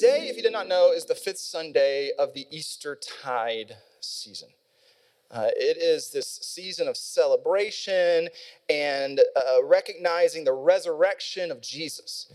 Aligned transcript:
today, 0.00 0.28
if 0.28 0.36
you 0.36 0.42
did 0.42 0.52
not 0.52 0.66
know, 0.66 0.92
is 0.92 1.04
the 1.04 1.14
fifth 1.14 1.38
Sunday 1.38 2.10
of 2.18 2.32
the 2.32 2.46
Easter 2.50 2.96
tide 3.22 3.76
season. 4.00 4.48
Uh, 5.30 5.48
it 5.54 5.76
is 5.76 6.10
this 6.10 6.38
season 6.40 6.88
of 6.88 6.96
celebration 6.96 8.28
and 8.70 9.20
uh, 9.36 9.62
recognizing 9.62 10.42
the 10.42 10.54
resurrection 10.54 11.50
of 11.50 11.60
Jesus. 11.60 12.32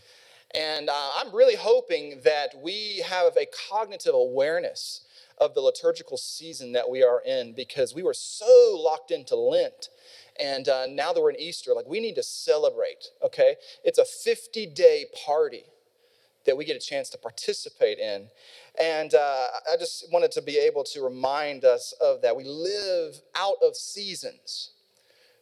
And 0.54 0.90
uh, 0.90 1.10
I'm 1.18 1.36
really 1.36 1.56
hoping 1.56 2.22
that 2.24 2.50
we 2.62 3.04
have 3.08 3.36
a 3.36 3.48
cognitive 3.70 4.14
awareness 4.14 5.02
of 5.40 5.56
the 5.56 5.62
liturgical 5.62 6.18
season 6.18 6.72
that 6.74 6.88
we 6.88 7.02
are 7.02 7.24
in 7.26 7.54
because 7.54 7.96
we 7.96 8.04
were 8.04 8.14
so 8.14 8.80
locked 8.80 9.10
into 9.10 9.36
Lent. 9.36 9.90
And 10.40 10.70
uh, 10.70 10.86
now 10.88 11.14
that 11.14 11.20
we're 11.20 11.32
in 11.32 11.40
Easter, 11.40 11.74
like 11.74 11.88
we 11.88 12.00
need 12.00 12.16
to 12.16 12.24
celebrate, 12.24 13.08
okay? 13.24 13.56
It's 13.84 13.98
a 13.98 14.06
50 14.06 14.68
day 14.68 15.06
party 15.26 15.64
that 16.46 16.56
we 16.58 16.66
get 16.66 16.76
a 16.76 16.80
chance 16.80 17.10
to 17.10 17.18
participate 17.18 18.00
in. 18.00 18.28
And 18.80 19.14
uh, 19.14 19.48
I 19.72 19.78
just 19.78 20.12
wanted 20.12 20.32
to 20.32 20.42
be 20.42 20.58
able 20.58 20.84
to 20.86 21.02
remind 21.02 21.66
us 21.66 21.94
of 22.02 22.22
that. 22.22 22.36
We 22.36 22.44
live 22.44 23.22
out 23.36 23.58
of 23.64 23.76
seasons. 23.76 24.72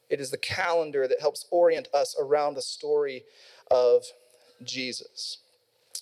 It 0.10 0.20
is 0.20 0.32
the 0.32 0.38
calendar 0.38 1.08
that 1.08 1.22
helps 1.22 1.46
orient 1.52 1.88
us 1.94 2.16
around 2.20 2.56
the 2.56 2.62
story 2.62 3.24
of 3.72 4.04
Jesus. 4.64 5.40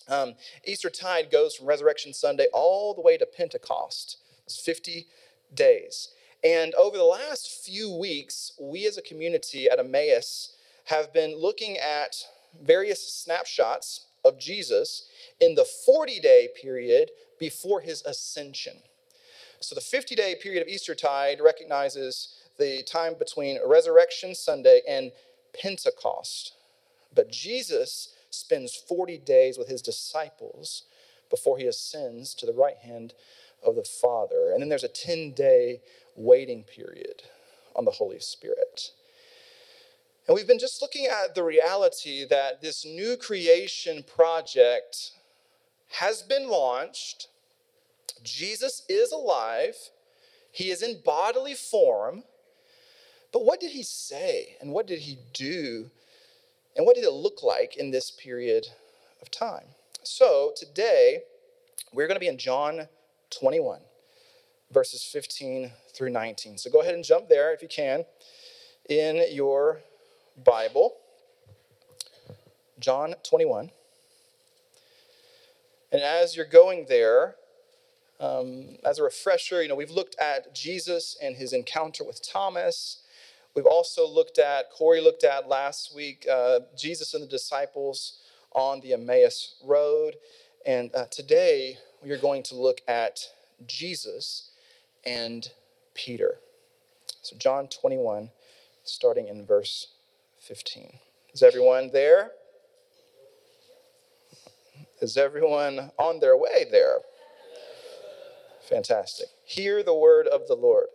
Um, 0.08 0.34
Easter 0.66 0.90
tide 0.90 1.32
goes 1.32 1.56
from 1.56 1.68
Resurrection 1.68 2.14
Sunday 2.14 2.48
all 2.54 2.94
the 2.94 3.02
way 3.02 3.18
to 3.18 3.26
Pentecost. 3.26 4.18
It's 4.46 4.60
50 4.60 5.08
days. 5.54 6.10
And 6.44 6.74
over 6.74 6.98
the 6.98 7.04
last 7.04 7.64
few 7.64 7.96
weeks, 7.96 8.54
we 8.60 8.88
as 8.88 8.98
a 8.98 9.02
community 9.02 9.70
at 9.70 9.80
Emmaus 9.80 10.56
have 10.86 11.14
been 11.14 11.40
looking 11.40 11.78
at 11.78 12.16
various 12.62 13.14
snapshots 13.14 14.08
of 14.24 14.40
Jesus 14.40 15.08
in 15.40 15.56
the 15.56 15.66
40 15.66 16.20
day 16.20 16.50
period 16.62 17.12
before 17.40 17.82
his 17.82 18.04
ascension. 18.04 18.78
So 19.60 19.76
the 19.76 19.82
50 19.82 20.16
day 20.16 20.36
period 20.42 20.62
of 20.62 20.68
Eastertide 20.68 21.40
recognizes 21.42 22.36
the 22.58 22.84
time 22.84 23.16
between 23.18 23.60
Resurrection 23.66 24.36
Sunday 24.36 24.82
and 24.88 25.12
Pentecost. 25.60 26.54
But 27.14 27.32
Jesus 27.32 28.16
spends 28.30 28.76
40 28.76 29.18
days 29.20 29.58
with 29.58 29.68
his 29.68 29.82
disciples 29.82 30.84
before 31.30 31.58
he 31.58 31.66
ascends 31.66 32.34
to 32.36 32.46
the 32.46 32.54
right 32.54 32.78
hand 32.78 33.14
of 33.66 33.76
the 33.76 33.84
Father. 33.84 34.52
And 34.52 34.62
then 34.62 34.70
there's 34.70 34.84
a 34.84 34.88
10 34.88 35.32
day 35.32 35.82
waiting 36.16 36.64
period 36.64 37.24
on 37.76 37.86
the 37.86 37.92
Holy 37.92 38.20
Spirit. 38.20 38.92
And 40.28 40.36
we've 40.36 40.48
been 40.48 40.60
just 40.60 40.82
looking 40.82 41.08
at 41.08 41.34
the 41.34 41.44
reality 41.44 42.26
that 42.30 42.62
this 42.62 42.86
new 42.86 43.18
creation 43.18 44.04
project 44.04 45.12
has 45.90 46.22
been 46.22 46.48
launched. 46.48 47.28
Jesus 48.24 48.84
is 48.88 49.12
alive, 49.12 49.76
he 50.52 50.70
is 50.70 50.82
in 50.84 51.02
bodily 51.04 51.56
form. 51.56 52.24
But 53.32 53.46
what 53.46 53.60
did 53.60 53.72
he 53.72 53.84
say 53.84 54.58
and 54.60 54.74
what 54.74 54.86
did 54.86 55.00
he 55.00 55.18
do 55.34 55.90
and 56.76 56.86
what 56.86 56.96
did 56.96 57.06
it 57.06 57.14
look 57.14 57.44
like 57.44 57.78
in 57.78 57.92
this 57.92 58.12
period 58.12 58.68
of 59.22 59.32
time? 59.32 59.66
So 60.04 60.52
today, 60.56 61.22
we're 61.94 62.08
going 62.08 62.16
to 62.16 62.20
be 62.20 62.28
in 62.28 62.38
John 62.38 62.88
21, 63.30 63.80
verses 64.72 65.04
15 65.04 65.72
through 65.94 66.10
19. 66.10 66.58
So 66.58 66.70
go 66.70 66.82
ahead 66.82 66.94
and 66.94 67.04
jump 67.04 67.30
there 67.30 67.54
if 67.54 67.62
you 67.62 67.68
can 67.68 68.06
in 68.90 69.24
your 69.32 69.82
Bible, 70.44 70.98
John 72.80 73.16
21. 73.24 73.72
And 75.92 76.02
as 76.02 76.36
you're 76.36 76.46
going 76.46 76.86
there, 76.88 77.36
um, 78.20 78.78
as 78.86 79.00
a 79.00 79.04
refresher, 79.04 79.62
you 79.62 79.68
know, 79.68 79.76
we've 79.76 79.92
looked 79.92 80.16
at 80.20 80.54
Jesus 80.54 81.18
and 81.22 81.36
his 81.36 81.54
encounter 81.54 82.04
with 82.04 82.22
Thomas. 82.22 83.02
We've 83.56 83.66
also 83.66 84.08
looked 84.08 84.38
at, 84.38 84.72
Corey 84.72 85.02
looked 85.02 85.24
at 85.24 85.50
last 85.50 85.94
week, 85.94 86.26
uh, 86.32 86.62
Jesus 86.78 87.14
and 87.14 87.24
the 87.24 87.28
disciples 87.28 88.20
on 88.54 88.80
the 88.82 88.94
Emmaus 88.94 89.56
Road. 89.64 90.16
And 90.66 90.94
uh, 90.96 91.06
today, 91.10 91.78
we 92.04 92.12
are 92.12 92.18
going 92.18 92.44
to 92.44 92.56
look 92.56 92.82
at 92.88 93.20
Jesus 93.68 94.52
and 95.04 95.52
Peter. 95.94 96.36
So, 97.22 97.36
John 97.38 97.68
21, 97.68 98.30
starting 98.84 99.28
in 99.28 99.46
verse 99.46 99.88
15. 100.52 101.00
Is 101.34 101.44
everyone 101.44 101.92
there? 101.94 102.32
Is 105.02 105.16
everyone 105.16 105.92
on 105.98 106.20
their 106.20 106.36
way 106.36 106.66
there? 106.70 106.98
Fantastic. 108.68 109.28
Hear 109.46 109.82
the 109.82 109.94
word 109.94 110.28
of 110.28 110.50
the 110.50 110.56
Lord. 110.56 110.88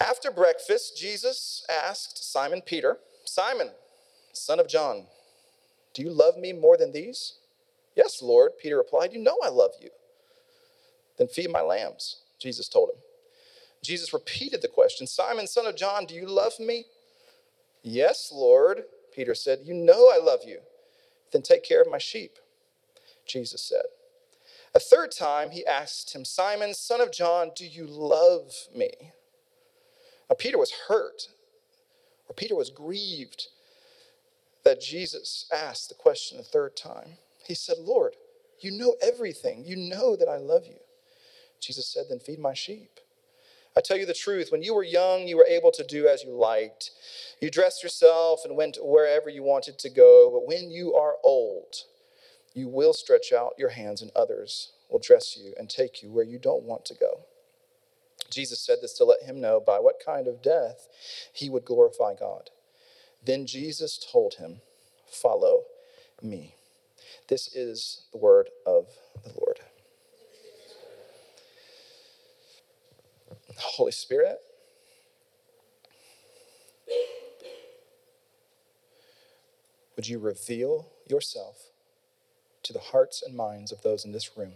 After 0.00 0.30
breakfast, 0.30 0.96
Jesus 0.96 1.62
asked 1.68 2.32
Simon 2.32 2.62
Peter, 2.64 2.96
Simon, 3.26 3.68
son 4.32 4.58
of 4.58 4.66
John, 4.66 5.04
do 5.92 6.00
you 6.00 6.08
love 6.08 6.38
me 6.38 6.54
more 6.54 6.78
than 6.78 6.92
these? 6.92 7.34
Yes, 7.94 8.22
Lord, 8.22 8.52
Peter 8.58 8.78
replied, 8.78 9.12
You 9.12 9.20
know 9.20 9.36
I 9.44 9.50
love 9.50 9.72
you. 9.78 9.90
Then 11.18 11.28
feed 11.28 11.52
my 11.52 11.60
lambs, 11.60 12.20
Jesus 12.38 12.70
told 12.70 12.88
him. 12.88 13.02
Jesus 13.82 14.14
repeated 14.14 14.62
the 14.62 14.68
question 14.68 15.06
Simon, 15.06 15.46
son 15.46 15.66
of 15.66 15.76
John, 15.76 16.06
do 16.06 16.14
you 16.14 16.24
love 16.24 16.58
me? 16.58 16.86
Yes, 17.82 18.30
Lord, 18.34 18.84
Peter 19.14 19.34
said, 19.34 19.60
You 19.64 19.74
know 19.74 20.10
I 20.12 20.18
love 20.18 20.40
you. 20.46 20.60
Then 21.32 21.42
take 21.42 21.64
care 21.64 21.80
of 21.82 21.90
my 21.90 21.98
sheep, 21.98 22.38
Jesus 23.26 23.62
said. 23.62 23.84
A 24.74 24.80
third 24.80 25.10
time 25.12 25.50
he 25.50 25.66
asked 25.66 26.14
him, 26.14 26.24
Simon, 26.24 26.74
son 26.74 27.00
of 27.00 27.12
John, 27.12 27.50
do 27.56 27.66
you 27.66 27.86
love 27.86 28.52
me? 28.74 28.90
Now, 30.28 30.36
Peter 30.38 30.58
was 30.58 30.72
hurt, 30.88 31.28
or 32.28 32.34
Peter 32.34 32.54
was 32.54 32.70
grieved 32.70 33.48
that 34.64 34.80
Jesus 34.80 35.46
asked 35.52 35.88
the 35.88 35.96
question 35.96 36.38
a 36.38 36.44
third 36.44 36.76
time. 36.76 37.18
He 37.46 37.54
said, 37.54 37.78
Lord, 37.80 38.14
you 38.60 38.70
know 38.70 38.96
everything. 39.02 39.64
You 39.64 39.76
know 39.76 40.16
that 40.16 40.28
I 40.28 40.36
love 40.36 40.66
you. 40.66 40.78
Jesus 41.60 41.88
said, 41.88 42.06
Then 42.08 42.20
feed 42.20 42.38
my 42.38 42.54
sheep. 42.54 42.99
I 43.76 43.80
tell 43.80 43.96
you 43.96 44.06
the 44.06 44.14
truth, 44.14 44.50
when 44.50 44.62
you 44.62 44.74
were 44.74 44.82
young, 44.84 45.28
you 45.28 45.36
were 45.36 45.46
able 45.48 45.70
to 45.72 45.84
do 45.84 46.08
as 46.08 46.24
you 46.24 46.32
liked. 46.32 46.90
You 47.40 47.50
dressed 47.50 47.82
yourself 47.82 48.40
and 48.44 48.56
went 48.56 48.78
wherever 48.80 49.30
you 49.30 49.42
wanted 49.42 49.78
to 49.78 49.90
go. 49.90 50.30
But 50.32 50.46
when 50.46 50.70
you 50.70 50.94
are 50.94 51.16
old, 51.22 51.76
you 52.52 52.68
will 52.68 52.92
stretch 52.92 53.32
out 53.32 53.54
your 53.58 53.70
hands, 53.70 54.02
and 54.02 54.10
others 54.16 54.72
will 54.90 54.98
dress 54.98 55.36
you 55.36 55.54
and 55.56 55.70
take 55.70 56.02
you 56.02 56.10
where 56.10 56.24
you 56.24 56.38
don't 56.38 56.64
want 56.64 56.84
to 56.86 56.94
go. 56.94 57.20
Jesus 58.30 58.60
said 58.60 58.78
this 58.82 58.92
to 58.94 59.04
let 59.04 59.22
him 59.22 59.40
know 59.40 59.60
by 59.60 59.78
what 59.78 60.02
kind 60.04 60.26
of 60.26 60.42
death 60.42 60.88
he 61.32 61.48
would 61.48 61.64
glorify 61.64 62.14
God. 62.14 62.50
Then 63.24 63.46
Jesus 63.46 63.98
told 64.12 64.34
him, 64.34 64.60
Follow 65.10 65.64
me. 66.22 66.54
This 67.28 67.54
is 67.54 68.02
the 68.12 68.18
word 68.18 68.50
of 68.64 68.86
the 69.24 69.32
Lord. 69.40 69.49
Holy 73.58 73.92
Spirit, 73.92 74.38
would 79.96 80.08
you 80.08 80.18
reveal 80.18 80.88
yourself 81.08 81.70
to 82.62 82.72
the 82.72 82.78
hearts 82.78 83.22
and 83.22 83.36
minds 83.36 83.72
of 83.72 83.82
those 83.82 84.04
in 84.04 84.12
this 84.12 84.36
room? 84.36 84.54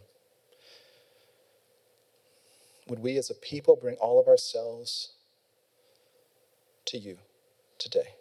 Would 2.86 3.00
we 3.00 3.16
as 3.16 3.30
a 3.30 3.34
people 3.34 3.76
bring 3.76 3.96
all 3.96 4.20
of 4.20 4.28
ourselves 4.28 5.12
to 6.86 6.98
you 6.98 7.18
today? 7.78 8.14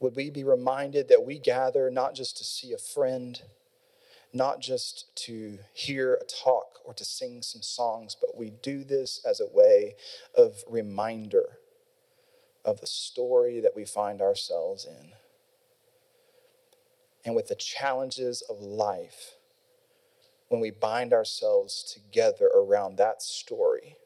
Would 0.00 0.16
we 0.16 0.30
be 0.30 0.42
reminded 0.42 1.08
that 1.08 1.24
we 1.24 1.38
gather 1.38 1.88
not 1.90 2.14
just 2.14 2.36
to 2.38 2.44
see 2.44 2.72
a 2.72 2.78
friend, 2.78 3.40
not 4.32 4.60
just 4.60 5.14
to 5.14 5.58
hear 5.74 6.14
a 6.14 6.24
talk 6.24 6.78
or 6.84 6.94
to 6.94 7.04
sing 7.04 7.42
some 7.42 7.62
songs, 7.62 8.16
but 8.18 8.36
we 8.36 8.50
do 8.62 8.82
this 8.82 9.20
as 9.24 9.40
a 9.40 9.46
way 9.46 9.96
of 10.36 10.64
reminder 10.68 11.58
of 12.64 12.80
the 12.80 12.86
story 12.86 13.60
that 13.60 13.76
we 13.76 13.84
find 13.84 14.22
ourselves 14.22 14.86
in. 14.86 15.12
And 17.24 17.34
with 17.34 17.48
the 17.48 17.54
challenges 17.54 18.42
of 18.48 18.60
life, 18.60 19.34
when 20.48 20.60
we 20.60 20.70
bind 20.70 21.12
ourselves 21.12 21.82
together 21.82 22.46
around 22.46 22.96
that 22.96 23.22
story, 23.22 23.96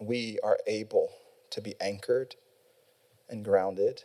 we 0.00 0.38
are 0.42 0.58
able 0.66 1.10
to 1.50 1.60
be 1.60 1.74
anchored 1.80 2.36
and 3.28 3.44
grounded 3.44 4.04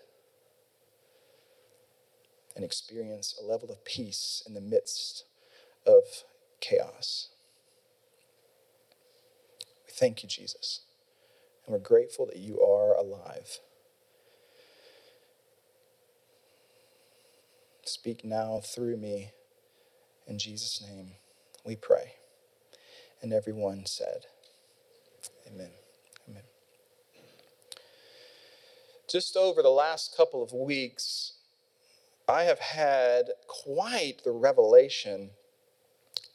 and 2.58 2.66
experience 2.66 3.40
a 3.40 3.46
level 3.46 3.70
of 3.70 3.86
peace 3.86 4.44
in 4.48 4.56
the 4.56 4.62
midst 4.62 5.26
of 5.86 6.02
chaos. 6.60 7.30
We 9.86 9.94
thank 9.94 10.24
you, 10.24 10.28
Jesus, 10.28 10.82
and 11.66 11.74
we're 11.74 11.80
grateful 11.80 12.26
that 12.26 12.38
you 12.38 12.60
are 12.60 12.98
alive. 12.98 13.60
Speak 17.86 18.26
now 18.26 18.60
through 18.62 18.98
me. 18.98 19.32
In 20.26 20.40
Jesus' 20.40 20.84
name 20.86 21.12
we 21.64 21.76
pray. 21.76 22.14
And 23.22 23.32
everyone 23.32 23.86
said, 23.86 24.26
Amen. 25.48 25.70
Amen. 26.28 26.44
Just 29.10 29.38
over 29.38 29.62
the 29.62 29.70
last 29.70 30.18
couple 30.18 30.44
of 30.44 30.52
weeks, 30.52 31.37
I 32.28 32.44
have 32.44 32.60
had 32.60 33.32
quite 33.48 34.24
the 34.24 34.32
revelation 34.32 35.30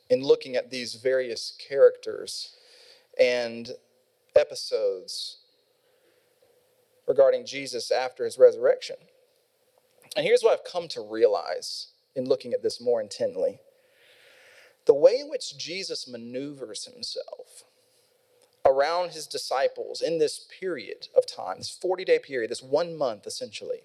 in 0.09 0.23
looking 0.23 0.57
at 0.57 0.71
these 0.71 0.95
various 0.95 1.53
characters 1.69 2.57
and 3.19 3.73
episodes 4.35 5.39
regarding 7.07 7.45
Jesus 7.45 7.91
after 7.91 8.25
his 8.25 8.39
resurrection. 8.39 8.97
And 10.17 10.25
here's 10.25 10.43
what 10.43 10.53
I've 10.53 10.71
come 10.71 10.89
to 10.89 11.03
realize 11.03 11.89
in 12.15 12.27
looking 12.27 12.53
at 12.53 12.63
this 12.63 12.81
more 12.81 13.01
intently 13.01 13.61
the 14.85 14.95
way 14.95 15.19
in 15.21 15.29
which 15.29 15.57
Jesus 15.57 16.09
maneuvers 16.09 16.87
himself 16.87 17.65
around 18.67 19.11
his 19.13 19.27
disciples 19.27 20.01
in 20.01 20.19
this 20.19 20.47
period 20.61 21.09
of 21.17 21.27
time, 21.27 21.59
this 21.59 21.71
40 21.71 22.05
day 22.05 22.19
period, 22.19 22.51
this 22.51 22.63
one 22.63 22.97
month 22.97 23.27
essentially, 23.27 23.83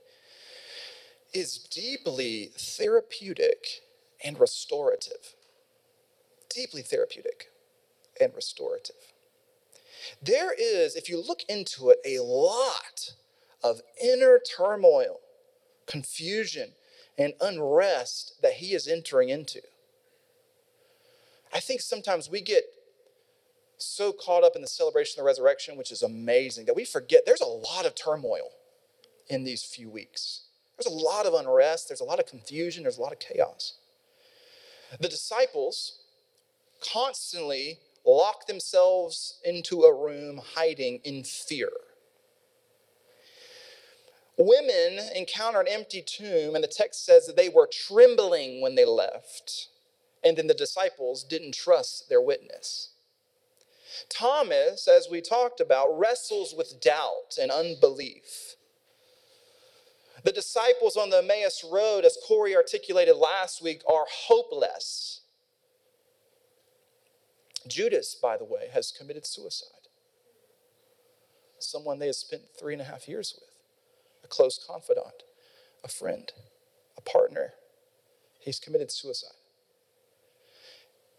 is 1.34 1.58
deeply 1.58 2.52
therapeutic 2.58 3.82
and 4.24 4.40
restorative. 4.40 5.36
Deeply 6.50 6.82
therapeutic 6.82 7.48
and 8.20 8.34
restorative. 8.36 8.96
There 10.22 10.54
is, 10.54 10.96
if 10.96 11.10
you 11.10 11.22
look 11.22 11.42
into 11.50 11.90
it, 11.90 12.00
a 12.06 12.20
lot 12.24 13.14
of 13.64 13.82
inner 14.02 14.40
turmoil, 14.40 15.20
confusion, 15.86 16.72
and 17.18 17.34
unrest 17.42 18.42
that 18.42 18.54
he 18.54 18.74
is 18.74 18.88
entering 18.88 19.30
into. 19.30 19.62
I 21.54 21.60
think 21.60 21.82
sometimes 21.82 22.30
we 22.30 22.42
get 22.42 22.64
so 23.78 24.12
caught 24.12 24.44
up 24.44 24.56
in 24.56 24.62
the 24.62 24.68
celebration 24.68 25.20
of 25.20 25.24
the 25.24 25.28
resurrection, 25.28 25.78
which 25.78 25.92
is 25.92 26.02
amazing, 26.02 26.66
that 26.66 26.76
we 26.76 26.86
forget 26.86 27.24
there's 27.26 27.42
a 27.42 27.46
lot 27.46 27.86
of 27.86 27.96
turmoil 27.96 28.50
in 29.28 29.44
these 29.44 29.64
few 29.64 29.90
weeks. 29.90 30.47
There's 30.78 30.94
a 30.94 30.98
lot 30.98 31.26
of 31.26 31.34
unrest, 31.34 31.90
there's 31.90 32.02
a 32.02 32.06
lot 32.06 32.20
of 32.20 32.28
confusion, 32.28 32.84
there's 32.84 32.98
a 32.98 33.02
lot 33.02 33.14
of 33.14 33.20
chaos. 33.20 33.74
The 35.00 35.10
disciples 35.10 36.00
constantly 36.94 37.80
lock 38.06 38.48
themselves 38.48 39.40
into 39.44 39.82
a 39.82 39.94
room 39.94 40.40
hiding 40.56 41.00
in 41.04 41.24
fear. 41.24 41.70
Women 44.38 45.00
encounter 45.16 45.60
an 45.60 45.68
empty 45.68 46.04
tomb, 46.04 46.54
and 46.54 46.64
the 46.64 46.68
text 46.68 47.04
says 47.06 47.26
that 47.26 47.36
they 47.36 47.50
were 47.50 47.68
trembling 47.68 48.62
when 48.62 48.76
they 48.76 48.86
left. 48.86 49.70
And 50.24 50.38
then 50.38 50.48
the 50.48 50.54
disciples 50.54 51.24
didn't 51.24 51.56
trust 51.56 52.08
their 52.08 52.22
witness. 52.22 52.92
Thomas, 54.10 54.88
as 54.88 55.08
we 55.10 55.22
talked 55.22 55.60
about, 55.60 55.98
wrestles 55.98 56.54
with 56.56 56.80
doubt 56.80 57.38
and 57.42 57.50
unbelief. 57.50 58.57
The 60.24 60.32
disciples 60.32 60.98
on 60.98 61.10
the 61.10 61.20
Emmaus 61.20 61.64
Road, 61.70 62.04
as 62.04 62.18
Corey 62.28 62.56
articulated 62.56 63.16
last 63.16 63.62
week, 63.62 63.82
are 63.88 64.06
hopeless. 64.10 65.22
Judas, 67.68 68.16
by 68.16 68.38
the 68.38 68.46
way, 68.46 68.70
has 68.74 68.92
committed 68.92 69.26
suicide. 69.26 69.70
Someone 71.60 72.00
they 72.00 72.08
have 72.08 72.16
spent 72.16 72.44
three 72.60 72.74
and 72.74 72.82
a 72.82 72.86
half 72.86 73.08
years 73.08 73.36
with, 73.36 73.50
a 74.24 74.28
close 74.28 74.64
confidant, 74.66 75.24
a 75.84 75.88
friend, 75.88 76.32
a 76.98 77.02
partner. 77.02 77.54
He's 78.40 78.60
committed 78.60 78.92
suicide. 78.92 79.32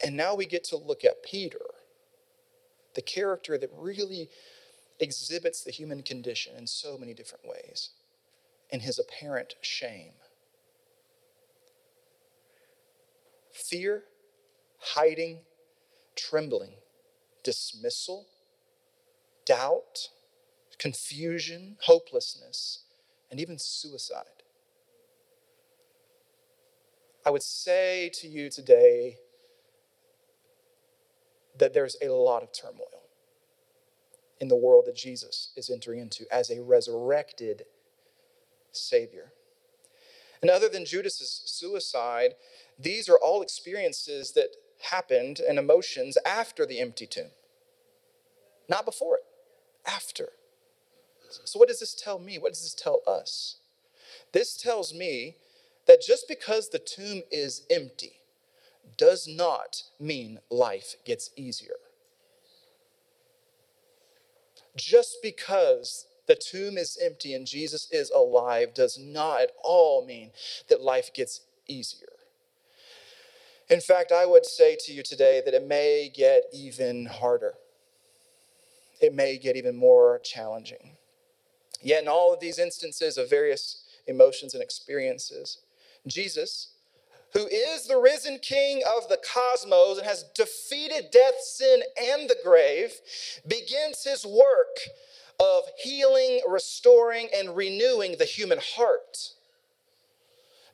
And 0.04 0.16
now 0.16 0.34
we 0.34 0.46
get 0.46 0.64
to 0.64 0.76
look 0.76 1.04
at 1.04 1.22
Peter, 1.22 1.58
the 2.94 3.02
character 3.02 3.58
that 3.58 3.70
really 3.76 4.28
exhibits 5.00 5.62
the 5.62 5.70
human 5.70 6.02
condition 6.02 6.54
in 6.56 6.66
so 6.66 6.96
many 6.96 7.14
different 7.14 7.46
ways, 7.46 7.90
and 8.70 8.82
his 8.82 8.98
apparent 8.98 9.54
shame. 9.60 10.12
Fear, 13.52 14.04
hiding, 14.78 15.40
trembling, 16.14 16.74
dismissal, 17.42 18.26
doubt, 19.44 20.08
confusion, 20.78 21.76
hopelessness, 21.82 22.84
and 23.30 23.40
even 23.40 23.58
suicide. 23.58 24.24
I 27.26 27.30
would 27.30 27.42
say 27.42 28.10
to 28.14 28.28
you 28.28 28.48
today 28.48 29.18
that 31.58 31.74
there's 31.74 31.96
a 32.00 32.08
lot 32.08 32.42
of 32.42 32.52
turmoil 32.52 33.02
in 34.40 34.48
the 34.48 34.56
world 34.56 34.86
that 34.86 34.96
Jesus 34.96 35.52
is 35.56 35.68
entering 35.68 35.98
into 35.98 36.24
as 36.32 36.50
a 36.50 36.62
resurrected 36.62 37.64
Savior. 38.78 39.32
And 40.40 40.50
other 40.50 40.68
than 40.68 40.84
Judas's 40.84 41.42
suicide, 41.46 42.34
these 42.78 43.08
are 43.08 43.18
all 43.18 43.42
experiences 43.42 44.32
that 44.32 44.56
happened 44.90 45.40
and 45.40 45.58
emotions 45.58 46.16
after 46.24 46.64
the 46.64 46.80
empty 46.80 47.06
tomb. 47.06 47.30
Not 48.68 48.84
before 48.84 49.16
it, 49.16 49.24
after. 49.86 50.28
So, 51.44 51.58
what 51.58 51.68
does 51.68 51.80
this 51.80 51.94
tell 51.94 52.18
me? 52.18 52.38
What 52.38 52.52
does 52.52 52.62
this 52.62 52.74
tell 52.74 53.00
us? 53.06 53.56
This 54.32 54.56
tells 54.56 54.94
me 54.94 55.36
that 55.86 56.02
just 56.02 56.28
because 56.28 56.68
the 56.68 56.78
tomb 56.78 57.22
is 57.30 57.62
empty 57.70 58.12
does 58.96 59.26
not 59.26 59.84
mean 59.98 60.38
life 60.50 60.96
gets 61.04 61.30
easier. 61.36 61.76
Just 64.76 65.18
because 65.22 66.06
the 66.28 66.36
tomb 66.36 66.78
is 66.78 66.98
empty 67.02 67.34
and 67.34 67.46
Jesus 67.46 67.88
is 67.90 68.10
alive 68.10 68.74
does 68.74 68.98
not 68.98 69.40
at 69.40 69.50
all 69.64 70.06
mean 70.06 70.30
that 70.68 70.80
life 70.80 71.12
gets 71.12 71.40
easier. 71.66 72.08
In 73.68 73.80
fact, 73.80 74.12
I 74.12 74.24
would 74.24 74.46
say 74.46 74.76
to 74.80 74.92
you 74.92 75.02
today 75.02 75.42
that 75.44 75.54
it 75.54 75.66
may 75.66 76.10
get 76.14 76.44
even 76.52 77.06
harder. 77.06 77.54
It 79.00 79.14
may 79.14 79.38
get 79.38 79.56
even 79.56 79.76
more 79.76 80.20
challenging. 80.22 80.96
Yet, 81.82 82.02
in 82.02 82.08
all 82.08 82.32
of 82.32 82.40
these 82.40 82.58
instances 82.58 83.18
of 83.18 83.30
various 83.30 83.84
emotions 84.06 84.54
and 84.54 84.62
experiences, 84.62 85.58
Jesus, 86.06 86.70
who 87.34 87.46
is 87.46 87.86
the 87.86 87.98
risen 87.98 88.38
king 88.38 88.82
of 88.96 89.08
the 89.08 89.18
cosmos 89.18 89.98
and 89.98 90.06
has 90.06 90.24
defeated 90.34 91.10
death, 91.12 91.40
sin, 91.40 91.82
and 92.00 92.28
the 92.28 92.36
grave, 92.42 92.92
begins 93.46 94.02
his 94.02 94.26
work 94.26 94.78
of 95.40 95.64
healing, 95.82 96.40
restoring, 96.48 97.28
and 97.34 97.56
renewing 97.56 98.16
the 98.18 98.24
human 98.24 98.58
heart. 98.76 99.34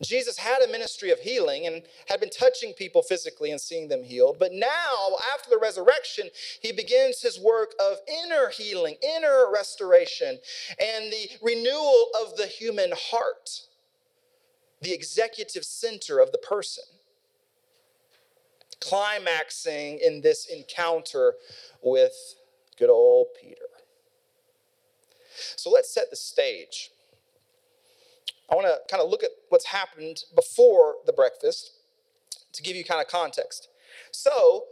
Jesus 0.02 0.38
had 0.38 0.60
a 0.62 0.70
ministry 0.70 1.10
of 1.10 1.20
healing 1.20 1.66
and 1.66 1.82
had 2.08 2.20
been 2.20 2.30
touching 2.30 2.72
people 2.72 3.02
physically 3.02 3.50
and 3.50 3.60
seeing 3.60 3.88
them 3.88 4.02
healed. 4.02 4.38
But 4.38 4.52
now, 4.52 5.16
after 5.34 5.50
the 5.50 5.58
resurrection, 5.58 6.28
he 6.60 6.72
begins 6.72 7.22
his 7.22 7.38
work 7.40 7.74
of 7.80 7.98
inner 8.24 8.48
healing, 8.48 8.96
inner 9.02 9.46
restoration, 9.52 10.38
and 10.80 11.12
the 11.12 11.28
renewal 11.42 12.08
of 12.22 12.36
the 12.36 12.46
human 12.46 12.92
heart, 12.94 13.50
the 14.82 14.92
executive 14.92 15.64
center 15.64 16.18
of 16.18 16.32
the 16.32 16.38
person. 16.38 16.84
Climaxing 18.80 20.00
in 20.04 20.20
this 20.20 20.46
encounter 20.46 21.34
with 21.82 22.14
good 22.78 22.90
old 22.90 23.28
Peter. 23.40 23.63
So 25.56 25.70
let's 25.70 25.92
set 25.92 26.10
the 26.10 26.16
stage 26.16 26.90
I 28.50 28.54
want 28.54 28.66
to 28.66 28.78
kind 28.90 29.02
of 29.02 29.10
look 29.10 29.22
at 29.22 29.30
what's 29.48 29.66
happened 29.66 30.24
before 30.34 30.96
the 31.06 31.12
breakfast 31.12 31.72
to 32.52 32.62
give 32.62 32.76
you 32.76 32.84
kind 32.84 33.00
of 33.00 33.08
context. 33.08 33.68
So, 34.10 34.64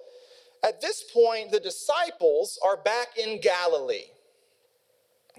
at 0.64 0.80
this 0.80 1.02
point, 1.02 1.50
the 1.50 1.58
disciples 1.58 2.58
are 2.64 2.76
back 2.76 3.18
in 3.18 3.40
Galilee. 3.40 4.04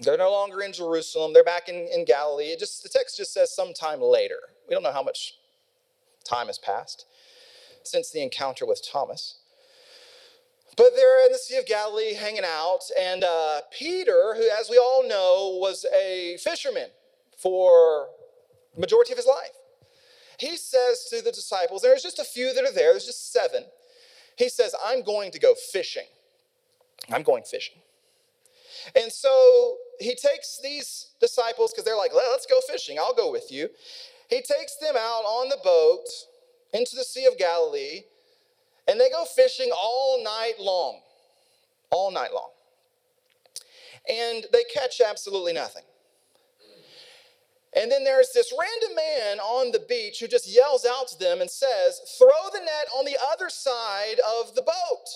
They're 0.00 0.18
no 0.18 0.30
longer 0.30 0.60
in 0.60 0.72
Jerusalem, 0.72 1.32
they're 1.32 1.44
back 1.44 1.68
in, 1.68 1.88
in 1.94 2.04
Galilee. 2.04 2.46
It 2.46 2.58
just 2.58 2.82
the 2.82 2.88
text 2.88 3.16
just 3.16 3.32
says 3.32 3.54
sometime 3.54 4.00
later. 4.00 4.40
We 4.68 4.74
don't 4.74 4.82
know 4.82 4.92
how 4.92 5.02
much 5.02 5.34
time 6.24 6.48
has 6.48 6.58
passed 6.58 7.06
since 7.84 8.10
the 8.10 8.22
encounter 8.22 8.66
with 8.66 8.82
Thomas. 8.86 9.38
But 10.76 10.90
they're 10.96 11.24
in 11.26 11.32
the 11.32 11.38
Sea 11.38 11.56
of 11.58 11.66
Galilee 11.66 12.14
hanging 12.14 12.44
out, 12.44 12.80
and 13.00 13.22
uh, 13.22 13.60
Peter, 13.70 14.34
who, 14.36 14.48
as 14.58 14.68
we 14.68 14.76
all 14.76 15.06
know, 15.06 15.58
was 15.60 15.86
a 15.94 16.36
fisherman 16.42 16.88
for 17.36 18.08
majority 18.76 19.12
of 19.12 19.18
his 19.18 19.26
life. 19.26 19.52
He 20.38 20.56
says 20.56 21.06
to 21.10 21.22
the 21.22 21.30
disciples, 21.30 21.82
there's 21.82 22.02
just 22.02 22.18
a 22.18 22.24
few 22.24 22.52
that 22.54 22.64
are 22.64 22.72
there, 22.72 22.92
there's 22.92 23.06
just 23.06 23.32
seven. 23.32 23.64
He 24.36 24.48
says, 24.48 24.74
I'm 24.84 25.04
going 25.04 25.30
to 25.30 25.38
go 25.38 25.54
fishing. 25.54 26.06
I'm 27.12 27.22
going 27.22 27.44
fishing. 27.44 27.76
And 29.00 29.12
so 29.12 29.76
he 30.00 30.16
takes 30.16 30.58
these 30.60 31.10
disciples, 31.20 31.70
because 31.72 31.84
they're 31.84 31.96
like, 31.96 32.12
let's 32.12 32.46
go 32.46 32.60
fishing, 32.68 32.98
I'll 32.98 33.14
go 33.14 33.30
with 33.30 33.52
you. 33.52 33.68
he 34.28 34.36
takes 34.36 34.76
them 34.76 34.96
out 34.96 35.22
on 35.22 35.48
the 35.50 35.58
boat 35.62 36.06
into 36.72 36.96
the 36.96 37.04
Sea 37.04 37.26
of 37.26 37.38
Galilee, 37.38 38.02
and 38.88 39.00
they 39.00 39.10
go 39.10 39.24
fishing 39.24 39.70
all 39.72 40.22
night 40.22 40.54
long. 40.58 41.00
All 41.90 42.10
night 42.10 42.32
long. 42.34 42.50
And 44.08 44.44
they 44.52 44.64
catch 44.72 45.00
absolutely 45.00 45.52
nothing. 45.52 45.84
And 47.76 47.90
then 47.90 48.04
there's 48.04 48.30
this 48.32 48.52
random 48.58 48.96
man 48.96 49.40
on 49.40 49.72
the 49.72 49.80
beach 49.80 50.20
who 50.20 50.28
just 50.28 50.48
yells 50.48 50.86
out 50.86 51.08
to 51.08 51.18
them 51.18 51.40
and 51.40 51.50
says, 51.50 52.00
Throw 52.18 52.50
the 52.52 52.60
net 52.60 52.86
on 52.96 53.04
the 53.04 53.16
other 53.32 53.48
side 53.48 54.20
of 54.40 54.54
the 54.54 54.62
boat. 54.62 55.08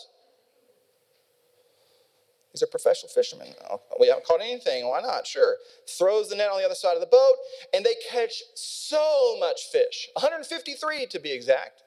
These 2.52 2.62
are 2.62 2.66
professional 2.66 3.10
fishermen. 3.10 3.54
Oh, 3.70 3.80
we 4.00 4.08
haven't 4.08 4.24
caught 4.24 4.40
anything. 4.40 4.88
Why 4.88 5.00
not? 5.00 5.26
Sure. 5.26 5.56
Throws 5.86 6.30
the 6.30 6.36
net 6.36 6.50
on 6.50 6.58
the 6.58 6.64
other 6.64 6.74
side 6.74 6.94
of 6.94 7.00
the 7.00 7.06
boat, 7.06 7.34
and 7.72 7.84
they 7.84 7.94
catch 8.10 8.42
so 8.54 9.36
much 9.38 9.68
fish 9.70 10.08
153 10.14 11.06
to 11.06 11.20
be 11.20 11.30
exact. 11.30 11.82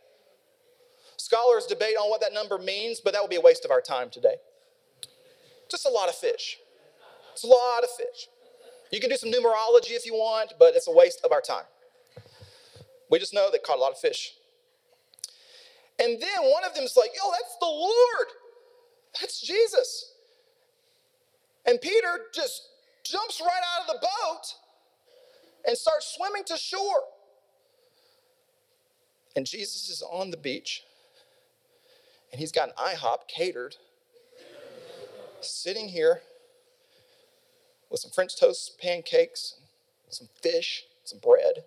Scholars 1.22 1.68
debate 1.68 1.96
on 2.01 2.10
what 2.10 2.20
that 2.22 2.34
number 2.34 2.58
means, 2.58 3.00
but 3.00 3.13
that 3.13 3.22
would 3.22 3.30
be 3.30 3.36
a 3.36 3.42
waste 3.42 3.63
of 3.63 3.70
our 3.70 3.80
time 3.80 4.10
today. 4.10 4.36
Just 5.70 5.86
a 5.86 5.90
lot 5.90 6.10
of 6.10 6.16
fish. 6.16 6.58
It's 7.34 7.44
a 7.44 7.48
lot 7.48 7.84
of 7.84 7.90
fish. 7.92 8.28
You 8.92 9.00
can 9.00 9.10
do 9.10 9.16
some 9.16 9.32
numerology 9.32 9.92
if 9.92 10.06
you 10.06 10.13
want, 10.13 10.54
but 10.58 10.75
it's 10.75 10.88
a 10.88 10.92
waste 10.92 11.22
of 11.24 11.32
our 11.32 11.40
time. 11.40 11.66
We 13.12 13.20
just 13.20 13.34
know 13.36 13.50
they 13.51 13.60
caught 13.60 13.78
a 13.78 13.80
lot 13.80 13.92
of 13.92 14.00
fish. 14.00 14.34
And 16.00 16.20
then 16.20 16.51
one 16.51 16.66
of 16.66 16.74
them 16.74 16.86
is 16.86 16.98
like, 16.98 17.12
yo, 17.16 17.30
that's 17.30 17.56
the 17.60 17.68
Lord. 17.68 18.28
That's 19.20 19.40
Jesus. 19.40 20.13
And 21.68 21.80
Peter 21.80 22.22
just 22.34 22.68
jumps 23.04 23.40
right 23.40 23.62
out 23.75 23.82
of 23.82 23.88
the 23.88 24.00
boat 24.01 24.56
and 25.68 25.78
starts 25.78 26.18
swimming 26.18 26.44
to 26.46 26.58
shore. 26.58 27.04
And 29.36 29.46
Jesus 29.46 29.88
is 29.88 30.01
on 30.01 30.32
the 30.32 30.38
beach, 30.38 30.84
and 32.31 32.39
he's 32.39 32.51
got 32.51 32.69
an 32.69 32.75
IHOP 32.77 33.27
catered, 33.27 33.75
sitting 35.41 35.89
here 35.89 36.21
with 37.89 38.00
some 38.00 38.11
French 38.11 38.39
toast 38.39 38.79
pancakes, 38.79 39.55
some 40.09 40.29
fish, 40.41 40.85
some 41.03 41.19
bread. 41.19 41.57
And 41.57 41.65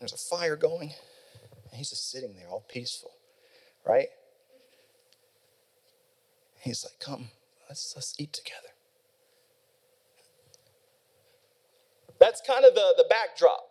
there's 0.00 0.12
a 0.12 0.16
fire 0.16 0.56
going, 0.56 0.92
and 1.70 1.78
he's 1.78 1.90
just 1.90 2.10
sitting 2.10 2.34
there 2.36 2.48
all 2.48 2.64
peaceful, 2.68 3.12
right? 3.84 4.08
He's 6.60 6.84
like, 6.84 6.98
Come, 7.00 7.30
let's, 7.68 7.94
let's 7.96 8.14
eat 8.18 8.32
together. 8.32 8.68
That's 12.20 12.40
kind 12.40 12.64
of 12.64 12.74
the, 12.74 12.94
the 12.96 13.04
backdrop 13.10 13.70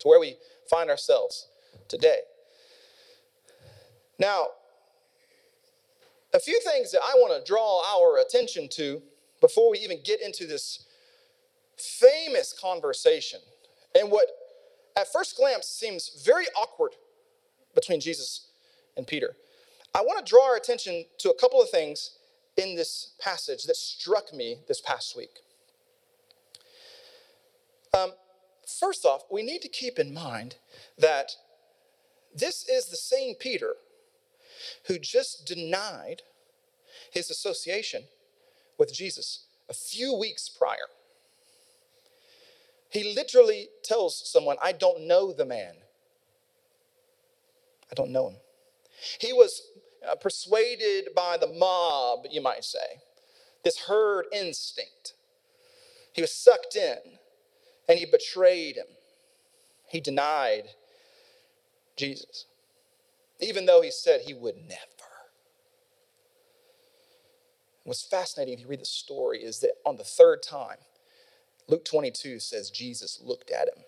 to 0.00 0.08
where 0.08 0.20
we 0.20 0.36
find 0.68 0.90
ourselves 0.90 1.48
today. 1.88 2.18
Now, 4.20 4.48
a 6.34 6.38
few 6.38 6.60
things 6.60 6.92
that 6.92 7.00
I 7.02 7.14
want 7.16 7.32
to 7.42 7.50
draw 7.50 7.82
our 7.96 8.20
attention 8.20 8.68
to 8.72 9.02
before 9.40 9.70
we 9.70 9.78
even 9.78 9.98
get 10.04 10.20
into 10.20 10.46
this 10.46 10.84
famous 11.78 12.52
conversation 12.52 13.40
and 13.98 14.10
what 14.10 14.26
at 14.94 15.10
first 15.10 15.36
glance 15.38 15.66
seems 15.66 16.22
very 16.24 16.44
awkward 16.60 16.92
between 17.74 17.98
Jesus 17.98 18.48
and 18.96 19.06
Peter. 19.06 19.34
I 19.94 20.02
want 20.02 20.24
to 20.24 20.30
draw 20.30 20.50
our 20.50 20.56
attention 20.56 21.06
to 21.18 21.30
a 21.30 21.34
couple 21.34 21.60
of 21.62 21.70
things 21.70 22.18
in 22.58 22.76
this 22.76 23.12
passage 23.18 23.64
that 23.64 23.76
struck 23.76 24.34
me 24.34 24.58
this 24.68 24.82
past 24.82 25.16
week. 25.16 25.38
Um, 27.98 28.10
first 28.66 29.06
off, 29.06 29.22
we 29.30 29.42
need 29.42 29.62
to 29.62 29.68
keep 29.68 29.98
in 29.98 30.12
mind 30.12 30.56
that 30.98 31.32
this 32.34 32.68
is 32.68 32.86
the 32.86 32.96
same 32.96 33.34
Peter 33.34 33.74
who 34.86 34.98
just 34.98 35.46
denied 35.46 36.22
his 37.12 37.30
association 37.30 38.04
with 38.78 38.92
Jesus 38.92 39.46
a 39.68 39.74
few 39.74 40.14
weeks 40.14 40.48
prior. 40.48 40.88
He 42.88 43.14
literally 43.14 43.68
tells 43.84 44.28
someone, 44.28 44.56
I 44.62 44.72
don't 44.72 45.06
know 45.06 45.32
the 45.32 45.44
man. 45.44 45.74
I 47.90 47.94
don't 47.94 48.10
know 48.10 48.30
him. 48.30 48.36
He 49.20 49.32
was 49.32 49.62
uh, 50.08 50.16
persuaded 50.16 51.10
by 51.14 51.36
the 51.36 51.46
mob, 51.46 52.26
you 52.30 52.40
might 52.40 52.64
say, 52.64 53.00
this 53.64 53.78
herd 53.86 54.26
instinct. 54.32 55.14
He 56.12 56.20
was 56.20 56.32
sucked 56.32 56.74
in 56.76 56.98
and 57.88 57.98
he 57.98 58.06
betrayed 58.06 58.76
him. 58.76 58.86
He 59.88 60.00
denied 60.00 60.70
Jesus, 61.96 62.46
even 63.40 63.66
though 63.66 63.82
he 63.82 63.90
said 63.90 64.22
he 64.22 64.34
would 64.34 64.56
never. 64.56 64.80
What's 67.84 68.02
fascinating, 68.02 68.54
if 68.54 68.60
you 68.60 68.68
read 68.68 68.80
the 68.80 68.84
story, 68.86 69.42
is 69.42 69.60
that 69.60 69.72
on 69.86 69.96
the 69.96 70.04
third 70.04 70.42
time, 70.42 70.78
Luke 71.68 71.84
22 71.84 72.40
says 72.40 72.70
Jesus 72.70 73.20
looked 73.22 73.50
at 73.50 73.68
him. 73.68 73.84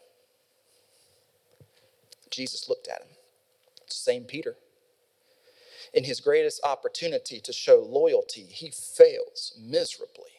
Jesus 2.31 2.69
looked 2.69 2.89
at 2.89 3.03
him. 3.03 3.09
Same 3.89 4.25
Peter. 4.25 4.57
In 5.93 6.05
his 6.05 6.21
greatest 6.21 6.61
opportunity 6.65 7.41
to 7.41 7.53
show 7.53 7.79
loyalty, 7.81 8.43
he 8.45 8.71
fails 8.71 9.53
miserably. 9.61 10.31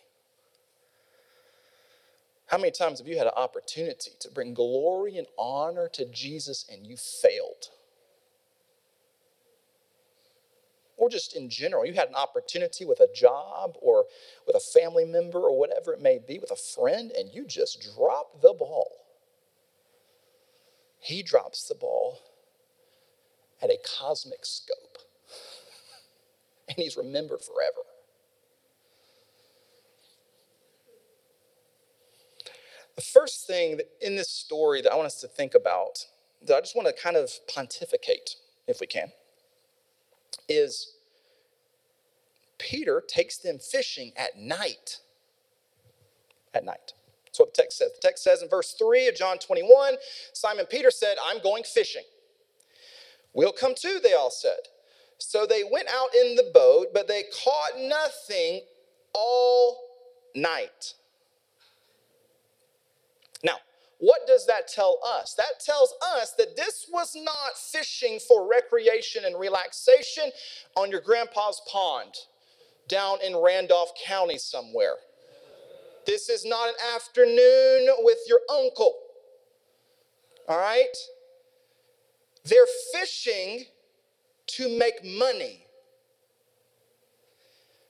How 2.48 2.58
many 2.58 2.72
times 2.72 3.00
have 3.00 3.08
you 3.08 3.18
had 3.18 3.28
an 3.28 3.34
opportunity 3.36 4.12
to 4.20 4.30
bring 4.30 4.54
glory 4.54 5.18
and 5.18 5.28
honor 5.38 5.90
to 5.94 6.06
Jesus 6.06 6.66
and 6.72 6.86
you 6.86 6.98
failed? 6.98 7.70
Or 11.04 11.10
just 11.10 11.36
in 11.36 11.50
general, 11.50 11.86
you 11.86 11.92
had 11.94 12.08
an 12.08 12.16
opportunity 12.16 12.86
with 12.86 13.02
a 13.02 13.14
job 13.14 13.76
or 13.82 14.06
with 14.48 14.56
a 14.56 14.60
family 14.60 15.04
member 15.04 15.40
or 15.40 15.60
whatever 15.60 15.92
it 15.92 16.02
may 16.02 16.18
be, 16.18 16.40
with 16.40 16.50
a 16.50 16.56
friend, 16.56 17.12
and 17.12 17.30
you 17.34 17.46
just 17.46 17.86
drop 17.94 18.42
the 18.42 18.54
ball. 18.54 18.90
He 21.02 21.22
drops 21.22 21.68
the 21.68 21.76
ball 21.76 22.20
at 23.62 23.70
a 23.70 23.78
cosmic 24.00 24.46
scope, 24.46 25.00
and 26.70 26.78
he's 26.78 26.96
remembered 26.96 27.42
forever. 27.42 27.86
The 32.96 33.02
first 33.02 33.46
thing 33.46 33.82
in 34.00 34.16
this 34.16 34.30
story 34.30 34.82
that 34.82 34.94
I 34.94 34.96
want 34.96 35.08
us 35.08 35.20
to 35.20 35.28
think 35.28 35.54
about, 35.54 36.06
that 36.48 36.56
I 36.56 36.62
just 36.62 36.78
want 36.78 36.88
to 36.88 36.94
kind 36.94 37.18
of 37.18 37.30
pontificate, 37.54 38.38
if 38.68 38.80
we 38.80 38.88
can 38.88 39.12
is 40.48 40.93
Peter 42.64 43.04
takes 43.06 43.38
them 43.38 43.60
fishing 43.60 44.14
at 44.16 44.38
night. 44.38 45.00
At 46.54 46.64
night. 46.64 46.94
That's 47.26 47.40
what 47.40 47.54
the 47.54 47.62
text 47.62 47.78
says. 47.78 47.92
The 47.94 48.08
text 48.08 48.24
says 48.24 48.42
in 48.42 48.50
verse 48.50 48.76
3 48.80 49.10
of 49.10 49.16
John 49.16 49.38
21 49.38 49.96
Simon 50.34 50.66
Peter 50.66 50.90
said, 50.90 51.18
I'm 51.26 51.42
going 51.42 51.64
fishing. 51.64 52.04
We'll 53.34 53.52
come 53.52 53.74
too, 53.76 54.00
they 54.02 54.14
all 54.14 54.32
said. 54.32 54.70
So 55.18 55.46
they 55.46 55.64
went 55.70 55.88
out 55.94 56.10
in 56.16 56.36
the 56.36 56.52
boat, 56.54 56.88
but 56.94 57.08
they 57.08 57.24
caught 57.44 57.80
nothing 57.80 58.62
all 59.14 59.80
night. 60.36 60.94
Now, 63.44 63.58
what 64.00 64.28
does 64.28 64.46
that 64.46 64.68
tell 64.68 65.00
us? 65.06 65.34
That 65.34 65.60
tells 65.60 65.94
us 66.16 66.34
that 66.38 66.56
this 66.56 66.88
was 66.92 67.16
not 67.16 67.58
fishing 67.58 68.20
for 68.20 68.48
recreation 68.48 69.26
and 69.26 69.40
relaxation 69.40 70.32
on 70.76 70.92
your 70.92 71.02
grandpa's 71.02 71.62
pond 71.68 72.14
down 72.94 73.18
in 73.26 73.36
Randolph 73.36 73.92
County 74.06 74.38
somewhere. 74.38 74.94
This 76.06 76.30
is 76.30 76.46
not 76.46 76.70
an 76.70 76.76
afternoon 76.96 77.88
with 78.00 78.20
your 78.28 78.40
uncle. 78.52 78.94
All 80.48 80.60
right? 80.60 80.96
They're 82.46 82.68
fishing 82.94 83.66
to 84.46 84.78
make 84.78 85.04
money. 85.04 85.63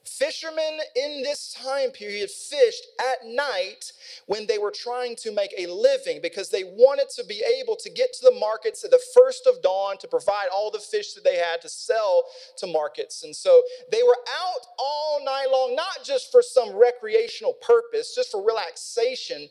Fishermen 0.03 0.79
in 0.97 1.23
this 1.23 1.53
time 1.53 1.89
period 1.89 2.29
fished 2.29 2.87
at 2.99 3.25
night 3.25 3.93
when 4.25 4.45
they 4.47 4.57
were 4.57 4.71
trying 4.71 5.15
to 5.15 5.31
make 5.31 5.53
a 5.57 5.65
living 5.67 6.19
because 6.21 6.49
they 6.49 6.65
wanted 6.65 7.09
to 7.09 7.23
be 7.23 7.41
able 7.59 7.77
to 7.77 7.89
get 7.89 8.11
to 8.11 8.25
the 8.25 8.37
markets 8.37 8.83
at 8.83 8.91
the 8.91 9.01
first 9.15 9.47
of 9.47 9.61
dawn 9.61 9.97
to 9.97 10.07
provide 10.07 10.47
all 10.53 10.69
the 10.69 10.79
fish 10.79 11.13
that 11.13 11.23
they 11.23 11.37
had 11.37 11.61
to 11.61 11.69
sell 11.69 12.25
to 12.57 12.67
markets. 12.67 13.23
And 13.23 13.33
so 13.33 13.63
they 13.91 14.03
were 14.03 14.17
out 14.41 14.65
all 14.77 15.23
night 15.23 15.47
long, 15.49 15.73
not 15.73 16.03
just 16.03 16.33
for 16.33 16.41
some 16.41 16.75
recreational 16.75 17.53
purpose, 17.53 18.13
just 18.13 18.31
for 18.31 18.45
relaxation, 18.45 19.47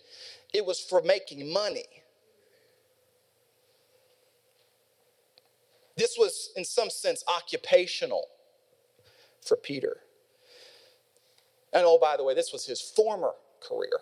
it 0.52 0.66
was 0.66 0.78
for 0.80 1.00
making 1.00 1.50
money. 1.50 1.86
This 5.96 6.16
was, 6.18 6.50
in 6.56 6.64
some 6.64 6.90
sense, 6.90 7.24
occupational 7.26 8.26
for 9.40 9.56
Peter. 9.56 9.98
And 11.72 11.84
oh, 11.86 11.98
by 12.00 12.16
the 12.16 12.24
way, 12.24 12.34
this 12.34 12.52
was 12.52 12.66
his 12.66 12.80
former 12.80 13.32
career. 13.66 13.98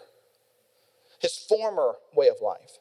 his 1.20 1.36
former 1.36 1.96
way 2.14 2.28
of 2.28 2.40
life. 2.42 2.78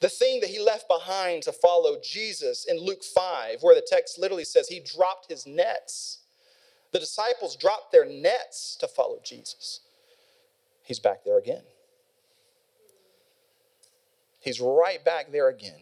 The 0.00 0.08
thing 0.08 0.40
that 0.40 0.50
he 0.50 0.60
left 0.60 0.88
behind 0.88 1.42
to 1.44 1.52
follow 1.52 1.98
Jesus 2.02 2.66
in 2.68 2.78
Luke 2.78 3.04
5, 3.04 3.58
where 3.62 3.74
the 3.74 3.86
text 3.86 4.18
literally 4.18 4.44
says 4.44 4.68
he 4.68 4.80
dropped 4.80 5.30
his 5.30 5.46
nets. 5.46 6.20
The 6.92 6.98
disciples 6.98 7.56
dropped 7.56 7.92
their 7.92 8.04
nets 8.06 8.76
to 8.80 8.88
follow 8.88 9.18
Jesus. 9.24 9.80
He's 10.84 10.98
back 11.00 11.24
there 11.24 11.38
again. 11.38 11.62
He's 14.40 14.60
right 14.60 15.04
back 15.04 15.32
there 15.32 15.48
again. 15.48 15.80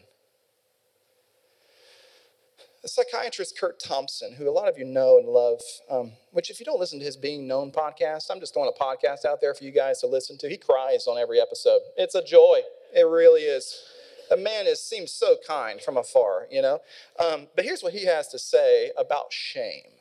Psychiatrist 2.85 3.57
Curt 3.57 3.79
Thompson, 3.79 4.33
who 4.33 4.49
a 4.49 4.51
lot 4.51 4.67
of 4.67 4.77
you 4.77 4.83
know 4.83 5.17
and 5.17 5.27
love, 5.27 5.61
um, 5.89 6.11
which 6.31 6.49
if 6.49 6.59
you 6.59 6.65
don't 6.65 6.79
listen 6.79 6.99
to 6.99 7.05
his 7.05 7.15
Being 7.15 7.47
Known 7.47 7.71
podcast, 7.71 8.25
I'm 8.29 8.41
just 8.41 8.53
throwing 8.53 8.69
a 8.69 8.83
podcast 8.83 9.23
out 9.25 9.39
there 9.39 9.53
for 9.53 9.63
you 9.63 9.71
guys 9.71 10.01
to 10.01 10.07
listen 10.07 10.37
to. 10.39 10.49
He 10.49 10.57
cries 10.57 11.07
on 11.07 11.17
every 11.17 11.39
episode. 11.39 11.79
It's 11.97 12.15
a 12.15 12.23
joy. 12.23 12.59
It 12.93 13.07
really 13.07 13.43
is. 13.43 13.81
The 14.29 14.35
man 14.35 14.67
is 14.67 14.81
seems 14.81 15.11
so 15.11 15.37
kind 15.47 15.81
from 15.81 15.95
afar, 15.95 16.47
you 16.51 16.61
know. 16.61 16.79
Um, 17.19 17.47
but 17.55 17.63
here's 17.63 17.83
what 17.83 17.93
he 17.93 18.05
has 18.05 18.27
to 18.29 18.39
say 18.39 18.91
about 18.97 19.31
shame. 19.31 19.91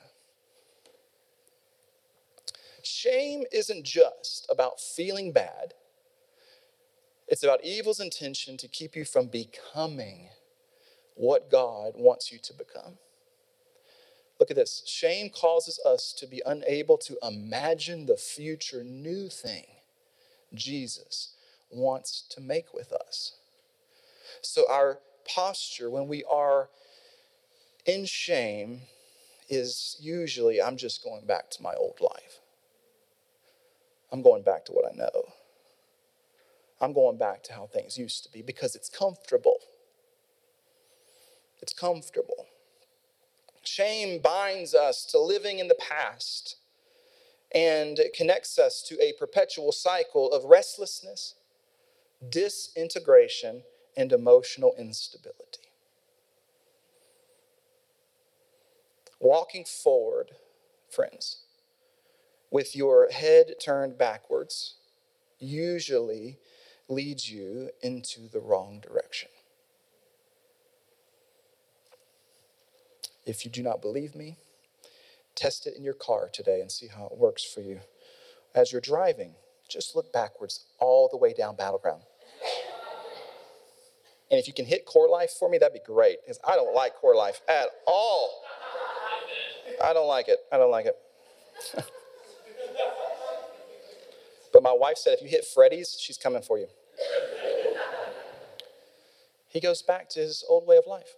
Shame 2.83 3.45
isn't 3.53 3.85
just 3.85 4.47
about 4.51 4.81
feeling 4.81 5.31
bad. 5.31 5.75
It's 7.29 7.45
about 7.45 7.65
evil's 7.65 8.01
intention 8.01 8.57
to 8.57 8.67
keep 8.67 8.97
you 8.97 9.05
from 9.05 9.27
becoming 9.27 10.29
what 11.15 11.51
God 11.51 11.93
wants 11.97 12.33
you 12.33 12.39
to 12.39 12.55
become. 12.55 12.99
Look 14.39 14.51
at 14.51 14.57
this. 14.57 14.83
Shame 14.87 15.31
causes 15.31 15.79
us 15.87 16.13
to 16.19 16.27
be 16.27 16.43
unable 16.45 16.99
to 16.99 17.17
imagine 17.23 18.07
the 18.07 18.17
future 18.17 18.83
new 18.83 19.29
thing 19.29 19.67
Jesus 20.55 21.35
wants 21.71 22.23
to 22.31 22.41
make 22.41 22.75
with 22.75 22.93
us. 22.93 23.37
So, 24.41 24.71
our 24.71 24.99
posture 25.25 25.91
when 25.91 26.09
we 26.09 26.25
are 26.25 26.69
in 27.87 28.05
shame 28.05 28.83
is 29.49 29.97
usually, 30.01 30.61
I'm 30.61 30.77
just 30.77 31.05
going 31.05 31.27
back 31.27 31.51
to 31.53 31.63
my 31.63 31.75
old 31.75 32.01
life. 32.01 32.41
I'm 34.11 34.23
going 34.23 34.43
back 34.43 34.65
to 34.67 34.73
what 34.73 34.91
I 34.93 34.97
know. 34.97 35.33
I'm 36.81 36.93
going 36.93 37.17
back 37.17 37.43
to 37.45 37.53
how 37.53 37.67
things 37.67 37.97
used 37.97 38.25
to 38.25 38.33
be 38.33 38.43
because 38.43 38.75
it's 38.75 38.89
comfortable. 38.89 39.59
It's 41.63 41.73
comfortable. 41.73 42.49
Shame 43.63 44.21
binds 44.21 44.75
us 44.75 45.05
to 45.07 45.19
living 45.19 45.61
in 45.61 45.69
the 45.69 45.77
past 45.77 46.57
and 47.55 47.99
it 47.99 48.15
connects 48.15 48.59
us 48.59 48.83
to 48.83 49.01
a 49.01 49.13
perpetual 49.19 49.73
cycle 49.73 50.33
of 50.33 50.45
restlessness, 50.45 51.35
disintegration, 52.29 53.63
and 53.97 54.11
emotional 54.11 54.75
instability. 54.79 55.69
Walking 59.21 59.65
forward, 59.65 60.31
friends, 60.91 61.43
with 62.51 62.75
your 62.75 63.11
head 63.11 63.55
turned 63.63 63.97
backwards 63.97 64.75
usually 65.39 66.39
leads 66.89 67.31
you 67.31 67.71
into 67.83 68.29
the 68.29 68.41
wrong 68.41 68.81
direction. 68.81 69.29
If 73.25 73.45
you 73.45 73.51
do 73.51 73.63
not 73.63 73.81
believe 73.81 74.15
me, 74.15 74.37
test 75.35 75.67
it 75.67 75.77
in 75.77 75.85
your 75.85 75.95
car 75.95 76.29
today 76.33 76.61
and 76.61 76.71
see 76.71 76.89
how 76.89 77.07
it 77.07 77.17
works 77.17 77.45
for 77.45 77.61
you. 77.61 77.81
As 78.55 78.73
you're 78.73 78.81
driving, 78.81 79.35
just 79.69 79.97
look 79.97 80.13
backwards 80.13 80.67
all 80.79 81.09
the 81.11 81.17
way 81.17 81.33
down 81.33 81.57
Battleground. 81.57 82.03
And 84.31 84.41
if 84.41 84.47
you 84.47 84.55
can 84.55 84.65
hit 84.65 84.87
CoreLife 84.87 85.31
for 85.39 85.49
me, 85.49 85.59
that'd 85.59 85.75
be 85.75 85.81
great, 85.85 86.19
because 86.23 86.41
I 86.47 86.57
don't 86.57 86.75
like 86.75 86.93
CoreLife 87.03 87.41
at 87.49 87.67
all. 87.87 88.43
I 89.85 89.93
don't 89.93 90.09
like 90.09 90.29
it. 90.29 90.39
I 90.51 90.57
don't 90.57 90.71
like 90.71 90.87
it. 90.87 90.97
but 94.53 94.63
my 94.63 94.73
wife 94.73 94.97
said 94.97 95.15
if 95.15 95.23
you 95.23 95.29
hit 95.29 95.45
Freddy's, 95.45 95.99
she's 96.01 96.17
coming 96.17 96.43
for 96.43 96.59
you. 96.59 96.67
He 99.49 99.61
goes 99.61 99.83
back 99.83 100.09
to 100.11 100.21
his 100.21 100.45
old 100.49 100.67
way 100.67 100.79
of 100.79 100.85
life. 100.87 101.15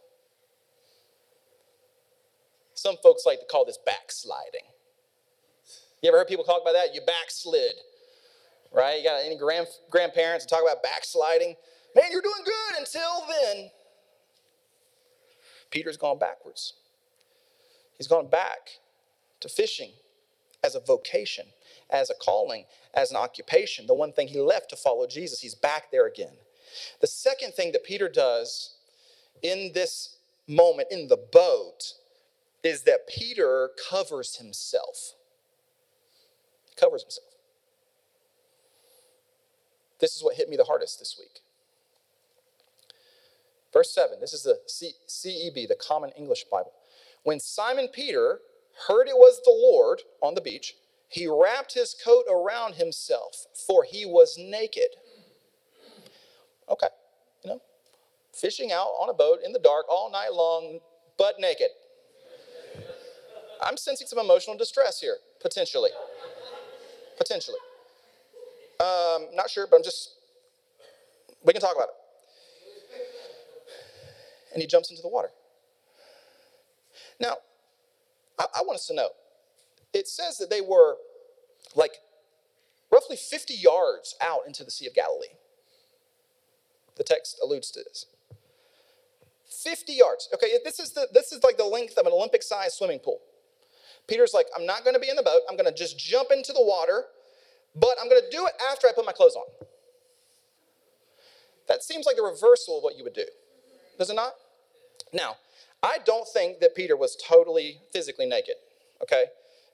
Some 2.85 2.97
folks 3.03 3.25
like 3.25 3.41
to 3.41 3.47
call 3.47 3.65
this 3.65 3.79
backsliding. 3.87 4.67
You 6.03 6.11
ever 6.11 6.19
heard 6.19 6.29
people 6.29 6.45
talk 6.45 6.61
about 6.61 6.75
that? 6.75 6.95
You 6.95 7.01
backslid, 7.07 7.73
right? 8.75 8.99
You 8.99 9.05
got 9.05 9.25
any 9.25 9.39
grand, 9.39 9.69
grandparents 9.91 10.45
talk 10.45 10.63
about 10.63 10.83
backsliding? 10.83 11.57
Man, 11.97 12.05
you're 12.13 12.21
doing 12.21 12.45
good 12.45 12.79
until 12.79 13.25
then. 13.27 13.71
Peter's 15.71 15.97
gone 15.97 16.19
backwards. 16.19 16.75
He's 17.97 18.07
gone 18.07 18.29
back 18.29 18.69
to 19.41 19.49
fishing 19.49 19.93
as 20.63 20.75
a 20.75 20.81
vocation, 20.81 21.47
as 21.89 22.11
a 22.11 22.15
calling, 22.15 22.67
as 22.93 23.11
an 23.11 23.17
occupation. 23.17 23.87
The 23.87 23.95
one 23.95 24.13
thing 24.13 24.29
he 24.29 24.41
left 24.41 24.69
to 24.71 24.77
follow 24.77 25.07
Jesus, 25.07 25.41
he's 25.41 25.55
back 25.55 25.91
there 25.91 26.07
again. 26.07 26.35
The 27.01 27.07
second 27.07 27.55
thing 27.55 27.73
that 27.73 27.83
Peter 27.83 28.11
does 28.11 28.75
in 29.43 29.73
this 29.73 30.19
moment 30.47 30.89
in 30.91 31.09
the 31.09 31.17
boat 31.17 31.95
is 32.65 32.83
that 32.83 33.07
Peter 33.07 33.71
covers 33.91 34.37
himself. 34.37 35.15
Covers 36.77 37.03
himself. 37.03 37.29
This 40.01 40.17
is 40.17 40.25
what 40.25 40.37
hit 40.37 40.49
me 40.49 40.57
the 40.57 40.65
hardest 40.65 40.99
this 40.99 41.17
week. 41.19 41.41
Verse 43.73 43.93
7, 43.95 44.19
this 44.21 44.33
is 44.33 44.43
the 44.45 44.59
CEB, 44.69 45.69
the 45.69 45.77
Common 45.77 46.11
English 46.17 46.45
Bible. 46.51 46.73
When 47.23 47.39
Simon 47.41 47.89
Peter 47.93 48.39
heard 48.89 49.09
it 49.09 49.17
was 49.17 49.41
the 49.45 49.51
Lord 49.51 50.01
on 50.23 50.35
the 50.35 50.41
beach, 50.41 50.75
he 51.09 51.27
wrapped 51.27 51.75
his 51.75 51.95
coat 52.05 52.25
around 52.31 52.75
himself, 52.75 53.47
for 53.67 53.85
he 53.85 54.07
was 54.07 54.37
naked. 54.39 54.97
Okay, 56.69 56.89
you 57.43 57.51
know, 57.51 57.61
fishing 58.33 58.73
out 58.73 58.89
on 59.01 59.11
a 59.11 59.15
boat 59.15 59.41
in 59.45 59.53
the 59.53 59.59
dark 59.59 59.87
all 59.89 60.11
night 60.11 60.33
long, 60.33 60.81
butt 61.19 61.37
naked. 61.39 61.69
I'm 63.63 63.77
sensing 63.77 64.07
some 64.07 64.19
emotional 64.19 64.57
distress 64.57 65.01
here, 65.01 65.17
potentially. 65.41 65.91
Potentially. 67.17 67.59
Um, 68.81 69.29
not 69.35 69.51
sure, 69.51 69.67
but 69.71 69.77
I'm 69.77 69.85
just, 69.85 70.15
we 71.45 71.53
can 71.53 71.63
talk 71.63 71.75
about 71.75 71.89
it. 71.89 71.95
And 74.53 74.61
he 74.61 74.67
jumps 74.67 74.91
into 74.91 75.03
the 75.03 75.09
water. 75.09 75.31
Now, 77.21 77.37
I, 78.39 78.47
I 78.57 78.63
want 78.63 78.77
us 78.77 78.87
to 78.87 78.95
know 78.95 79.09
it 79.93 80.09
says 80.09 80.37
that 80.39 80.51
they 80.51 80.61
were 80.61 80.97
like 81.75 81.93
roughly 82.91 83.17
50 83.17 83.55
yards 83.55 84.17
out 84.21 84.41
into 84.47 84.65
the 84.65 84.71
Sea 84.71 84.87
of 84.87 84.95
Galilee. 84.95 85.39
The 86.97 87.05
text 87.05 87.39
alludes 87.43 87.71
to 87.73 87.81
this. 87.83 88.07
50 89.63 89.93
yards. 89.93 90.29
Okay, 90.35 90.59
this 90.65 90.79
is 90.81 90.93
the 90.93 91.07
this 91.13 91.33
is 91.33 91.43
like 91.43 91.57
the 91.57 91.65
length 91.65 91.97
of 91.97 92.07
an 92.07 92.13
Olympic-sized 92.13 92.75
swimming 92.75 92.99
pool. 92.99 93.21
Peter's 94.07 94.35
like, 94.35 94.47
I'm 94.57 94.67
not 94.67 94.85
going 94.85 94.95
to 94.95 95.01
be 95.01 95.09
in 95.09 95.17
the 95.17 95.23
boat. 95.23 95.41
I'm 95.49 95.57
going 95.57 95.71
to 95.71 95.75
just 95.75 95.99
jump 95.99 96.31
into 96.31 96.53
the 96.53 96.63
water, 96.63 97.05
but 97.75 97.97
I'm 98.01 98.09
going 98.09 98.21
to 98.23 98.37
do 98.37 98.47
it 98.47 98.53
after 98.71 98.87
I 98.87 98.93
put 98.93 99.07
my 99.07 99.13
clothes 99.13 99.37
on. 99.37 99.45
That 101.69 101.83
seems 101.83 102.05
like 102.05 102.17
the 102.17 102.23
reversal 102.23 102.79
of 102.79 102.85
what 102.85 102.97
you 102.97 103.05
would 103.05 103.15
do, 103.15 103.25
does 103.99 104.11
it 104.11 104.17
not? 104.17 104.35
Now, 105.13 105.37
I 105.83 105.99
don't 106.05 106.29
think 106.29 106.61
that 106.61 106.75
Peter 106.75 106.97
was 106.97 107.17
totally 107.17 107.79
physically 107.93 108.27
naked, 108.27 108.57
okay? 109.03 109.25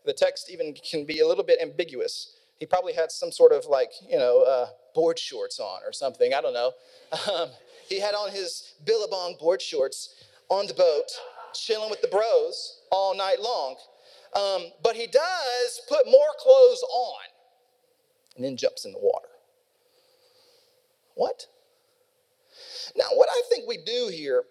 The 0.05 0.12
text 0.12 0.51
even 0.51 0.75
can 0.75 1.05
be 1.05 1.21
a 1.21 1.27
little 1.27 1.45
bit 1.45 1.59
ambiguous. 1.61 2.37
He 2.59 2.66
probably 2.66 2.93
had 2.93 3.11
some 3.11 3.33
sort 3.33 3.53
of 3.53 3.66
like, 3.66 3.90
you 4.09 4.19
know, 4.19 4.43
uh, 4.43 4.66
board 4.95 5.19
shorts 5.19 5.59
on 5.59 5.81
or 5.85 5.93
something. 5.93 6.33
I 6.35 6.40
don't 6.40 6.55
know. 6.55 6.73
Um, 7.33 7.49
he 7.88 8.01
had 8.01 8.14
on 8.14 8.31
his 8.31 8.75
Billabong 8.85 9.37
board 9.38 9.61
shorts 9.61 10.14
on 10.49 10.66
the 10.66 10.75
boat, 10.75 11.07
chilling 11.55 11.90
with 11.90 12.01
the 12.01 12.09
bros 12.09 12.81
all 12.90 13.16
night 13.16 13.40
long. 13.40 13.77
Um, 14.35 14.71
but 14.83 14.95
he 14.95 15.07
does 15.07 15.81
put 15.88 16.07
more 16.07 16.33
clothes 16.38 16.83
on 16.83 17.21
and 18.37 18.45
then 18.45 18.57
jumps 18.57 18.85
in 18.85 18.93
the 18.93 18.99
water. 18.99 19.29
What? 21.14 21.47
Now, 22.97 23.07
what 23.14 23.29
I 23.31 23.43
think 23.49 23.69
we 23.69 23.79
do 23.79 24.09
here, 24.12 24.45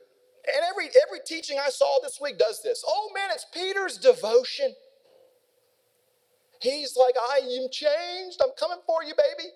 and 0.48 0.64
every, 0.70 0.86
every 1.08 1.20
teaching 1.26 1.58
I 1.64 1.70
saw 1.70 2.00
this 2.02 2.20
week 2.22 2.38
does 2.38 2.62
this. 2.62 2.84
Oh 2.88 3.10
man, 3.14 3.30
it's 3.32 3.46
Peter's 3.54 3.98
devotion. 3.98 4.74
He's 6.62 6.98
like, 6.98 7.16
I 7.32 7.38
am 7.38 7.70
changed. 7.72 8.42
I'm 8.44 8.52
coming 8.60 8.80
for 8.86 9.04
you, 9.04 9.14
baby. 9.16 9.50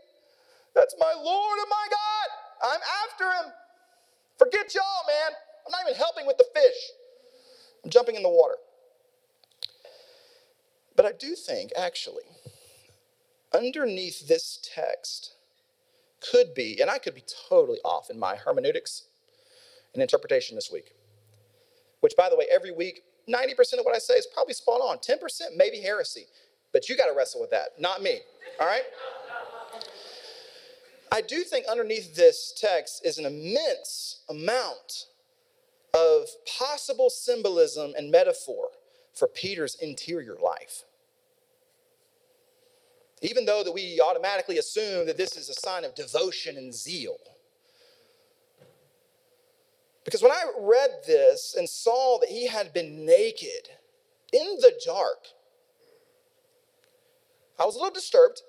That's 0.74 0.96
my 1.00 1.14
Lord 1.14 1.60
and 1.60 1.70
my 1.70 1.88
God. 1.90 2.72
I'm 2.72 2.80
after 3.04 3.26
him. 3.26 3.54
Forget 4.40 4.74
y'all, 4.74 4.84
man. 5.08 5.36
I'm 5.66 5.72
not 5.72 5.82
even 5.86 5.98
helping 5.98 6.26
with 6.26 6.38
the 6.38 6.46
fish. 6.54 6.92
I'm 7.84 7.90
jumping 7.90 8.16
in 8.16 8.24
the 8.24 8.30
water. 8.30 8.56
But 11.04 11.16
I 11.16 11.18
do 11.18 11.36
think, 11.36 11.74
actually, 11.76 12.24
underneath 13.54 14.26
this 14.26 14.58
text 14.74 15.34
could 16.32 16.54
be, 16.54 16.80
and 16.80 16.90
I 16.90 16.98
could 16.98 17.14
be 17.14 17.26
totally 17.50 17.80
off 17.84 18.10
in 18.10 18.18
my 18.18 18.38
hermeneutics 18.38 19.04
and 19.94 20.02
interpretation 20.02 20.56
this 20.56 20.72
week, 20.72 20.94
which, 22.00 22.14
by 22.18 22.30
the 22.30 22.38
way, 22.38 22.46
every 22.50 22.72
week, 22.72 23.04
90% 23.28 23.80
of 23.80 23.84
what 23.84 23.94
I 23.94 24.00
say 24.00 24.14
is 24.14 24.26
probably 24.34 24.54
spot 24.54 24.80
on. 24.80 24.98
10% 25.00 25.58
maybe 25.58 25.82
heresy, 25.82 26.26
but 26.72 26.88
you 26.88 26.96
got 26.96 27.08
to 27.08 27.14
wrestle 27.14 27.42
with 27.42 27.52
that, 27.52 27.72
not 27.78 28.02
me, 28.02 28.22
all 28.62 28.66
right? 28.66 28.84
I 31.12 31.20
do 31.20 31.42
think 31.42 31.66
underneath 31.70 32.16
this 32.16 32.54
text 32.58 33.06
is 33.06 33.18
an 33.18 33.26
immense 33.26 34.22
amount 34.30 35.08
of 35.94 36.28
possible 36.58 37.10
symbolism 37.10 37.92
and 37.98 38.10
metaphor 38.10 38.70
for 39.14 39.28
Peter's 39.28 39.76
interior 39.76 40.38
life. 40.42 40.86
Even 43.24 43.46
though 43.46 43.64
that 43.64 43.72
we 43.72 44.02
automatically 44.02 44.58
assume 44.58 45.08
that 45.08 45.18
this 45.18 45.38
is 45.38 45.48
a 45.50 45.54
sign 45.54 45.86
of 45.86 45.96
devotion 45.96 46.58
and 46.58 46.74
zeal. 46.74 47.16
Because 50.04 50.22
when 50.22 50.32
I 50.32 50.44
read 50.60 50.90
this 51.08 51.56
and 51.58 51.68
saw 51.68 52.20
that 52.20 52.28
he 52.28 52.48
had 52.48 52.74
been 52.74 53.06
naked 53.06 53.70
in 54.34 54.58
the 54.60 54.74
dark, 54.86 55.28
I 57.58 57.66
was 57.66 57.76
a 57.76 57.78
little 57.78 57.94
disturbed, 57.94 58.42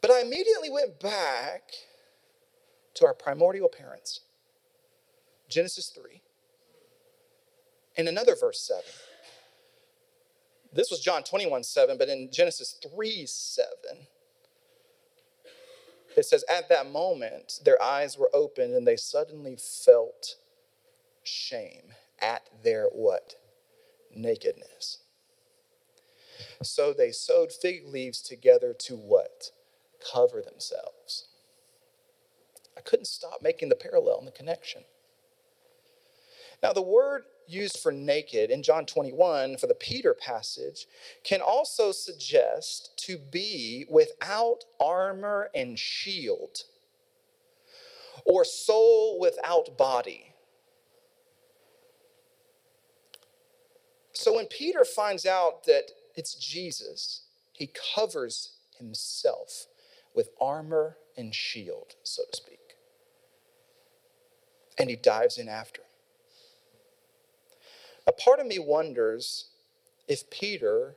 but 0.00 0.10
I 0.10 0.22
immediately 0.22 0.68
went 0.68 0.98
back 0.98 1.62
to 2.94 3.06
our 3.06 3.14
primordial 3.14 3.68
parents, 3.68 4.20
Genesis 5.48 5.88
3, 5.90 6.20
and 7.96 8.08
another 8.08 8.34
verse 8.34 8.60
7. 8.60 8.82
This 10.76 10.90
was 10.90 11.00
John 11.00 11.22
21 11.22 11.62
7, 11.64 11.96
but 11.96 12.08
in 12.08 12.30
Genesis 12.30 12.78
3 12.92 13.24
7, 13.26 13.70
it 16.16 16.24
says, 16.24 16.44
At 16.50 16.68
that 16.68 16.90
moment, 16.90 17.60
their 17.64 17.80
eyes 17.82 18.18
were 18.18 18.30
opened 18.34 18.74
and 18.74 18.86
they 18.86 18.96
suddenly 18.96 19.56
felt 19.56 20.36
shame 21.24 21.94
at 22.20 22.48
their 22.62 22.86
what? 22.86 23.34
Nakedness. 24.14 24.98
So 26.62 26.92
they 26.92 27.10
sewed 27.10 27.52
fig 27.52 27.86
leaves 27.86 28.20
together 28.20 28.74
to 28.80 28.96
what? 28.96 29.50
Cover 30.12 30.42
themselves. 30.42 31.28
I 32.76 32.82
couldn't 32.82 33.06
stop 33.06 33.42
making 33.42 33.70
the 33.70 33.76
parallel 33.76 34.18
and 34.18 34.26
the 34.28 34.32
connection. 34.32 34.82
Now, 36.62 36.72
the 36.72 36.82
word 36.82 37.24
used 37.48 37.78
for 37.78 37.92
naked 37.92 38.50
in 38.50 38.62
John 38.62 38.86
21 38.86 39.56
for 39.56 39.66
the 39.66 39.74
Peter 39.74 40.14
passage 40.14 40.86
can 41.24 41.40
also 41.40 41.92
suggest 41.92 42.96
to 43.06 43.18
be 43.18 43.86
without 43.88 44.64
armor 44.80 45.50
and 45.54 45.78
shield, 45.78 46.64
or 48.24 48.44
soul 48.44 49.18
without 49.20 49.76
body. 49.78 50.32
So 54.12 54.34
when 54.34 54.46
Peter 54.46 54.84
finds 54.84 55.26
out 55.26 55.64
that 55.64 55.90
it's 56.14 56.34
Jesus, 56.34 57.22
he 57.52 57.70
covers 57.94 58.52
himself 58.78 59.66
with 60.14 60.30
armor 60.40 60.96
and 61.16 61.34
shield, 61.34 61.94
so 62.02 62.22
to 62.30 62.36
speak. 62.36 62.58
And 64.78 64.90
he 64.90 64.96
dives 64.96 65.38
in 65.38 65.48
after. 65.48 65.82
A 68.06 68.12
part 68.12 68.38
of 68.38 68.46
me 68.46 68.58
wonders 68.58 69.46
if 70.08 70.30
Peter 70.30 70.94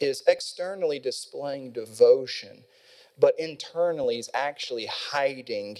is 0.00 0.22
externally 0.26 0.98
displaying 0.98 1.72
devotion, 1.72 2.64
but 3.18 3.34
internally 3.38 4.18
is 4.18 4.30
actually 4.32 4.86
hiding 4.86 5.78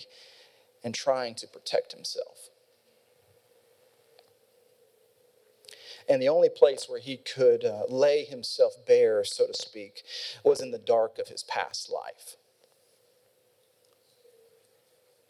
and 0.82 0.94
trying 0.94 1.34
to 1.36 1.46
protect 1.46 1.92
himself. 1.92 2.50
And 6.08 6.20
the 6.20 6.28
only 6.28 6.50
place 6.50 6.86
where 6.88 7.00
he 7.00 7.16
could 7.16 7.64
uh, 7.64 7.84
lay 7.88 8.24
himself 8.24 8.74
bare, 8.86 9.24
so 9.24 9.46
to 9.46 9.54
speak, 9.54 10.02
was 10.44 10.60
in 10.60 10.70
the 10.70 10.78
dark 10.78 11.18
of 11.18 11.28
his 11.28 11.42
past 11.44 11.90
life. 11.90 12.36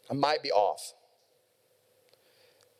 I 0.09 0.13
might 0.13 0.43
be 0.43 0.51
off. 0.51 0.93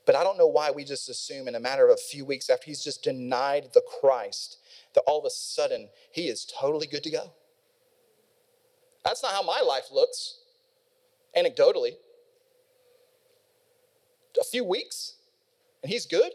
But 0.06 0.16
I 0.16 0.24
don't 0.24 0.38
know 0.38 0.48
why 0.48 0.72
we 0.72 0.84
just 0.84 1.10
assume 1.10 1.48
in 1.48 1.56
a 1.56 1.60
matter 1.60 1.86
of 1.86 1.92
a 1.92 1.98
few 1.98 2.26
weeks 2.26 2.50
after 2.50 2.66
he's 2.66 2.84
just 2.84 3.04
denied 3.04 3.70
the 3.74 3.82
Christ 4.00 4.58
that 4.94 5.02
all 5.08 5.20
of 5.20 5.26
a 5.26 5.30
sudden 5.30 5.90
he 6.12 6.28
is 6.28 6.46
totally 6.46 6.88
good 6.88 7.04
to 7.04 7.10
go. 7.10 7.32
That's 9.04 9.24
not 9.24 9.34
how 9.34 9.44
my 9.44 9.62
life 9.62 9.86
looks, 9.92 10.40
anecdotally. 11.38 11.94
A 14.40 14.44
few 14.44 14.64
weeks 14.64 15.14
and 15.82 15.92
he's 15.92 16.06
good? 16.06 16.34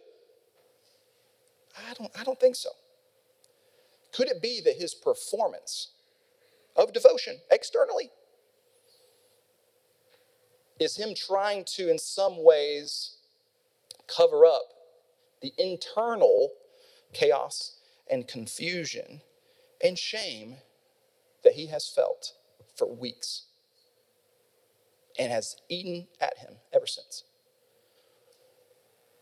I 1.77 1.95
don't, 1.95 2.11
I 2.19 2.25
don't 2.25 2.39
think 2.39 2.57
so. 2.57 2.71
Could 4.13 4.29
it 4.29 4.43
be 4.43 4.61
that 4.65 4.77
his 4.77 4.95
performance 4.95 5.91
of 6.77 6.93
devotion 6.93 7.39
externally 7.51 8.11
is 10.79 10.97
him 10.97 11.15
trying 11.15 11.65
to, 11.65 11.91
in 11.91 11.99
some 11.99 12.43
ways, 12.43 13.17
cover 14.15 14.45
up 14.45 14.63
the 15.41 15.53
internal 15.59 16.51
chaos 17.13 17.77
and 18.11 18.27
confusion 18.29 19.23
and 19.83 19.99
shame 19.99 20.57
that 21.43 21.55
he 21.55 21.67
has 21.67 21.89
felt 21.89 22.35
for 22.77 22.87
weeks 22.93 23.47
and 25.19 25.33
has 25.33 25.57
eaten 25.69 26.07
at 26.21 26.39
him 26.39 26.55
ever 26.73 26.87
since. 26.87 27.25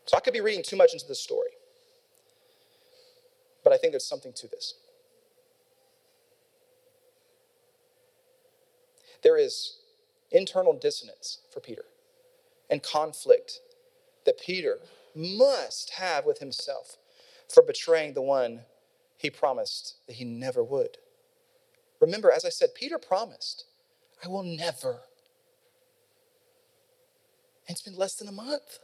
So 0.06 0.16
I 0.16 0.20
could 0.20 0.32
be 0.32 0.40
reading 0.40 0.64
too 0.64 0.76
much 0.76 0.92
into 0.92 1.06
this 1.06 1.20
story, 1.20 1.50
but 3.62 3.72
I 3.72 3.76
think 3.76 3.92
there's 3.92 4.06
something 4.08 4.32
to 4.34 4.48
this. 4.48 4.74
There 9.22 9.36
is 9.36 9.78
internal 10.30 10.72
dissonance 10.72 11.40
for 11.52 11.60
Peter 11.60 11.84
and 12.70 12.82
conflict 12.82 13.60
that 14.28 14.38
Peter 14.38 14.78
must 15.14 15.94
have 15.94 16.26
with 16.26 16.38
himself 16.38 16.98
for 17.48 17.62
betraying 17.62 18.12
the 18.12 18.20
one 18.20 18.60
he 19.16 19.30
promised 19.30 19.96
that 20.06 20.16
he 20.16 20.24
never 20.24 20.62
would. 20.62 20.98
Remember, 21.98 22.30
as 22.30 22.44
I 22.44 22.50
said, 22.50 22.74
Peter 22.74 22.98
promised, 22.98 23.64
I 24.22 24.28
will 24.28 24.42
never. 24.42 25.00
And 27.66 27.74
it's 27.74 27.80
been 27.80 27.96
less 27.96 28.16
than 28.16 28.28
a 28.28 28.32
month. 28.32 28.78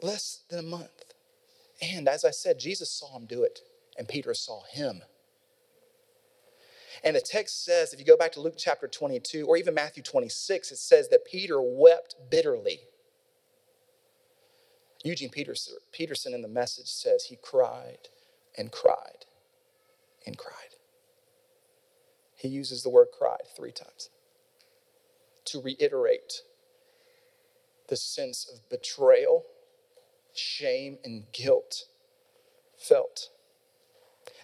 Less 0.00 0.40
than 0.48 0.58
a 0.58 0.62
month. 0.62 1.04
And 1.82 2.08
as 2.08 2.24
I 2.24 2.30
said, 2.30 2.58
Jesus 2.58 2.90
saw 2.90 3.18
him 3.18 3.26
do 3.26 3.42
it, 3.42 3.60
and 3.98 4.08
Peter 4.08 4.32
saw 4.32 4.62
him. 4.64 5.02
And 7.04 7.14
the 7.14 7.20
text 7.20 7.66
says, 7.66 7.92
if 7.92 8.00
you 8.00 8.06
go 8.06 8.16
back 8.16 8.32
to 8.32 8.40
Luke 8.40 8.54
chapter 8.56 8.88
22 8.88 9.46
or 9.46 9.58
even 9.58 9.74
Matthew 9.74 10.02
26, 10.02 10.72
it 10.72 10.78
says 10.78 11.10
that 11.10 11.26
Peter 11.26 11.60
wept 11.60 12.16
bitterly. 12.30 12.80
Eugene 15.04 15.30
Peterson 15.30 16.34
in 16.34 16.42
the 16.42 16.48
message 16.48 16.88
says 16.88 17.24
he 17.24 17.36
cried 17.36 18.08
and 18.56 18.72
cried 18.72 19.26
and 20.26 20.36
cried. 20.36 20.76
He 22.36 22.48
uses 22.48 22.82
the 22.82 22.90
word 22.90 23.08
cried 23.16 23.42
three 23.56 23.72
times 23.72 24.10
to 25.46 25.60
reiterate 25.60 26.42
the 27.88 27.96
sense 27.96 28.50
of 28.52 28.68
betrayal, 28.68 29.44
shame, 30.34 30.98
and 31.04 31.24
guilt 31.32 31.84
felt. 32.76 33.30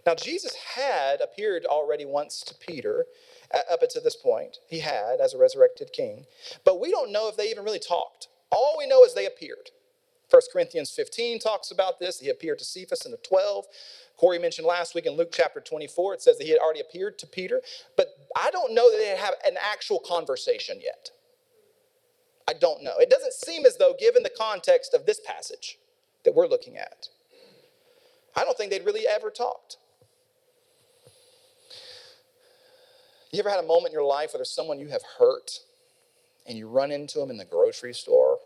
Now, 0.06 0.14
Jesus 0.14 0.54
had 0.54 1.20
appeared 1.20 1.64
already 1.64 2.04
once 2.04 2.40
to 2.42 2.54
Peter 2.54 3.06
uh, 3.52 3.58
up 3.70 3.82
until 3.82 4.02
this 4.02 4.16
point. 4.16 4.58
He 4.68 4.80
had 4.80 5.20
as 5.20 5.34
a 5.34 5.38
resurrected 5.38 5.92
king. 5.92 6.26
But 6.64 6.80
we 6.80 6.90
don't 6.90 7.12
know 7.12 7.28
if 7.28 7.36
they 7.36 7.50
even 7.50 7.64
really 7.64 7.78
talked. 7.78 8.28
All 8.50 8.76
we 8.78 8.86
know 8.86 9.04
is 9.04 9.14
they 9.14 9.26
appeared. 9.26 9.70
1 10.33 10.42
Corinthians 10.51 10.90
15 10.90 11.40
talks 11.40 11.71
about 11.71 12.01
this. 12.01 12.18
He 12.18 12.31
appeared 12.31 12.59
to 12.61 12.64
Cephas 12.64 13.05
in 13.05 13.11
the 13.11 13.18
12. 13.18 13.66
Corey 14.16 14.38
mentioned 14.38 14.66
last 14.66 14.95
week 14.95 15.05
in 15.05 15.12
Luke 15.12 15.31
chapter 15.31 15.61
24, 15.61 16.14
it 16.14 16.23
says 16.23 16.38
that 16.38 16.45
he 16.45 16.51
had 16.51 16.59
already 16.59 16.81
appeared 16.81 17.18
to 17.18 17.27
Peter. 17.27 17.61
But 17.99 18.09
I 18.35 18.51
don't 18.51 18.73
know 18.73 18.90
that 18.90 18.97
they 18.97 19.09
have 19.09 19.35
an 19.47 19.57
actual 19.61 19.99
conversation 19.99 20.79
yet. 20.81 21.11
I 22.49 22.55
don't 22.55 22.83
know. 22.83 22.95
It 22.99 23.11
doesn't 23.11 23.35
seem 23.35 23.66
as 23.66 23.77
though, 23.77 23.95
given 23.99 24.23
the 24.23 24.31
context 24.31 24.95
of 24.95 25.05
this 25.05 25.21
passage 25.21 25.79
that 26.25 26.35
we're 26.35 26.47
looking 26.47 26.79
at, 26.79 27.09
I 28.35 28.45
don't 28.45 28.57
think 28.57 28.71
they'd 28.71 28.87
really 28.87 29.07
ever 29.07 29.31
talked. 29.31 29.77
You 33.33 33.38
ever 33.40 33.51
had 33.51 33.61
a 33.61 33.66
moment 33.66 33.88
in 33.88 33.92
your 33.92 34.05
life 34.05 34.33
where 34.33 34.38
there's 34.38 34.51
someone 34.51 34.79
you 34.79 34.88
have 34.88 35.03
hurt 35.18 35.61
and 36.47 36.57
you 36.57 36.68
run 36.68 36.90
into 36.90 37.18
them 37.18 37.31
in 37.31 37.37
the 37.37 37.45
grocery 37.45 37.95
store 37.95 38.38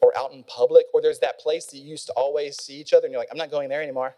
or 0.00 0.16
out 0.16 0.32
in 0.32 0.44
public, 0.44 0.86
or 0.94 1.02
there's 1.02 1.18
that 1.20 1.38
place 1.40 1.66
that 1.66 1.78
you 1.78 1.88
used 1.88 2.06
to 2.06 2.12
always 2.12 2.62
see 2.62 2.74
each 2.74 2.92
other, 2.92 3.06
and 3.06 3.12
you're 3.12 3.20
like, 3.20 3.28
I'm 3.30 3.38
not 3.38 3.50
going 3.50 3.68
there 3.68 3.82
anymore 3.82 4.14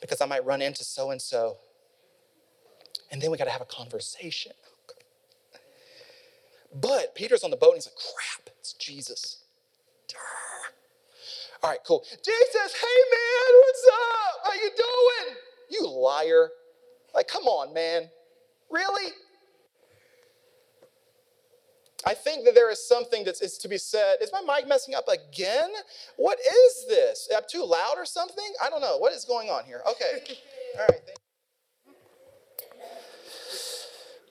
because 0.00 0.20
I 0.20 0.26
might 0.26 0.44
run 0.44 0.62
into 0.62 0.84
so 0.84 1.10
and 1.10 1.20
so. 1.20 1.56
And 3.10 3.20
then 3.20 3.30
we 3.30 3.38
got 3.38 3.44
to 3.44 3.50
have 3.50 3.62
a 3.62 3.66
conversation. 3.66 4.52
But 6.74 7.14
Peter's 7.14 7.42
on 7.42 7.50
the 7.50 7.56
boat 7.56 7.70
and 7.70 7.76
he's 7.76 7.86
like, 7.86 7.96
crap, 7.96 8.54
it's 8.60 8.74
Jesus. 8.74 9.38
All 11.62 11.70
right, 11.70 11.80
cool. 11.84 12.04
Jesus, 12.10 12.74
hey 12.74 13.00
man, 13.10 13.60
what's 13.60 13.88
up? 13.92 14.40
How 14.44 14.52
you 14.54 14.70
doing? 14.76 15.36
You 15.70 15.88
liar. 15.88 16.50
Like, 17.14 17.26
come 17.26 17.44
on, 17.44 17.74
man. 17.74 18.08
Really? 18.70 19.12
I 22.06 22.14
think 22.14 22.44
that 22.44 22.54
there 22.54 22.70
is 22.70 22.86
something 22.86 23.24
that 23.24 23.42
is 23.42 23.58
to 23.58 23.68
be 23.68 23.76
said. 23.76 24.16
Is 24.22 24.30
my 24.32 24.40
mic 24.40 24.68
messing 24.68 24.94
up 24.94 25.08
again? 25.08 25.70
What 26.16 26.38
is 26.38 26.86
this? 26.88 27.28
Am 27.32 27.38
I 27.38 27.40
too 27.48 27.64
loud 27.64 27.94
or 27.96 28.04
something? 28.04 28.52
I 28.62 28.70
don't 28.70 28.80
know. 28.80 28.98
What 28.98 29.12
is 29.12 29.24
going 29.24 29.50
on 29.50 29.64
here? 29.64 29.82
Okay. 29.90 30.36
All 30.78 30.86
right. 30.88 31.00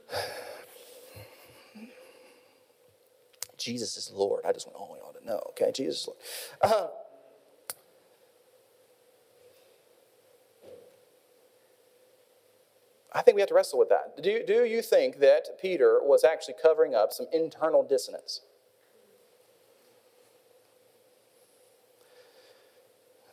Jesus 3.58 3.98
is 3.98 4.12
Lord. 4.14 4.46
I 4.46 4.54
just 4.54 4.68
want 4.68 4.78
all 4.78 4.96
y'all 4.98 5.14
to 5.20 5.26
know, 5.26 5.42
okay? 5.50 5.72
Jesus 5.74 6.02
is 6.02 6.08
Lord. 6.08 6.20
Uh, 6.62 6.88
I 13.14 13.22
think 13.22 13.36
we 13.36 13.42
have 13.42 13.50
to 13.50 13.54
wrestle 13.56 13.80
with 13.80 13.90
that. 13.90 14.22
Do, 14.22 14.44
do 14.46 14.66
you 14.66 14.82
think 14.82 15.20
that 15.20 15.60
Peter 15.62 16.00
was 16.02 16.24
actually 16.24 16.56
covering 16.62 16.94
up 16.94 17.14
some 17.14 17.28
internal 17.32 17.84
dissonance? 17.84 18.42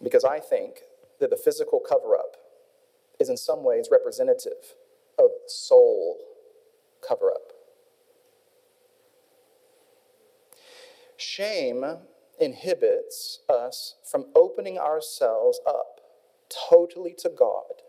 Because 0.02 0.24
I 0.24 0.38
think 0.38 0.82
that 1.18 1.30
the 1.30 1.36
physical 1.36 1.80
cover 1.80 2.16
up 2.16 2.36
is 3.18 3.28
in 3.28 3.36
some 3.36 3.64
ways 3.64 3.88
representative 3.90 4.74
of 5.18 5.30
soul 5.46 6.18
cover 7.06 7.30
up. 7.30 7.52
Shame 11.16 11.84
inhibits 12.40 13.40
us 13.48 13.96
from 14.04 14.26
opening 14.34 14.78
ourselves 14.78 15.60
up 15.66 16.00
totally 16.70 17.14
to 17.18 17.28
God 17.28 17.83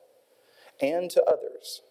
and 0.81 1.09
to 1.11 1.23
others 1.23 1.81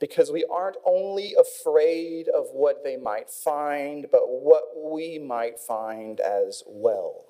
because 0.00 0.30
we 0.30 0.44
aren't 0.50 0.76
only 0.84 1.34
afraid 1.34 2.28
of 2.28 2.48
what 2.52 2.84
they 2.84 2.96
might 2.96 3.30
find, 3.30 4.06
but 4.10 4.22
what 4.28 4.64
we 4.76 5.18
might 5.18 5.58
find 5.58 6.20
as 6.20 6.62
well, 6.66 7.24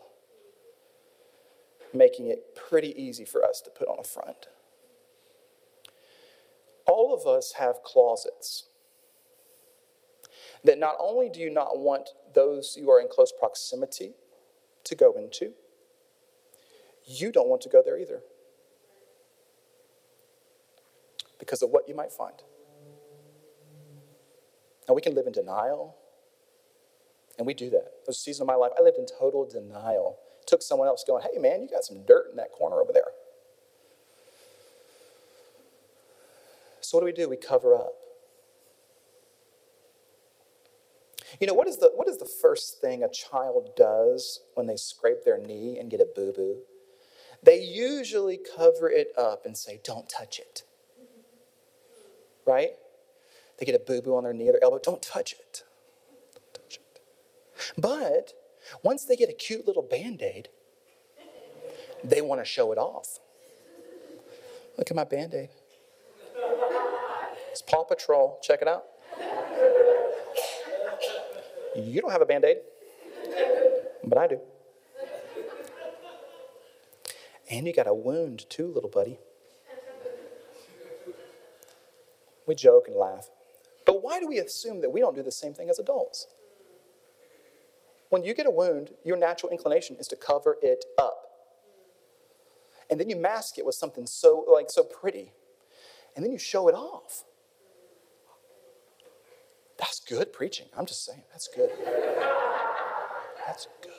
making 1.93 2.27
it 2.27 2.57
pretty 2.57 2.93
easy 3.01 3.25
for 3.25 3.45
us 3.45 3.61
to 3.61 3.71
put 3.71 3.87
on 3.87 3.99
a 4.01 4.05
front. 4.05 4.49
All 6.87 7.15
of 7.15 7.27
us 7.27 7.55
have 7.59 7.83
closets 7.83 8.65
that 10.65 10.79
not 10.79 10.97
only 10.99 11.29
do 11.29 11.41
you 11.41 11.51
not 11.51 11.79
want 11.79 12.11
those 12.35 12.77
you 12.77 12.91
are 12.91 13.01
in 13.01 13.09
close 13.09 13.33
proximity 13.33 14.15
to 14.85 14.95
go 14.95 15.13
into, 15.13 15.53
you 17.05 17.31
don't 17.31 17.49
want 17.49 17.63
to 17.63 17.69
go 17.69 17.83
there 17.85 17.99
either 17.99 18.23
because 21.45 21.63
of 21.63 21.71
what 21.71 21.89
you 21.89 21.95
might 21.95 22.13
find. 22.13 22.35
Now, 24.89 24.95
we 24.95 25.01
can 25.01 25.15
live 25.15 25.27
in 25.27 25.33
denial, 25.33 25.97
and 27.39 27.47
we 27.47 27.55
do 27.55 27.71
that. 27.71 27.85
There 27.85 28.09
was 28.09 28.17
a 28.17 28.21
season 28.21 28.43
of 28.43 28.49
my 28.49 28.55
life, 28.55 28.73
I 28.79 28.83
lived 28.83 28.99
in 28.99 29.07
total 29.07 29.47
denial. 29.47 30.19
It 30.41 30.47
took 30.47 30.63
someone 30.63 30.89
else 30.89 31.05
going, 31.07 31.25
hey, 31.33 31.39
man, 31.39 31.63
you 31.63 31.69
got 31.69 31.85
some 31.85 32.05
dirt 32.05 32.29
in 32.31 32.37
that 32.37 32.53
corner 32.53 32.81
over 32.81 32.93
there. 32.93 33.13
So, 36.81 36.99
what 36.99 37.01
do 37.01 37.07
we 37.07 37.13
do? 37.13 37.29
We 37.29 37.37
cover 37.37 37.75
up. 37.75 37.95
You 41.41 41.47
know, 41.47 41.55
what 41.55 41.67
is, 41.67 41.79
the, 41.79 41.91
what 41.95 42.09
is 42.09 42.19
the 42.19 42.31
first 42.41 42.81
thing 42.81 43.03
a 43.03 43.09
child 43.09 43.71
does 43.77 44.41
when 44.55 44.67
they 44.67 44.77
scrape 44.77 45.25
their 45.25 45.39
knee 45.39 45.79
and 45.79 45.91
get 45.91 46.01
a 46.01 46.07
boo 46.15 46.33
boo? 46.33 46.59
They 47.43 47.61
usually 47.61 48.39
cover 48.57 48.89
it 48.89 49.09
up 49.19 49.45
and 49.45 49.57
say, 49.57 49.81
Don't 49.83 50.09
touch 50.09 50.39
it. 50.39 50.63
Right? 52.47 52.73
They 53.59 53.67
get 53.67 53.75
a 53.75 53.79
boo 53.79 54.03
boo 54.03 54.17
on 54.17 54.25
their 54.25 54.33
knee 54.33 54.49
or 54.49 54.53
their 54.53 54.65
elbow. 54.65 54.79
Don't 54.83 55.03
touch 55.03 55.33
it. 55.33 55.63
Don't 56.35 56.55
touch 56.55 56.77
it. 56.77 57.01
But 57.79 58.35
once 58.83 59.05
they 59.05 59.17
get 59.17 59.29
a 59.29 59.33
cute 59.33 59.67
little 59.67 59.83
band 59.83 60.23
aid, 60.23 60.49
they 62.03 62.21
want 62.21 62.41
to 62.41 62.45
show 62.45 62.73
it 62.73 62.79
off. 62.79 63.19
Look 64.77 64.91
at 64.91 64.97
my 64.97 65.05
band 65.05 65.35
aid. 65.35 65.51
It's 67.51 67.63
Paw 67.63 67.85
Patrol. 67.85 68.39
Check 68.43 68.63
it 68.63 68.69
out. 68.69 68.85
You 71.77 72.01
don't 72.01 72.11
have 72.11 72.23
a 72.23 72.27
band 72.27 72.45
aid, 72.45 72.59
but 74.05 74.19
I 74.19 74.27
do. 74.27 74.41
And 77.51 77.67
you 77.67 77.73
got 77.73 77.87
a 77.87 77.95
wound 77.95 78.47
too, 78.49 78.67
little 78.73 78.91
buddy. 78.91 79.19
We 82.47 82.55
joke 82.55 82.89
and 82.89 82.97
laugh. 82.97 83.31
But 83.87 84.03
why 84.03 84.21
do 84.21 84.27
we 84.27 84.39
assume 84.39 84.81
that 84.81 84.91
we 84.91 85.01
don't 85.01 85.15
do 85.15 85.23
the 85.23 85.33
same 85.33 85.55
thing 85.55 85.69
as 85.71 85.79
adults? 85.79 86.27
When 88.11 88.23
you 88.23 88.35
get 88.35 88.47
a 88.47 88.51
wound, 88.51 88.93
your 89.05 89.17
natural 89.17 89.51
inclination 89.51 89.97
is 89.97 90.07
to 90.09 90.17
cover 90.17 90.57
it 90.63 90.85
up. 90.99 91.25
And 92.91 93.01
then 93.01 93.09
you 93.09 93.17
mask 93.17 93.59
it 93.59 93.67
with 93.67 93.75
something 93.75 94.07
so 94.07 94.45
like 94.53 94.71
so 94.71 94.85
pretty. 94.85 95.33
And 96.15 96.25
then 96.25 96.33
you 96.33 96.39
show 96.39 96.69
it 96.69 96.75
off. 96.75 97.25
That's 99.79 100.01
good 100.01 100.33
preaching. 100.33 100.67
I'm 100.77 100.87
just 100.87 101.05
saying, 101.05 101.23
that's 101.33 101.49
good. 101.49 101.71
That's 103.47 103.67
good. 103.83 103.93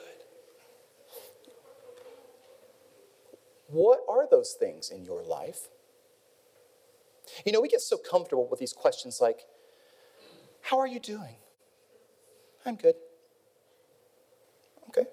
What 3.68 4.00
are 4.08 4.26
those 4.30 4.52
things 4.58 4.90
in 4.90 5.04
your 5.04 5.22
life? 5.22 5.68
You 7.44 7.52
know, 7.52 7.60
we 7.60 7.68
get 7.68 7.80
so 7.80 7.96
comfortable 7.96 8.48
with 8.48 8.60
these 8.60 8.72
questions 8.72 9.20
like, 9.20 9.40
How 10.62 10.78
are 10.78 10.86
you 10.86 11.00
doing? 11.00 11.36
I'm 12.64 12.76
good. 12.76 12.94
Okay. 14.88 15.04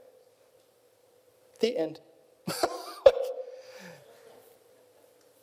The 1.59 1.77
end. 1.77 1.99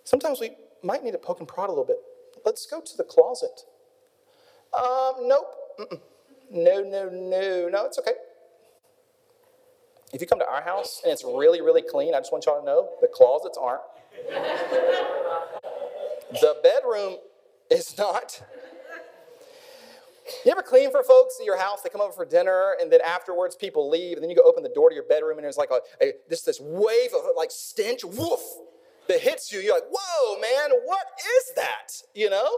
Sometimes 0.05 0.41
we 0.41 0.53
might 0.83 1.05
need 1.05 1.13
to 1.13 1.19
poke 1.19 1.39
and 1.39 1.47
prod 1.49 1.69
a 1.69 1.73
little 1.73 1.85
bit. 1.85 1.99
Let's 2.45 2.67
go 2.67 2.81
to 2.81 2.97
the 2.97 3.05
closet. 3.05 3.63
Um, 4.77 5.29
nope. 5.29 5.55
Mm-mm. 5.79 6.01
No, 6.51 6.83
no, 6.83 7.09
no. 7.09 7.69
No, 7.69 7.87
it's 7.87 7.99
okay. 7.99 8.15
If 10.13 10.21
you 10.21 10.27
come 10.27 10.41
to 10.41 10.49
our 10.49 10.63
house 10.63 11.01
and 11.05 11.13
it's 11.13 11.23
really, 11.23 11.61
really 11.61 11.83
clean, 11.83 12.15
I 12.15 12.19
just 12.19 12.33
want 12.33 12.47
y'all 12.47 12.59
to 12.59 12.67
know 12.67 12.89
the 13.01 13.07
closets 13.07 13.57
aren't. 13.57 13.83
the 16.33 16.57
bedroom 16.63 17.17
is 17.71 17.97
not. 17.99 18.43
You 20.45 20.53
ever 20.53 20.63
clean 20.63 20.93
for 20.93 21.03
folks 21.03 21.37
at 21.41 21.47
your 21.47 21.59
house? 21.59 21.83
They 21.83 21.91
come 21.91 22.01
over 22.01 22.13
for 22.13 22.25
dinner, 22.25 22.77
and 22.81 22.93
then 22.93 23.01
afterwards 23.05 23.57
people 23.57 23.91
leave, 23.91 24.17
and 24.17 24.23
then 24.23 24.31
you 24.31 24.37
go 24.37 24.43
open 24.43 24.63
the 24.63 24.69
door 24.69 24.89
to 24.89 24.95
your 24.95 25.05
bedroom, 25.05 25.39
and 25.39 25.45
there's 25.45 25.57
like 25.57 25.71
a, 25.71 25.81
a 26.05 26.13
this 26.29 26.43
this 26.43 26.61
wave 26.61 27.11
of 27.15 27.23
like 27.37 27.51
stench, 27.51 28.05
woof, 28.05 28.41
that 29.11 29.21
hits 29.21 29.53
you. 29.53 29.59
You're 29.59 29.75
like, 29.75 29.91
whoa, 29.91 30.41
man, 30.41 30.79
what 30.85 31.07
is 31.39 31.53
that? 31.57 31.89
You 32.15 32.31
know? 32.31 32.49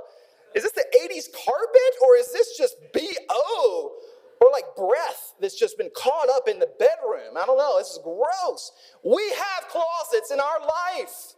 Is 0.55 0.63
this 0.63 0.73
the 0.73 0.85
80s 1.03 1.33
carpet 1.33 1.93
or 2.07 2.17
is 2.17 2.31
this 2.33 2.59
just 2.59 2.77
BO 2.93 3.93
or 4.41 4.51
like 4.53 4.65
breath 4.77 5.35
that's 5.41 5.59
just 5.59 5.79
been 5.79 5.91
caught 5.97 6.29
up 6.29 6.49
in 6.49 6.59
the 6.59 6.69
bedroom? 6.79 7.39
I 7.41 7.47
don't 7.47 7.57
know. 7.57 7.79
This 7.79 7.89
is 7.89 8.01
gross. 8.05 8.73
We 9.03 9.23
have 9.31 9.69
closets 9.71 10.31
in 10.31 10.41
our 10.41 10.61
life 10.61 11.35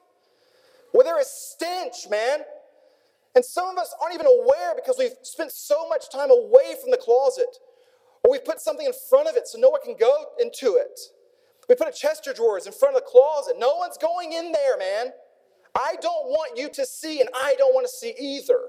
where 0.94 1.02
there 1.02 1.20
is 1.20 1.26
stench, 1.26 2.08
man. 2.08 2.40
And 3.34 3.44
some 3.44 3.66
of 3.66 3.78
us 3.78 3.92
aren't 4.00 4.14
even 4.14 4.26
aware 4.26 4.76
because 4.76 4.94
we've 4.96 5.16
spent 5.22 5.50
so 5.50 5.88
much 5.88 6.08
time 6.08 6.30
away 6.30 6.76
from 6.80 6.92
the 6.92 6.96
closet. 6.96 7.58
Or 8.22 8.30
we've 8.30 8.44
put 8.44 8.60
something 8.60 8.86
in 8.86 8.92
front 9.10 9.28
of 9.28 9.34
it 9.34 9.48
so 9.48 9.58
no 9.58 9.70
one 9.70 9.80
can 9.82 9.96
go 9.98 10.26
into 10.40 10.76
it. 10.76 11.00
We 11.68 11.74
put 11.74 11.88
a 11.88 11.92
chest 11.92 12.28
of 12.28 12.36
drawers 12.36 12.68
in 12.68 12.72
front 12.72 12.94
of 12.94 13.02
the 13.02 13.08
closet. 13.08 13.56
No 13.58 13.74
one's 13.74 13.98
going 13.98 14.34
in 14.34 14.52
there, 14.52 14.78
man. 14.78 15.12
I 15.74 15.96
don't 16.00 16.28
want 16.28 16.56
you 16.56 16.70
to 16.70 16.86
see, 16.86 17.20
and 17.20 17.28
I 17.34 17.56
don't 17.58 17.74
want 17.74 17.88
to 17.88 17.92
see 17.92 18.14
either. 18.16 18.60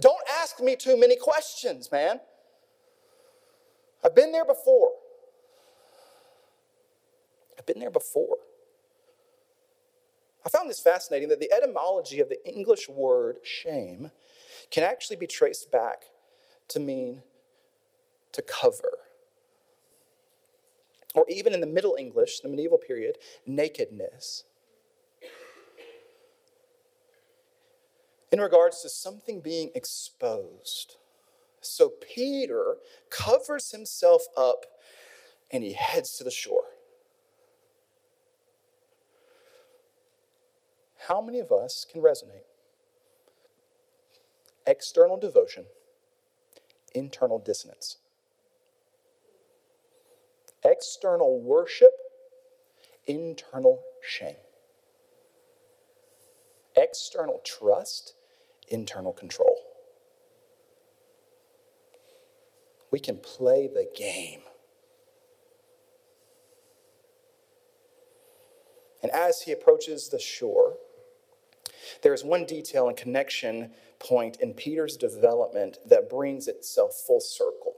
Don't 0.00 0.18
ask 0.42 0.60
me 0.60 0.74
too 0.74 0.98
many 0.98 1.14
questions, 1.14 1.92
man. 1.92 2.18
I've 4.04 4.16
been 4.16 4.32
there 4.32 4.44
before. 4.44 4.90
I've 7.56 7.66
been 7.66 7.78
there 7.78 7.92
before. 7.92 8.38
I 10.44 10.50
found 10.50 10.68
this 10.68 10.80
fascinating 10.80 11.28
that 11.28 11.40
the 11.40 11.52
etymology 11.52 12.20
of 12.20 12.28
the 12.28 12.46
English 12.46 12.88
word 12.88 13.38
shame 13.42 14.10
can 14.70 14.84
actually 14.84 15.16
be 15.16 15.26
traced 15.26 15.70
back 15.70 16.04
to 16.68 16.80
mean 16.80 17.22
to 18.32 18.42
cover. 18.42 18.98
Or 21.14 21.24
even 21.28 21.54
in 21.54 21.60
the 21.60 21.66
Middle 21.66 21.96
English, 21.98 22.40
the 22.40 22.48
medieval 22.48 22.78
period, 22.78 23.18
nakedness. 23.46 24.44
in 28.34 28.40
regards 28.40 28.82
to 28.82 28.88
something 28.88 29.40
being 29.40 29.70
exposed, 29.76 30.96
So 31.60 31.88
Peter 31.88 32.78
covers 33.08 33.70
himself 33.70 34.24
up 34.36 34.66
and 35.52 35.62
he 35.62 35.74
heads 35.74 36.18
to 36.18 36.24
the 36.24 36.32
shore. 36.32 36.73
How 41.08 41.20
many 41.20 41.38
of 41.38 41.52
us 41.52 41.84
can 41.90 42.00
resonate? 42.00 42.46
External 44.66 45.18
devotion, 45.18 45.66
internal 46.94 47.38
dissonance. 47.38 47.98
External 50.64 51.42
worship, 51.42 51.90
internal 53.06 53.82
shame. 54.02 54.36
External 56.74 57.42
trust, 57.44 58.14
internal 58.68 59.12
control. 59.12 59.58
We 62.90 62.98
can 62.98 63.18
play 63.18 63.66
the 63.68 63.86
game. 63.94 64.40
And 69.02 69.12
as 69.12 69.42
he 69.42 69.52
approaches 69.52 70.08
the 70.08 70.18
shore, 70.18 70.78
there 72.02 72.14
is 72.14 72.24
one 72.24 72.44
detail 72.44 72.88
and 72.88 72.96
connection 72.96 73.70
point 73.98 74.36
in 74.40 74.54
Peter's 74.54 74.96
development 74.96 75.78
that 75.86 76.10
brings 76.10 76.48
itself 76.48 76.94
full 77.06 77.20
circle. 77.20 77.74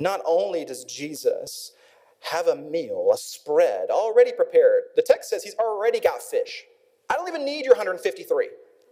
Not 0.00 0.20
only 0.26 0.64
does 0.64 0.84
Jesus 0.84 1.72
have 2.20 2.46
a 2.46 2.56
meal, 2.56 3.10
a 3.12 3.16
spread 3.16 3.90
already 3.90 4.32
prepared, 4.32 4.82
the 4.96 5.02
text 5.02 5.30
says 5.30 5.42
he's 5.42 5.54
already 5.56 6.00
got 6.00 6.22
fish. 6.22 6.64
I 7.10 7.14
don't 7.14 7.28
even 7.28 7.44
need 7.44 7.64
your 7.64 7.74
153. 7.74 8.48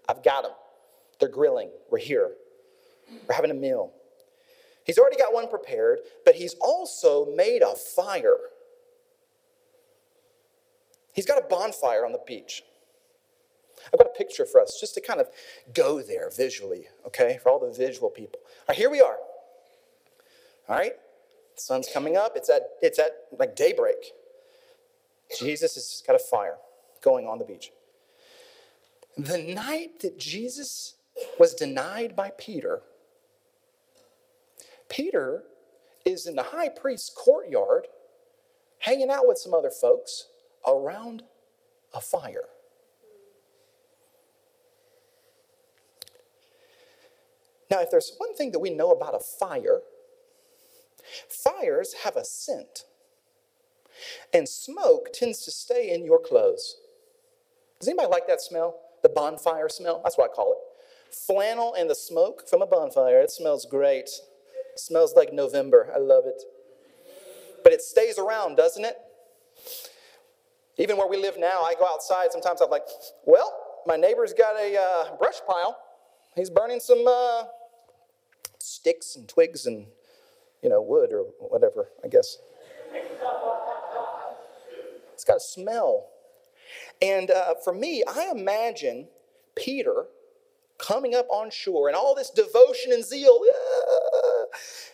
I've 0.08 0.22
got 0.22 0.42
them. 0.42 0.52
They're 1.18 1.28
grilling. 1.28 1.70
We're 1.90 1.98
here. 1.98 2.32
We're 3.28 3.34
having 3.34 3.50
a 3.50 3.54
meal. 3.54 3.92
He's 4.84 4.98
already 4.98 5.16
got 5.16 5.34
one 5.34 5.48
prepared, 5.48 6.00
but 6.24 6.36
he's 6.36 6.54
also 6.60 7.26
made 7.34 7.62
a 7.62 7.74
fire. 7.74 8.36
He's 11.12 11.26
got 11.26 11.38
a 11.38 11.46
bonfire 11.46 12.04
on 12.04 12.12
the 12.12 12.20
beach. 12.26 12.62
I've 13.92 13.98
got 13.98 14.06
a 14.06 14.18
picture 14.18 14.46
for 14.46 14.60
us 14.60 14.78
just 14.80 14.94
to 14.94 15.00
kind 15.00 15.20
of 15.20 15.28
go 15.74 16.02
there 16.02 16.30
visually, 16.30 16.86
okay, 17.06 17.38
for 17.42 17.50
all 17.50 17.58
the 17.58 17.72
visual 17.72 18.10
people. 18.10 18.40
All 18.42 18.50
right, 18.70 18.78
here 18.78 18.90
we 18.90 19.00
are. 19.00 19.16
All 20.68 20.76
right, 20.76 20.94
the 21.54 21.60
sun's 21.60 21.88
coming 21.92 22.16
up. 22.16 22.32
It's 22.36 22.50
at, 22.50 22.62
it's 22.82 22.98
at 22.98 23.26
like 23.38 23.54
daybreak. 23.54 24.12
Jesus 25.38 25.74
has 25.74 26.02
got 26.06 26.16
a 26.16 26.18
fire 26.18 26.56
going 27.02 27.26
on 27.26 27.38
the 27.38 27.44
beach. 27.44 27.70
The 29.16 29.38
night 29.38 30.00
that 30.00 30.18
Jesus 30.18 30.94
was 31.38 31.54
denied 31.54 32.14
by 32.14 32.30
Peter, 32.36 32.82
Peter 34.88 35.44
is 36.04 36.26
in 36.26 36.36
the 36.36 36.44
high 36.44 36.68
priest's 36.68 37.10
courtyard 37.10 37.86
hanging 38.80 39.10
out 39.10 39.26
with 39.26 39.38
some 39.38 39.54
other 39.54 39.70
folks 39.70 40.28
around 40.66 41.22
a 41.94 42.00
fire. 42.00 42.48
Now, 47.70 47.80
if 47.80 47.90
there's 47.90 48.12
one 48.18 48.34
thing 48.34 48.52
that 48.52 48.58
we 48.58 48.70
know 48.70 48.90
about 48.90 49.14
a 49.14 49.20
fire, 49.20 49.80
fires 51.28 51.94
have 52.04 52.16
a 52.16 52.24
scent, 52.24 52.84
and 54.32 54.48
smoke 54.48 55.12
tends 55.12 55.44
to 55.44 55.50
stay 55.50 55.92
in 55.92 56.04
your 56.04 56.20
clothes. 56.20 56.76
Does 57.80 57.88
anybody 57.88 58.08
like 58.08 58.26
that 58.28 58.40
smell? 58.40 58.80
The 59.02 59.08
bonfire 59.08 59.68
smell? 59.68 60.00
That's 60.02 60.16
what 60.16 60.30
I 60.30 60.34
call 60.34 60.52
it. 60.52 61.14
Flannel 61.14 61.74
and 61.74 61.88
the 61.88 61.94
smoke 61.94 62.48
from 62.48 62.62
a 62.62 62.66
bonfire. 62.66 63.20
It 63.20 63.30
smells 63.30 63.66
great. 63.66 64.10
It 64.72 64.80
smells 64.80 65.14
like 65.14 65.32
November. 65.32 65.90
I 65.94 65.98
love 65.98 66.24
it. 66.26 66.42
But 67.62 67.72
it 67.72 67.82
stays 67.82 68.18
around, 68.18 68.56
doesn't 68.56 68.84
it? 68.84 68.96
Even 70.78 70.96
where 70.96 71.08
we 71.08 71.16
live 71.16 71.38
now, 71.38 71.62
I 71.62 71.74
go 71.78 71.86
outside. 71.86 72.30
Sometimes 72.30 72.60
I'm 72.60 72.70
like, 72.70 72.86
well, 73.24 73.52
my 73.86 73.96
neighbor's 73.96 74.32
got 74.32 74.56
a 74.56 74.76
uh, 74.76 75.16
brush 75.16 75.40
pile. 75.48 75.78
He's 76.34 76.50
burning 76.50 76.80
some 76.80 77.02
uh, 77.06 77.44
sticks 78.66 79.16
and 79.16 79.28
twigs 79.28 79.66
and, 79.66 79.86
you 80.62 80.68
know, 80.68 80.82
wood 80.82 81.12
or 81.12 81.22
whatever, 81.38 81.88
I 82.04 82.08
guess. 82.08 82.38
it's 85.12 85.24
got 85.24 85.36
a 85.36 85.40
smell. 85.40 86.08
And 87.00 87.30
uh, 87.30 87.54
for 87.62 87.72
me, 87.72 88.02
I 88.06 88.30
imagine 88.34 89.08
Peter 89.54 90.06
coming 90.78 91.14
up 91.14 91.26
on 91.30 91.50
shore 91.50 91.88
and 91.88 91.96
all 91.96 92.14
this 92.14 92.30
devotion 92.30 92.92
and 92.92 93.04
zeal, 93.04 93.40
ah, 93.44 94.44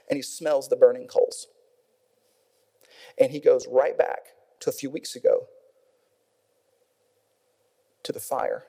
and 0.09 0.17
he 0.17 0.23
smells 0.23 0.69
the 0.69 0.77
burning 0.77 1.07
coals. 1.07 1.49
And 3.19 3.33
he 3.33 3.41
goes 3.41 3.67
right 3.69 3.97
back 3.97 4.29
to 4.61 4.71
a 4.71 4.73
few 4.73 4.91
weeks 4.91 5.17
ago 5.17 5.47
to 8.03 8.13
the 8.13 8.21
fire 8.21 8.65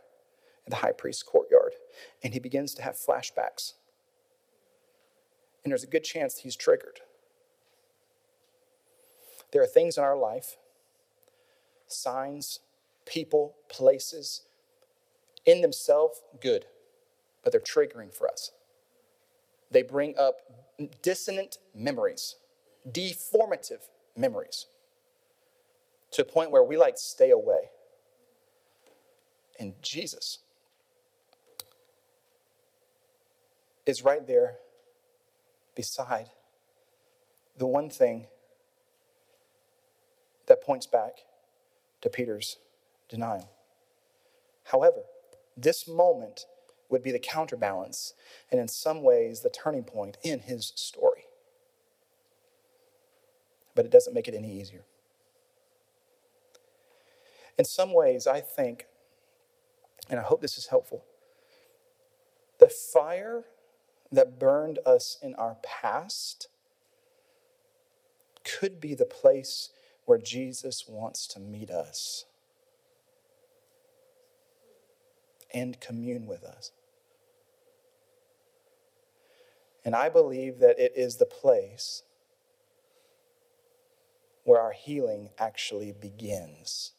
in 0.66 0.72
the 0.72 0.78
high 0.78 0.92
priest's 0.92 1.24
courtyard. 1.24 1.74
And 2.24 2.34
he 2.34 2.40
begins 2.40 2.74
to 2.76 2.82
have 2.82 2.96
flashbacks. 2.96 3.74
And 5.64 5.72
there's 5.72 5.84
a 5.84 5.88
good 5.88 6.04
chance 6.04 6.40
he's 6.40 6.56
triggered. 6.56 7.02
There 9.52 9.62
are 9.62 9.68
things 9.68 9.98
in 9.98 10.04
our 10.04 10.18
life, 10.18 10.58
signs, 11.88 12.60
people, 13.06 13.56
places, 13.70 14.42
in 15.46 15.62
themselves 15.62 16.22
good, 16.42 16.66
but 17.44 17.52
they're 17.52 17.62
triggering 17.62 18.14
for 18.14 18.28
us. 18.28 18.52
They 19.72 19.84
bring 19.84 20.16
up 20.18 20.38
dissonant 21.02 21.58
memories, 21.76 22.36
deformative 22.90 23.90
memories, 24.18 24.66
to 26.12 26.22
a 26.24 26.26
point 26.26 26.52
where 26.52 26.64
we 26.64 26.78
like 26.78 26.98
stay 26.98 27.30
away 27.30 27.70
and 29.60 29.74
Jesus 29.82 30.40
is 33.86 34.04
right 34.04 34.26
there 34.26 34.58
beside 35.76 36.30
the 37.58 37.68
one 37.68 37.90
thing 37.90 38.28
that 40.48 40.62
points 40.62 40.86
back 40.86 41.20
to 42.02 42.10
Peter's 42.10 42.58
denial. 43.10 43.50
However, 44.66 45.04
this 45.56 45.88
moment 45.88 46.46
would 46.90 47.04
be 47.04 47.12
the 47.12 47.20
counterbalance 47.20 48.14
and, 48.52 48.60
in 48.60 48.68
some 48.68 49.02
ways, 49.04 49.42
the 49.42 49.50
turning 49.50 49.84
point 49.84 50.18
in 50.24 50.40
his 50.40 50.74
story. 50.76 51.26
But 53.76 53.86
it 53.86 53.92
doesn't 53.92 54.14
make 54.14 54.28
it 54.28 54.36
any 54.36 54.60
easier. 54.60 54.84
In 57.58 57.66
some 57.66 57.94
ways, 57.94 58.28
I 58.28 58.42
think 58.42 58.88
and 60.10 60.20
I 60.20 60.24
hope 60.24 60.42
this 60.42 60.58
is 60.58 60.68
helpful. 60.68 61.04
The 62.60 62.68
fire 62.68 63.46
that 64.14 64.38
burned 64.40 64.78
us 64.86 65.18
in 65.22 65.34
our 65.36 65.58
past 65.64 66.48
could 68.44 68.80
be 68.80 68.94
the 68.94 69.06
place 69.06 69.70
where 70.06 70.20
Jesus 70.20 70.86
wants 70.88 71.26
to 71.28 71.40
meet 71.40 71.72
us 71.72 72.26
and 75.54 75.80
commune 75.80 76.28
with 76.28 76.44
us. 76.44 76.72
And 79.84 79.96
I 79.96 80.10
believe 80.10 80.60
that 80.60 80.80
it 80.80 80.94
is 80.96 81.18
the 81.18 81.26
place 81.26 82.04
where 84.44 84.62
our 84.62 84.74
healing 84.74 85.30
actually 85.40 85.92
begins. 85.92 86.92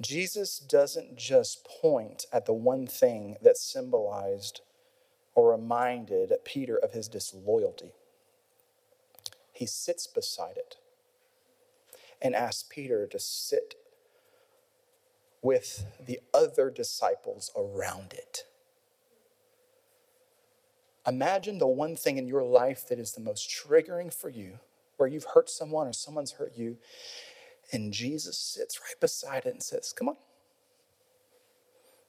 Jesus 0.00 0.58
doesn't 0.58 1.16
just 1.16 1.64
point 1.64 2.26
at 2.32 2.46
the 2.46 2.52
one 2.52 2.86
thing 2.86 3.36
that 3.42 3.56
symbolized 3.56 4.60
or 5.34 5.52
reminded 5.52 6.32
Peter 6.44 6.76
of 6.76 6.92
his 6.92 7.08
disloyalty. 7.08 7.92
He 9.52 9.66
sits 9.66 10.06
beside 10.06 10.56
it 10.56 10.76
and 12.22 12.34
asks 12.34 12.64
Peter 12.68 13.06
to 13.06 13.18
sit 13.18 13.74
with 15.42 15.84
the 16.04 16.20
other 16.32 16.70
disciples 16.70 17.50
around 17.56 18.12
it. 18.12 18.44
Imagine 21.06 21.58
the 21.58 21.66
one 21.66 21.96
thing 21.96 22.18
in 22.18 22.26
your 22.28 22.44
life 22.44 22.86
that 22.88 22.98
is 22.98 23.12
the 23.12 23.20
most 23.20 23.48
triggering 23.48 24.12
for 24.12 24.28
you, 24.28 24.58
where 24.96 25.08
you've 25.08 25.28
hurt 25.34 25.48
someone 25.48 25.86
or 25.86 25.92
someone's 25.92 26.32
hurt 26.32 26.52
you, 26.56 26.76
and 27.72 27.92
Jesus 27.92 28.38
sits 28.38 28.80
right 28.80 28.98
beside 29.00 29.46
it 29.46 29.52
and 29.52 29.62
says, 29.62 29.92
Come 29.92 30.08
on, 30.08 30.16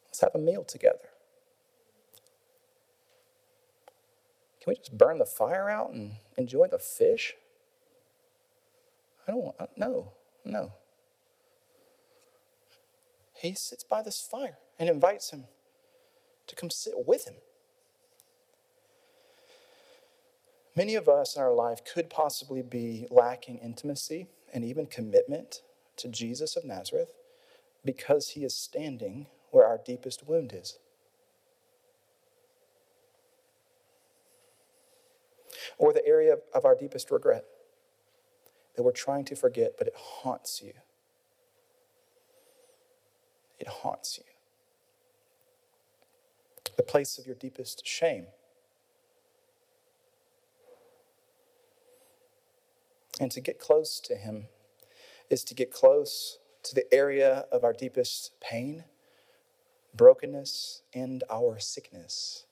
let's 0.05 0.21
have 0.21 0.35
a 0.35 0.39
meal 0.39 0.63
together. 0.63 1.09
Can 4.61 4.71
we 4.71 4.75
just 4.75 4.97
burn 4.97 5.19
the 5.19 5.25
fire 5.25 5.69
out 5.69 5.91
and 5.91 6.13
enjoy 6.37 6.67
the 6.67 6.79
fish? 6.79 7.35
I 9.27 9.31
don't 9.31 9.43
want, 9.43 9.55
uh, 9.59 9.67
no, 9.77 10.13
no. 10.43 10.73
He 13.35 13.53
sits 13.53 13.83
by 13.83 14.01
this 14.01 14.19
fire 14.19 14.57
and 14.77 14.89
invites 14.89 15.31
him 15.31 15.45
to 16.47 16.55
come 16.55 16.69
sit 16.69 16.93
with 17.07 17.25
him. 17.25 17.35
Many 20.75 20.95
of 20.95 21.07
us 21.07 21.35
in 21.35 21.41
our 21.41 21.53
life 21.53 21.79
could 21.85 22.09
possibly 22.09 22.61
be 22.61 23.07
lacking 23.09 23.57
intimacy 23.57 24.27
and 24.53 24.63
even 24.65 24.85
commitment 24.85 25.61
to 25.97 26.07
Jesus 26.07 26.55
of 26.55 26.65
Nazareth 26.65 27.13
because 27.83 28.29
he 28.29 28.43
is 28.43 28.55
standing 28.55 29.27
where 29.51 29.65
our 29.65 29.79
deepest 29.83 30.27
wound 30.27 30.53
is. 30.53 30.77
Or 35.77 35.93
the 35.93 36.05
area 36.05 36.37
of 36.53 36.65
our 36.65 36.75
deepest 36.75 37.11
regret 37.11 37.45
that 38.75 38.83
we're 38.83 38.91
trying 38.91 39.25
to 39.25 39.35
forget, 39.35 39.73
but 39.77 39.87
it 39.87 39.95
haunts 39.95 40.61
you. 40.61 40.73
It 43.59 43.67
haunts 43.67 44.17
you. 44.17 44.23
The 46.77 46.83
place 46.83 47.17
of 47.17 47.25
your 47.25 47.35
deepest 47.35 47.85
shame. 47.85 48.27
And 53.19 53.31
to 53.31 53.41
get 53.41 53.59
close 53.59 53.99
to 54.01 54.15
Him 54.15 54.45
is 55.29 55.43
to 55.45 55.53
get 55.53 55.71
close 55.71 56.39
to 56.63 56.73
the 56.73 56.91
area 56.93 57.45
of 57.51 57.63
our 57.63 57.73
deepest 57.73 58.31
pain, 58.39 58.85
brokenness, 59.93 60.81
and 60.93 61.23
our 61.29 61.59
sickness. 61.59 62.45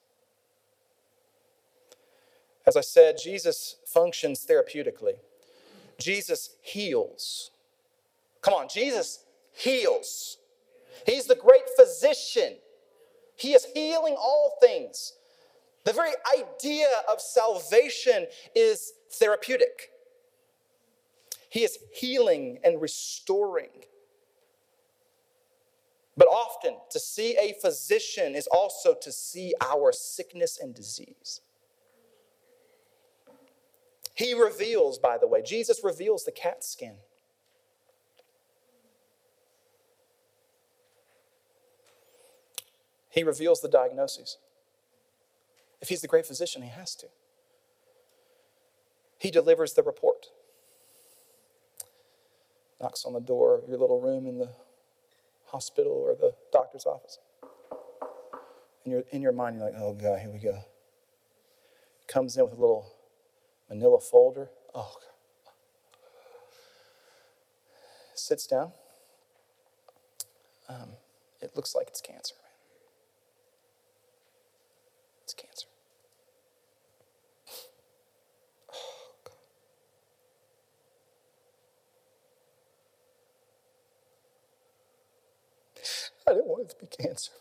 As 2.65 2.75
I 2.75 2.81
said, 2.81 3.17
Jesus 3.21 3.77
functions 3.85 4.45
therapeutically. 4.45 5.19
Jesus 5.99 6.51
heals. 6.61 7.51
Come 8.41 8.53
on, 8.53 8.67
Jesus 8.67 9.23
heals. 9.53 10.37
He's 11.05 11.25
the 11.25 11.35
great 11.35 11.69
physician. 11.77 12.55
He 13.35 13.53
is 13.53 13.65
healing 13.73 14.15
all 14.17 14.57
things. 14.61 15.13
The 15.85 15.93
very 15.93 16.11
idea 16.37 16.87
of 17.09 17.21
salvation 17.21 18.27
is 18.53 18.93
therapeutic. 19.11 19.91
He 21.49 21.63
is 21.63 21.77
healing 21.93 22.59
and 22.63 22.81
restoring. 22.81 23.69
But 26.15 26.27
often, 26.27 26.77
to 26.89 26.99
see 26.99 27.37
a 27.37 27.53
physician 27.61 28.35
is 28.35 28.47
also 28.47 28.95
to 29.01 29.11
see 29.11 29.53
our 29.61 29.91
sickness 29.91 30.59
and 30.59 30.73
disease. 30.73 31.41
He 34.15 34.33
reveals, 34.33 34.97
by 34.97 35.19
the 35.19 35.27
way, 35.27 35.43
Jesus 35.43 35.81
reveals 35.83 36.25
the 36.25 36.31
CAT 36.31 36.63
scan. 36.63 36.95
He 43.11 43.23
reveals 43.23 43.61
the 43.61 43.67
diagnoses. 43.67 44.37
If 45.81 45.89
he's 45.89 46.01
the 46.01 46.07
great 46.07 46.25
physician, 46.25 46.63
he 46.63 46.69
has 46.69 46.95
to. 46.95 47.07
He 49.19 49.29
delivers 49.29 49.73
the 49.73 49.83
report. 49.83 50.27
Knocks 52.81 53.05
on 53.05 53.13
the 53.13 53.19
door 53.19 53.57
of 53.57 53.67
your 53.67 53.77
little 53.77 53.99
room 53.99 54.27
in 54.27 54.37
the 54.37 54.49
hospital 55.45 55.91
or 55.91 56.15
the 56.15 56.33
doctor's 56.51 56.85
office. 56.85 57.19
And 58.83 58.93
you're 58.93 59.03
in 59.11 59.21
your 59.21 59.31
mind, 59.31 59.57
you're 59.57 59.65
like, 59.65 59.79
oh 59.79 59.93
God, 59.93 60.19
here 60.19 60.29
we 60.29 60.39
go. 60.39 60.59
Comes 62.07 62.37
in 62.37 62.43
with 62.43 62.53
a 62.53 62.61
little 62.61 62.93
manila 63.69 63.99
folder. 63.99 64.49
Oh, 64.73 64.93
God. 64.93 65.07
sits 68.27 68.45
down. 68.45 68.71
Um, 70.67 70.89
it 71.41 71.51
looks 71.55 71.73
like 71.73 71.87
it's 71.87 72.01
cancer. 72.01 72.35
It's 75.23 75.33
cancer. 75.33 75.67
Oh, 78.73 79.13
I 86.27 86.31
didn't 86.33 86.47
want 86.47 86.63
it 86.63 86.69
to 86.69 86.75
be 86.75 86.87
cancer. 86.87 87.31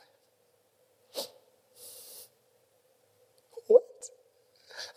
What? 3.67 3.83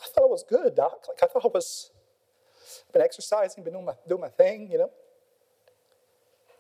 I 0.04 0.08
thought 0.08 0.24
I 0.24 0.28
was 0.28 0.44
good, 0.48 0.76
doc. 0.76 1.06
Like 1.08 1.24
I 1.24 1.28
thought 1.28 1.46
I 1.46 1.50
was 1.54 1.92
I've 2.88 2.94
been 2.94 3.02
exercising, 3.02 3.64
been 3.64 3.74
doing 3.74 3.86
my 3.86 3.94
doing 4.08 4.22
my 4.22 4.30
thing, 4.30 4.70
you 4.72 4.78
know. 4.78 4.92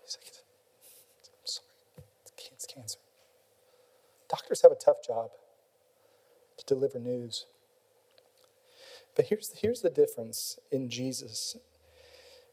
He's 0.03 0.17
like, 0.17 0.33
I'm 1.27 1.45
sorry, 1.45 2.05
it's 2.53 2.65
cancer. 2.65 2.99
Doctors 4.29 4.61
have 4.61 4.71
a 4.71 4.75
tough 4.75 4.97
job 5.05 5.31
to 6.57 6.65
deliver 6.65 6.99
news. 6.99 7.45
But 9.15 9.25
here's, 9.25 9.51
here's 9.59 9.81
the 9.81 9.89
difference 9.89 10.59
in 10.71 10.89
Jesus 10.89 11.57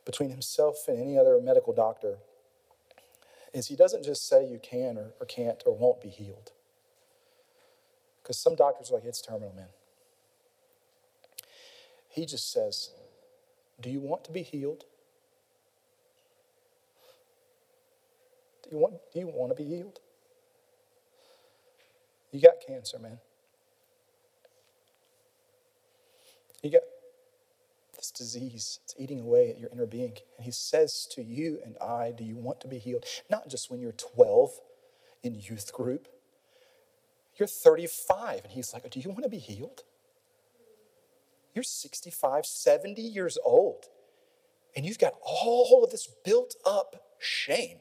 between 0.04 0.30
himself 0.30 0.88
and 0.88 0.98
any 0.98 1.18
other 1.18 1.40
medical 1.40 1.72
doctor 1.72 2.18
is 3.56 3.68
he 3.68 3.76
doesn't 3.76 4.04
just 4.04 4.28
say 4.28 4.46
you 4.46 4.60
can 4.62 4.98
or, 4.98 5.12
or 5.18 5.26
can't 5.26 5.62
or 5.64 5.74
won't 5.74 6.02
be 6.02 6.10
healed. 6.10 6.52
Because 8.22 8.38
some 8.38 8.54
doctors 8.54 8.90
are 8.90 8.96
like, 8.96 9.04
it's 9.04 9.22
terminal, 9.22 9.54
man. 9.56 9.68
He 12.10 12.26
just 12.26 12.52
says, 12.52 12.90
Do 13.80 13.88
you 13.88 14.00
want 14.00 14.24
to 14.24 14.32
be 14.32 14.42
healed? 14.42 14.84
Do 18.62 18.70
you 18.72 18.78
want, 18.78 18.94
do 19.14 19.20
you 19.20 19.26
want 19.28 19.56
to 19.56 19.62
be 19.62 19.68
healed? 19.68 20.00
You 22.32 22.42
got 22.42 22.54
cancer, 22.66 22.98
man. 22.98 23.18
You 26.62 26.72
got 26.72 26.82
this 28.06 28.18
disease. 28.18 28.80
It's 28.84 28.94
eating 28.98 29.20
away 29.20 29.50
at 29.50 29.58
your 29.58 29.70
inner 29.72 29.86
being. 29.86 30.16
And 30.36 30.44
he 30.44 30.50
says 30.50 31.06
to 31.12 31.22
you 31.22 31.58
and 31.64 31.76
I, 31.78 32.12
Do 32.16 32.24
you 32.24 32.36
want 32.36 32.60
to 32.60 32.68
be 32.68 32.78
healed? 32.78 33.04
Not 33.30 33.48
just 33.48 33.70
when 33.70 33.80
you're 33.80 33.92
12 33.92 34.50
in 35.22 35.34
youth 35.34 35.72
group, 35.72 36.08
you're 37.36 37.46
35. 37.46 38.44
And 38.44 38.52
he's 38.52 38.72
like, 38.72 38.88
Do 38.90 39.00
you 39.00 39.10
want 39.10 39.24
to 39.24 39.28
be 39.28 39.38
healed? 39.38 39.82
You're 41.54 41.62
65, 41.62 42.44
70 42.44 43.00
years 43.00 43.38
old, 43.42 43.86
and 44.76 44.84
you've 44.84 44.98
got 44.98 45.14
all 45.22 45.82
of 45.82 45.90
this 45.90 46.06
built 46.22 46.54
up 46.66 46.96
shame 47.18 47.78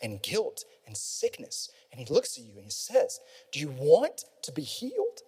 and 0.00 0.22
guilt 0.22 0.64
and 0.86 0.96
sickness. 0.96 1.68
And 1.90 1.98
he 1.98 2.12
looks 2.12 2.38
at 2.38 2.44
you 2.44 2.52
and 2.54 2.64
he 2.64 2.70
says, 2.70 3.18
Do 3.50 3.58
you 3.58 3.68
want 3.68 4.24
to 4.42 4.52
be 4.52 4.62
healed? 4.62 5.22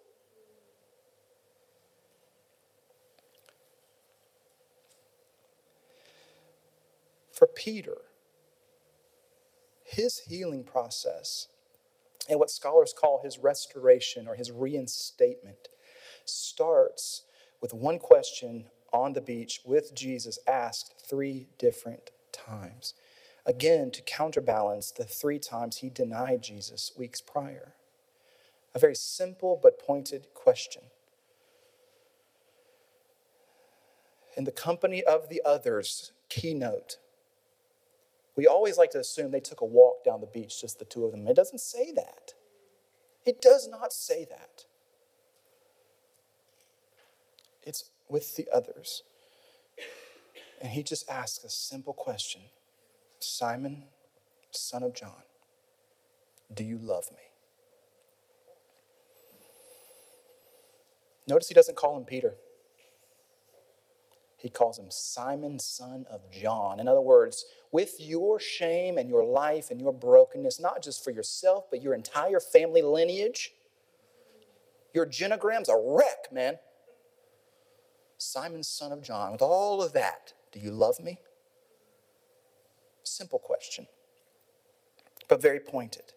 For 7.38 7.46
Peter, 7.46 7.98
his 9.84 10.18
healing 10.26 10.64
process 10.64 11.46
and 12.28 12.40
what 12.40 12.50
scholars 12.50 12.92
call 12.92 13.22
his 13.22 13.38
restoration 13.38 14.26
or 14.26 14.34
his 14.34 14.50
reinstatement 14.50 15.68
starts 16.24 17.22
with 17.60 17.72
one 17.72 18.00
question 18.00 18.64
on 18.92 19.12
the 19.12 19.20
beach 19.20 19.60
with 19.64 19.94
Jesus 19.94 20.40
asked 20.48 21.00
three 21.08 21.46
different 21.60 22.10
times. 22.32 22.94
Again, 23.46 23.92
to 23.92 24.02
counterbalance 24.02 24.90
the 24.90 25.04
three 25.04 25.38
times 25.38 25.76
he 25.76 25.90
denied 25.90 26.42
Jesus 26.42 26.90
weeks 26.98 27.20
prior. 27.20 27.74
A 28.74 28.80
very 28.80 28.96
simple 28.96 29.60
but 29.62 29.78
pointed 29.78 30.26
question. 30.34 30.82
In 34.36 34.42
the 34.42 34.50
company 34.50 35.04
of 35.04 35.28
the 35.28 35.40
others, 35.46 36.10
keynote. 36.28 36.96
We 38.38 38.46
always 38.46 38.78
like 38.78 38.92
to 38.92 39.00
assume 39.00 39.32
they 39.32 39.40
took 39.40 39.62
a 39.62 39.64
walk 39.64 40.04
down 40.04 40.20
the 40.20 40.28
beach, 40.28 40.60
just 40.60 40.78
the 40.78 40.84
two 40.84 41.04
of 41.04 41.10
them. 41.10 41.26
It 41.26 41.34
doesn't 41.34 41.58
say 41.58 41.90
that. 41.96 42.34
It 43.26 43.40
does 43.40 43.66
not 43.66 43.92
say 43.92 44.24
that 44.30 44.64
it's 47.64 47.90
with 48.08 48.36
the 48.36 48.46
others. 48.54 49.02
And 50.62 50.70
he 50.70 50.84
just 50.84 51.10
asks 51.10 51.42
a 51.42 51.48
simple 51.50 51.92
question 51.92 52.42
Simon, 53.18 53.82
son 54.52 54.84
of 54.84 54.94
John, 54.94 55.24
do 56.54 56.62
you 56.62 56.78
love 56.78 57.10
me? 57.10 57.18
Notice 61.26 61.48
he 61.48 61.54
doesn't 61.54 61.76
call 61.76 61.96
him 61.96 62.04
Peter. 62.04 62.36
He 64.38 64.48
calls 64.48 64.78
him 64.78 64.86
Simon, 64.88 65.58
son 65.58 66.06
of 66.08 66.30
John. 66.30 66.78
In 66.78 66.86
other 66.86 67.00
words, 67.00 67.44
with 67.72 67.96
your 67.98 68.38
shame 68.38 68.96
and 68.96 69.10
your 69.10 69.24
life 69.24 69.70
and 69.70 69.80
your 69.80 69.92
brokenness, 69.92 70.60
not 70.60 70.80
just 70.80 71.02
for 71.02 71.10
yourself, 71.10 71.64
but 71.68 71.82
your 71.82 71.92
entire 71.92 72.38
family 72.38 72.80
lineage, 72.80 73.52
your 74.94 75.06
genogram's 75.06 75.68
a 75.68 75.76
wreck, 75.76 76.32
man. 76.32 76.58
Simon, 78.16 78.62
son 78.62 78.92
of 78.92 79.02
John, 79.02 79.32
with 79.32 79.42
all 79.42 79.82
of 79.82 79.92
that, 79.92 80.32
do 80.52 80.60
you 80.60 80.70
love 80.70 81.00
me? 81.00 81.18
Simple 83.02 83.40
question, 83.40 83.88
but 85.28 85.42
very 85.42 85.60
pointed. 85.60 86.12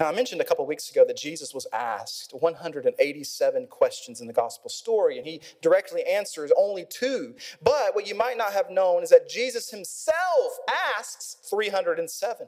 Now, 0.00 0.06
I 0.06 0.12
mentioned 0.12 0.40
a 0.40 0.44
couple 0.44 0.64
weeks 0.64 0.90
ago 0.90 1.04
that 1.06 1.16
Jesus 1.16 1.52
was 1.52 1.66
asked 1.72 2.32
187 2.32 3.66
questions 3.66 4.20
in 4.20 4.28
the 4.28 4.32
gospel 4.32 4.70
story, 4.70 5.18
and 5.18 5.26
he 5.26 5.40
directly 5.60 6.04
answers 6.04 6.52
only 6.56 6.86
two. 6.88 7.34
But 7.60 7.96
what 7.96 8.06
you 8.06 8.14
might 8.14 8.36
not 8.36 8.52
have 8.52 8.70
known 8.70 9.02
is 9.02 9.10
that 9.10 9.28
Jesus 9.28 9.70
himself 9.70 10.58
asks 10.96 11.38
307 11.50 12.46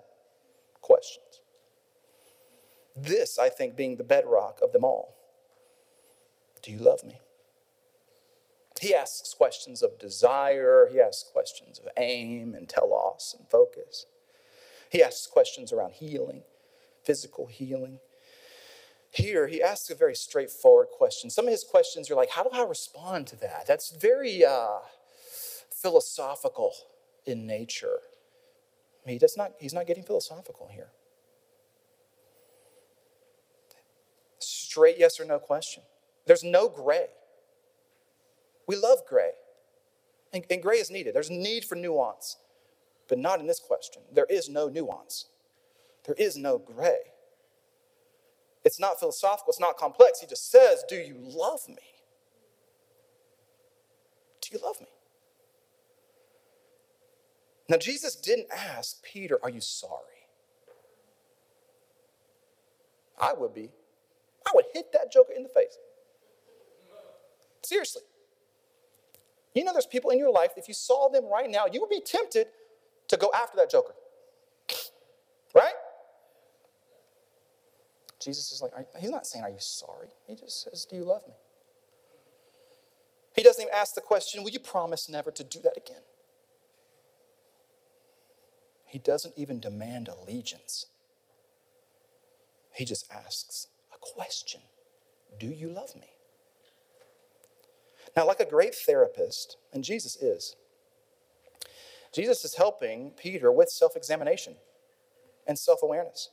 questions. 0.81 1.41
This, 2.95 3.37
I 3.37 3.49
think, 3.49 3.75
being 3.75 3.97
the 3.97 4.05
bedrock 4.05 4.61
of 4.63 4.73
them 4.73 4.85
all. 4.85 5.17
Do 6.63 6.71
you 6.71 6.79
love 6.79 7.03
me? 7.03 7.19
He 8.81 8.95
asks 8.95 9.35
questions 9.35 9.83
of 9.83 9.99
desire, 9.99 10.89
he 10.91 11.01
asks 11.01 11.29
questions 11.33 11.81
of 11.81 11.89
aim 11.97 12.55
and 12.55 12.69
telos 12.69 13.35
and 13.37 13.49
focus. 13.49 14.07
He 14.89 15.03
asks 15.03 15.27
questions 15.27 15.73
around 15.73 15.93
healing 15.93 16.43
physical 17.05 17.47
healing. 17.47 17.99
Here, 19.11 19.49
he 19.49 19.63
asks 19.63 19.91
a 19.91 19.95
very 19.95 20.15
straightforward 20.15 20.89
question. 20.97 21.31
Some 21.31 21.47
of 21.47 21.51
his 21.51 21.65
questions 21.65 22.11
are 22.11 22.15
like, 22.15 22.31
How 22.31 22.45
do 22.45 22.51
I 22.53 22.65
respond 22.65 23.27
to 23.29 23.37
that? 23.41 23.67
That's 23.67 23.91
very 23.91 24.45
uh, 24.45 24.79
philosophical 25.73 26.73
in 27.27 27.47
nature. 27.47 27.99
He 29.07 29.19
does 29.19 29.37
not, 29.37 29.53
he's 29.59 29.75
not 29.75 29.87
getting 29.87 30.05
philosophical 30.05 30.69
here. 30.71 30.89
Straight 34.39 34.97
yes 34.99 35.19
or 35.19 35.25
no 35.25 35.39
question. 35.39 35.83
There's 36.27 36.45
no 36.45 36.69
gray. 36.69 37.07
We 38.69 38.77
love 38.77 39.01
gray. 39.09 39.33
And, 40.33 40.45
and 40.49 40.63
gray 40.63 40.77
is 40.77 40.91
needed. 40.91 41.15
There's 41.15 41.31
need 41.31 41.65
for 41.65 41.75
nuance, 41.75 42.37
but 43.09 43.19
not 43.19 43.41
in 43.41 43.47
this 43.47 43.59
question. 43.59 44.03
There 44.13 44.27
is 44.31 44.49
no 44.49 44.69
nuance. 44.69 45.27
There 46.11 46.27
is 46.27 46.37
no 46.37 46.59
gray. 46.59 46.99
It's 48.65 48.81
not 48.81 48.99
philosophical, 48.99 49.51
it's 49.51 49.61
not 49.61 49.77
complex. 49.77 50.19
He 50.19 50.27
just 50.27 50.51
says, 50.51 50.83
Do 50.89 50.97
you 50.97 51.15
love 51.17 51.61
me? 51.69 51.77
Do 54.41 54.49
you 54.51 54.59
love 54.61 54.81
me? 54.81 54.89
Now, 57.69 57.77
Jesus 57.77 58.17
didn't 58.17 58.49
ask 58.53 59.01
Peter, 59.05 59.39
Are 59.41 59.51
you 59.51 59.61
sorry? 59.61 60.27
I 63.21 63.33
would 63.33 63.55
be. 63.55 63.71
I 64.45 64.51
would 64.57 64.65
hit 64.75 64.91
that 64.93 65.13
joker 65.13 65.33
in 65.33 65.45
the 65.45 65.49
face. 65.49 65.79
Seriously. 67.63 68.03
You 69.55 69.63
know, 69.63 69.73
there's 69.73 69.87
people 69.87 70.11
in 70.11 70.19
your 70.19 70.33
life, 70.33 70.51
if 70.57 70.67
you 70.67 70.75
saw 70.75 71.09
them 71.09 71.27
right 71.27 71.49
now, 71.49 71.67
you 71.71 71.81
would 71.81 71.91
be 71.91 72.01
tempted 72.01 72.49
to 73.07 73.17
go 73.17 73.31
after 73.33 73.57
that 73.59 73.71
joker. 73.71 73.95
Right? 75.55 75.75
Jesus 78.21 78.53
is 78.53 78.63
like, 78.63 78.73
he's 78.99 79.11
not 79.11 79.27
saying, 79.27 79.45
Are 79.45 79.51
you 79.51 79.59
sorry? 79.59 80.09
He 80.27 80.35
just 80.35 80.63
says, 80.63 80.85
Do 80.85 80.97
you 80.97 81.05
love 81.05 81.23
me? 81.27 81.35
He 83.35 83.43
doesn't 83.43 83.63
even 83.63 83.75
ask 83.75 83.95
the 83.95 84.01
question, 84.01 84.43
Will 84.43 84.51
you 84.51 84.61
promise 84.61 85.09
never 85.09 85.31
to 85.31 85.45
do 85.45 85.61
that 85.61 85.77
again? 85.77 86.03
He 88.85 88.99
doesn't 88.99 89.35
even 89.37 89.61
demand 89.61 90.09
allegiance. 90.09 90.87
He 92.73 92.85
just 92.85 93.11
asks 93.11 93.69
a 93.95 93.99
question 93.99 94.61
Do 95.39 95.47
you 95.47 95.69
love 95.69 95.95
me? 95.95 96.09
Now, 98.17 98.27
like 98.27 98.41
a 98.41 98.45
great 98.45 98.75
therapist, 98.75 99.57
and 99.73 99.85
Jesus 99.85 100.17
is, 100.17 100.57
Jesus 102.13 102.45
is 102.45 102.57
helping 102.57 103.13
Peter 103.13 103.53
with 103.53 103.71
self 103.71 103.97
examination 103.97 104.57
and 105.47 105.59
self 105.59 105.83
awareness. 105.83 106.31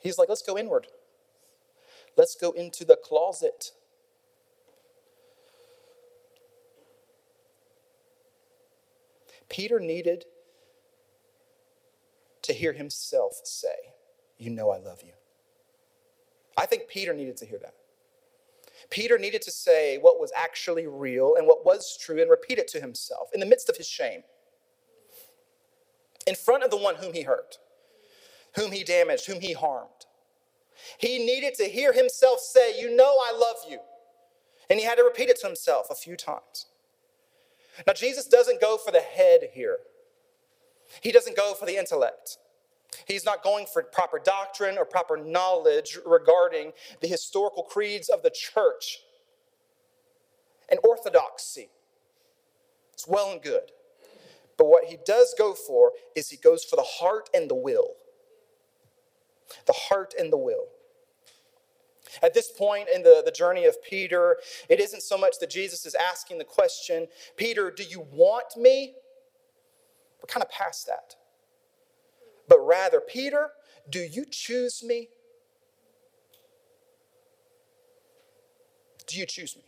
He's 0.00 0.18
like, 0.18 0.28
let's 0.28 0.42
go 0.42 0.58
inward. 0.58 0.86
Let's 2.16 2.34
go 2.34 2.50
into 2.52 2.84
the 2.84 2.96
closet. 2.96 3.72
Peter 9.48 9.78
needed 9.78 10.24
to 12.42 12.52
hear 12.52 12.72
himself 12.72 13.40
say, 13.44 13.94
You 14.38 14.50
know 14.50 14.70
I 14.70 14.78
love 14.78 15.02
you. 15.02 15.12
I 16.56 16.66
think 16.66 16.88
Peter 16.88 17.12
needed 17.12 17.36
to 17.38 17.46
hear 17.46 17.58
that. 17.58 17.74
Peter 18.88 19.18
needed 19.18 19.42
to 19.42 19.50
say 19.50 19.98
what 19.98 20.18
was 20.18 20.32
actually 20.34 20.86
real 20.86 21.34
and 21.36 21.46
what 21.46 21.64
was 21.64 21.96
true 21.96 22.20
and 22.20 22.30
repeat 22.30 22.58
it 22.58 22.68
to 22.68 22.80
himself 22.80 23.28
in 23.34 23.40
the 23.40 23.46
midst 23.46 23.68
of 23.68 23.76
his 23.76 23.86
shame, 23.86 24.22
in 26.26 26.34
front 26.34 26.64
of 26.64 26.70
the 26.70 26.76
one 26.76 26.96
whom 26.96 27.12
he 27.12 27.22
hurt 27.22 27.58
whom 28.56 28.72
he 28.72 28.84
damaged, 28.84 29.26
whom 29.26 29.40
he 29.40 29.52
harmed. 29.52 30.06
He 30.98 31.18
needed 31.18 31.54
to 31.54 31.64
hear 31.64 31.92
himself 31.92 32.40
say, 32.40 32.80
You 32.80 32.94
know, 32.94 33.16
I 33.22 33.32
love 33.32 33.56
you. 33.68 33.78
And 34.68 34.78
he 34.78 34.84
had 34.86 34.96
to 34.96 35.04
repeat 35.04 35.28
it 35.28 35.40
to 35.40 35.46
himself 35.46 35.86
a 35.90 35.94
few 35.94 36.16
times. 36.16 36.66
Now, 37.86 37.92
Jesus 37.92 38.26
doesn't 38.26 38.60
go 38.60 38.76
for 38.76 38.90
the 38.90 39.00
head 39.00 39.50
here, 39.52 39.78
he 41.00 41.12
doesn't 41.12 41.36
go 41.36 41.54
for 41.54 41.66
the 41.66 41.76
intellect. 41.76 42.38
He's 43.06 43.24
not 43.24 43.44
going 43.44 43.66
for 43.72 43.84
proper 43.84 44.18
doctrine 44.18 44.76
or 44.76 44.84
proper 44.84 45.16
knowledge 45.16 45.96
regarding 46.04 46.72
the 47.00 47.06
historical 47.06 47.62
creeds 47.62 48.08
of 48.08 48.22
the 48.22 48.30
church 48.30 48.98
and 50.68 50.80
orthodoxy. 50.82 51.70
It's 52.92 53.06
well 53.06 53.30
and 53.30 53.40
good. 53.40 53.70
But 54.58 54.66
what 54.66 54.84
he 54.84 54.98
does 55.06 55.34
go 55.38 55.54
for 55.54 55.92
is 56.16 56.30
he 56.30 56.36
goes 56.36 56.64
for 56.64 56.76
the 56.76 56.82
heart 56.82 57.30
and 57.32 57.48
the 57.48 57.54
will 57.54 57.94
the 59.66 59.72
heart 59.72 60.14
and 60.18 60.32
the 60.32 60.36
will. 60.36 60.66
At 62.22 62.34
this 62.34 62.50
point 62.50 62.88
in 62.92 63.02
the, 63.02 63.22
the 63.24 63.30
journey 63.30 63.66
of 63.66 63.82
Peter, 63.82 64.38
it 64.68 64.80
isn't 64.80 65.02
so 65.02 65.16
much 65.16 65.38
that 65.40 65.50
Jesus 65.50 65.86
is 65.86 65.94
asking 65.94 66.38
the 66.38 66.44
question, 66.44 67.06
Peter, 67.36 67.70
do 67.70 67.84
you 67.84 68.06
want 68.12 68.56
me? 68.56 68.94
We're 70.20 70.26
kind 70.26 70.44
of 70.44 70.50
past 70.50 70.86
that. 70.86 71.14
But 72.48 72.58
rather, 72.60 73.00
Peter, 73.00 73.50
do 73.88 74.00
you 74.00 74.24
choose 74.28 74.82
me? 74.82 75.08
Do 79.06 79.18
you 79.18 79.26
choose 79.26 79.56
me? 79.56 79.62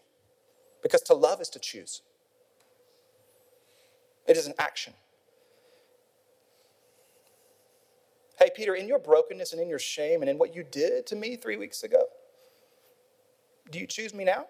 Because 0.83 1.03
to 1.03 1.15
love 1.15 1.41
is 1.41 1.49
to 1.51 1.59
choose, 1.59 2.03
it 4.27 4.37
is 4.37 4.47
an 4.47 4.55
action. 4.59 4.95
Hey, 8.39 8.51
Peter, 8.55 8.75
in 8.75 8.89
your 8.89 8.99
brokenness 8.99 9.53
and 9.53 9.61
in 9.61 9.69
your 9.69 9.79
shame 9.79 10.23
and 10.23 10.31
in 10.31 10.39
what 10.39 10.55
you 10.55 10.65
did 10.65 11.07
to 11.07 11.17
me 11.17 11.37
three 11.37 11.57
weeks 11.57 11.83
ago, 11.83 12.05
do 13.71 13.79
you 13.79 13.87
choose 13.87 14.15
me 14.15 14.25
now? 14.25 14.47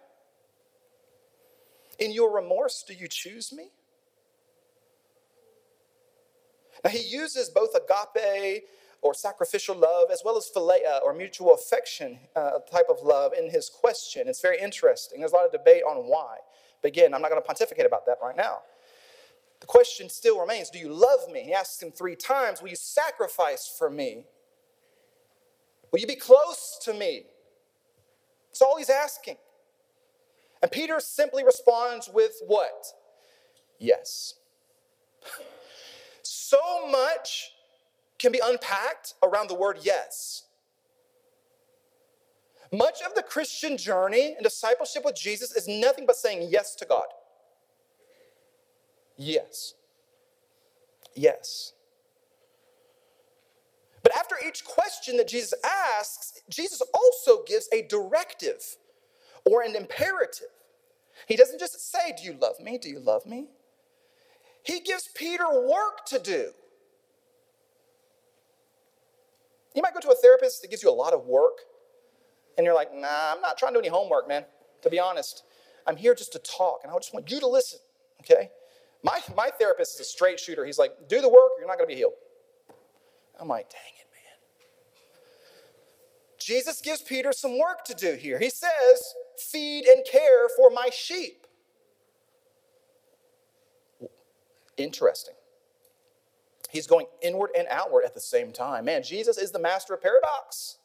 In 1.98 2.12
your 2.12 2.34
remorse, 2.34 2.84
do 2.86 2.94
you 2.94 3.06
choose 3.08 3.52
me? 3.52 3.68
Now, 6.84 6.90
he 6.90 7.00
uses 7.00 7.48
both 7.48 7.74
agape 7.74 8.64
or 9.02 9.14
sacrificial 9.14 9.76
love 9.76 10.10
as 10.10 10.22
well 10.24 10.36
as 10.36 10.50
philia 10.54 11.02
or 11.02 11.12
mutual 11.12 11.54
affection 11.54 12.18
uh, 12.34 12.60
type 12.70 12.86
of 12.88 13.02
love 13.02 13.32
in 13.38 13.50
his 13.50 13.68
question. 13.68 14.28
It's 14.28 14.40
very 14.40 14.58
interesting. 14.60 15.20
There's 15.20 15.32
a 15.32 15.36
lot 15.36 15.46
of 15.46 15.52
debate 15.52 15.82
on 15.82 16.08
why. 16.08 16.38
But 16.80 16.88
again, 16.88 17.14
I'm 17.14 17.20
not 17.22 17.30
going 17.30 17.40
to 17.40 17.46
pontificate 17.46 17.86
about 17.86 18.06
that 18.06 18.18
right 18.22 18.36
now. 18.36 18.58
The 19.62 19.66
question 19.66 20.10
still 20.10 20.40
remains 20.40 20.70
Do 20.70 20.80
you 20.80 20.92
love 20.92 21.30
me? 21.30 21.44
He 21.44 21.54
asks 21.54 21.80
him 21.80 21.92
three 21.92 22.16
times 22.16 22.60
Will 22.60 22.70
you 22.70 22.76
sacrifice 22.76 23.72
for 23.78 23.88
me? 23.88 24.24
Will 25.92 26.00
you 26.00 26.06
be 26.08 26.16
close 26.16 26.80
to 26.82 26.92
me? 26.92 27.26
That's 28.50 28.60
all 28.60 28.76
he's 28.76 28.90
asking. 28.90 29.36
And 30.62 30.70
Peter 30.70 30.98
simply 30.98 31.44
responds 31.44 32.10
with 32.12 32.32
what? 32.46 32.86
Yes. 33.78 34.34
So 36.24 36.86
much 36.90 37.50
can 38.18 38.30
be 38.30 38.40
unpacked 38.44 39.14
around 39.22 39.48
the 39.48 39.54
word 39.54 39.78
yes. 39.82 40.44
Much 42.70 43.00
of 43.06 43.14
the 43.14 43.22
Christian 43.22 43.78
journey 43.78 44.34
and 44.34 44.42
discipleship 44.44 45.02
with 45.04 45.16
Jesus 45.16 45.56
is 45.56 45.66
nothing 45.66 46.04
but 46.06 46.16
saying 46.16 46.48
yes 46.50 46.74
to 46.74 46.84
God. 46.84 47.06
Yes. 49.16 49.74
Yes. 51.14 51.72
But 54.02 54.16
after 54.16 54.36
each 54.46 54.64
question 54.64 55.16
that 55.18 55.28
Jesus 55.28 55.54
asks, 55.64 56.42
Jesus 56.48 56.82
also 56.92 57.44
gives 57.44 57.68
a 57.72 57.82
directive 57.82 58.76
or 59.44 59.62
an 59.62 59.76
imperative. 59.76 60.48
He 61.26 61.36
doesn't 61.36 61.60
just 61.60 61.90
say, 61.92 62.14
Do 62.16 62.24
you 62.24 62.36
love 62.40 62.58
me? 62.60 62.78
Do 62.78 62.88
you 62.88 62.98
love 62.98 63.26
me? 63.26 63.46
He 64.64 64.80
gives 64.80 65.08
Peter 65.14 65.44
work 65.50 66.04
to 66.06 66.18
do. 66.18 66.50
You 69.74 69.82
might 69.82 69.94
go 69.94 70.00
to 70.00 70.10
a 70.10 70.14
therapist 70.14 70.62
that 70.62 70.70
gives 70.70 70.82
you 70.82 70.90
a 70.90 70.92
lot 70.92 71.12
of 71.12 71.26
work, 71.26 71.58
and 72.56 72.64
you're 72.64 72.74
like, 72.74 72.92
Nah, 72.94 73.32
I'm 73.34 73.40
not 73.40 73.56
trying 73.56 73.72
to 73.72 73.76
do 73.76 73.80
any 73.80 73.88
homework, 73.88 74.28
man. 74.28 74.44
To 74.82 74.90
be 74.90 74.98
honest, 74.98 75.44
I'm 75.86 75.96
here 75.96 76.14
just 76.14 76.32
to 76.32 76.38
talk, 76.40 76.80
and 76.82 76.92
I 76.92 76.96
just 76.96 77.14
want 77.14 77.30
you 77.30 77.40
to 77.40 77.46
listen, 77.46 77.78
okay? 78.20 78.50
My, 79.02 79.20
my 79.36 79.50
therapist 79.58 79.94
is 79.94 80.00
a 80.00 80.04
straight 80.04 80.38
shooter. 80.38 80.64
He's 80.64 80.78
like, 80.78 80.92
do 81.08 81.20
the 81.20 81.28
work, 81.28 81.52
or 81.56 81.60
you're 81.60 81.68
not 81.68 81.76
going 81.76 81.88
to 81.88 81.94
be 81.94 81.98
healed. 81.98 82.14
I'm 83.40 83.48
like, 83.48 83.68
dang 83.70 83.80
it, 83.98 84.06
man. 84.12 84.38
Jesus 86.38 86.80
gives 86.80 87.02
Peter 87.02 87.32
some 87.32 87.58
work 87.58 87.84
to 87.86 87.94
do 87.94 88.14
here. 88.14 88.38
He 88.38 88.50
says, 88.50 89.14
Feed 89.38 89.86
and 89.86 90.04
care 90.04 90.48
for 90.56 90.70
my 90.70 90.88
sheep. 90.92 91.46
Interesting. 94.76 95.34
He's 96.70 96.86
going 96.86 97.06
inward 97.20 97.50
and 97.56 97.66
outward 97.68 98.04
at 98.04 98.14
the 98.14 98.20
same 98.20 98.52
time. 98.52 98.86
Man, 98.86 99.02
Jesus 99.02 99.36
is 99.36 99.50
the 99.50 99.58
master 99.58 99.94
of 99.94 100.02
paradox. 100.02 100.78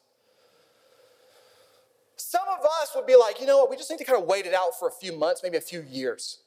Some 2.16 2.46
of 2.48 2.64
us 2.82 2.92
would 2.94 3.06
be 3.06 3.16
like, 3.16 3.40
you 3.40 3.46
know 3.46 3.58
what, 3.58 3.70
we 3.70 3.76
just 3.76 3.90
need 3.90 3.98
to 3.98 4.04
kind 4.04 4.20
of 4.20 4.26
wait 4.26 4.44
it 4.44 4.52
out 4.52 4.78
for 4.78 4.88
a 4.88 4.90
few 4.90 5.12
months, 5.16 5.40
maybe 5.42 5.56
a 5.56 5.62
few 5.62 5.80
years. 5.80 6.40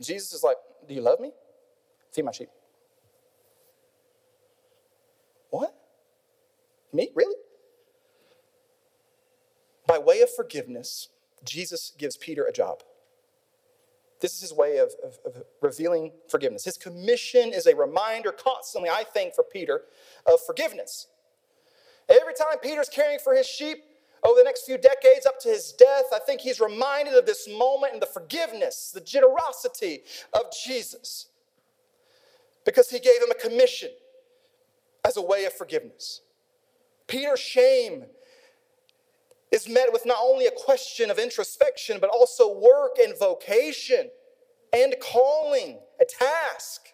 Jesus 0.00 0.32
is 0.32 0.42
like, 0.44 0.56
Do 0.88 0.94
you 0.94 1.00
love 1.00 1.20
me? 1.20 1.32
Feed 2.12 2.24
my 2.24 2.32
sheep. 2.32 2.48
What? 5.50 5.74
Me? 6.92 7.10
Really? 7.14 7.36
By 9.86 9.98
way 9.98 10.20
of 10.20 10.34
forgiveness, 10.34 11.08
Jesus 11.44 11.92
gives 11.96 12.16
Peter 12.16 12.44
a 12.44 12.52
job. 12.52 12.82
This 14.20 14.34
is 14.34 14.40
his 14.40 14.52
way 14.52 14.78
of, 14.78 14.92
of, 15.04 15.18
of, 15.26 15.42
revealing 15.60 16.12
forgiveness. 16.28 16.64
His 16.64 16.76
commission 16.76 17.52
is 17.52 17.66
a 17.66 17.74
reminder 17.74 18.30
constantly, 18.30 18.88
I 18.88 19.02
think, 19.02 19.34
for 19.34 19.42
Peter 19.42 19.82
of 20.24 20.40
forgiveness. 20.46 21.08
Every 22.08 22.32
time 22.34 22.58
Peter's 22.62 22.88
caring 22.88 23.18
for 23.18 23.34
his 23.34 23.46
sheep 23.46 23.78
over 24.24 24.38
the 24.38 24.44
next 24.44 24.64
few 24.64 24.78
decades 24.78 25.26
up 25.26 25.40
to 25.40 25.48
his 25.48 25.72
death, 25.72 26.04
I 26.14 26.20
think 26.20 26.40
he's 26.40 26.60
reminded 26.60 27.14
of 27.14 27.26
this 27.26 27.48
moment 27.48 27.94
and 27.94 28.02
the 28.02 28.06
forgiveness, 28.06 28.92
the 28.94 29.00
generosity 29.00 30.02
of 30.32 30.42
Jesus. 30.64 31.26
Because 32.64 32.88
he 32.88 33.00
gave 33.00 33.20
him 33.20 33.30
a 33.30 33.34
commission 33.34 33.90
as 35.04 35.16
a 35.16 35.22
way 35.22 35.44
of 35.44 35.52
forgiveness. 35.52 36.20
Peter's 37.08 37.40
shame 37.40 38.04
is 39.50 39.68
met 39.68 39.92
with 39.92 40.06
not 40.06 40.18
only 40.22 40.46
a 40.46 40.52
question 40.52 41.10
of 41.10 41.18
introspection, 41.18 41.98
but 42.00 42.08
also 42.08 42.58
work 42.58 42.98
and 43.02 43.18
vocation 43.18 44.08
and 44.72 44.94
calling, 45.00 45.78
a 46.00 46.04
task. 46.04 46.88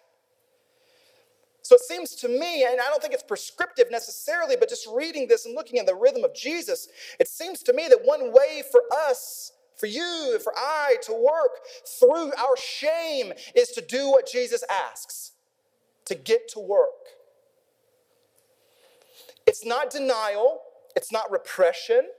So 1.69 1.75
it 1.75 1.81
seems 1.81 2.15
to 2.15 2.27
me, 2.27 2.63
and 2.63 2.81
I 2.81 2.85
don't 2.85 2.99
think 2.99 3.13
it's 3.13 3.21
prescriptive 3.21 3.91
necessarily, 3.91 4.55
but 4.59 4.69
just 4.69 4.87
reading 4.91 5.27
this 5.27 5.45
and 5.45 5.53
looking 5.53 5.77
at 5.77 5.85
the 5.85 5.93
rhythm 5.93 6.23
of 6.23 6.33
Jesus, 6.33 6.87
it 7.19 7.27
seems 7.27 7.61
to 7.61 7.73
me 7.73 7.87
that 7.87 7.99
one 8.03 8.33
way 8.33 8.63
for 8.71 8.81
us, 9.07 9.51
for 9.75 9.85
you, 9.85 10.39
for 10.43 10.51
I 10.57 10.95
to 11.03 11.13
work 11.13 11.59
through 11.85 12.33
our 12.33 12.57
shame 12.57 13.33
is 13.53 13.69
to 13.73 13.81
do 13.81 14.09
what 14.09 14.27
Jesus 14.27 14.63
asks 14.67 15.33
to 16.05 16.15
get 16.15 16.47
to 16.53 16.59
work. 16.59 17.05
It's 19.45 19.63
not 19.63 19.91
denial, 19.91 20.61
it's 20.95 21.11
not 21.11 21.29
repression, 21.29 22.09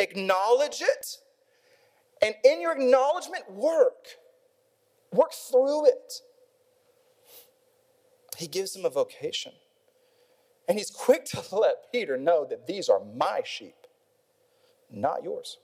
acknowledge 0.00 0.82
it, 0.82 1.18
and 2.20 2.34
in 2.42 2.60
your 2.60 2.72
acknowledgement, 2.72 3.52
work. 3.52 4.08
Work 5.12 5.32
through 5.32 5.86
it. 5.86 6.22
He 8.40 8.46
gives 8.46 8.74
him 8.74 8.86
a 8.86 8.90
vocation. 8.90 9.52
And 10.66 10.78
he's 10.78 10.90
quick 10.90 11.26
to 11.26 11.42
let 11.54 11.92
Peter 11.92 12.16
know 12.16 12.46
that 12.46 12.66
these 12.66 12.88
are 12.88 13.00
my 13.14 13.42
sheep, 13.44 13.86
not 14.90 15.22
yours. 15.22 15.58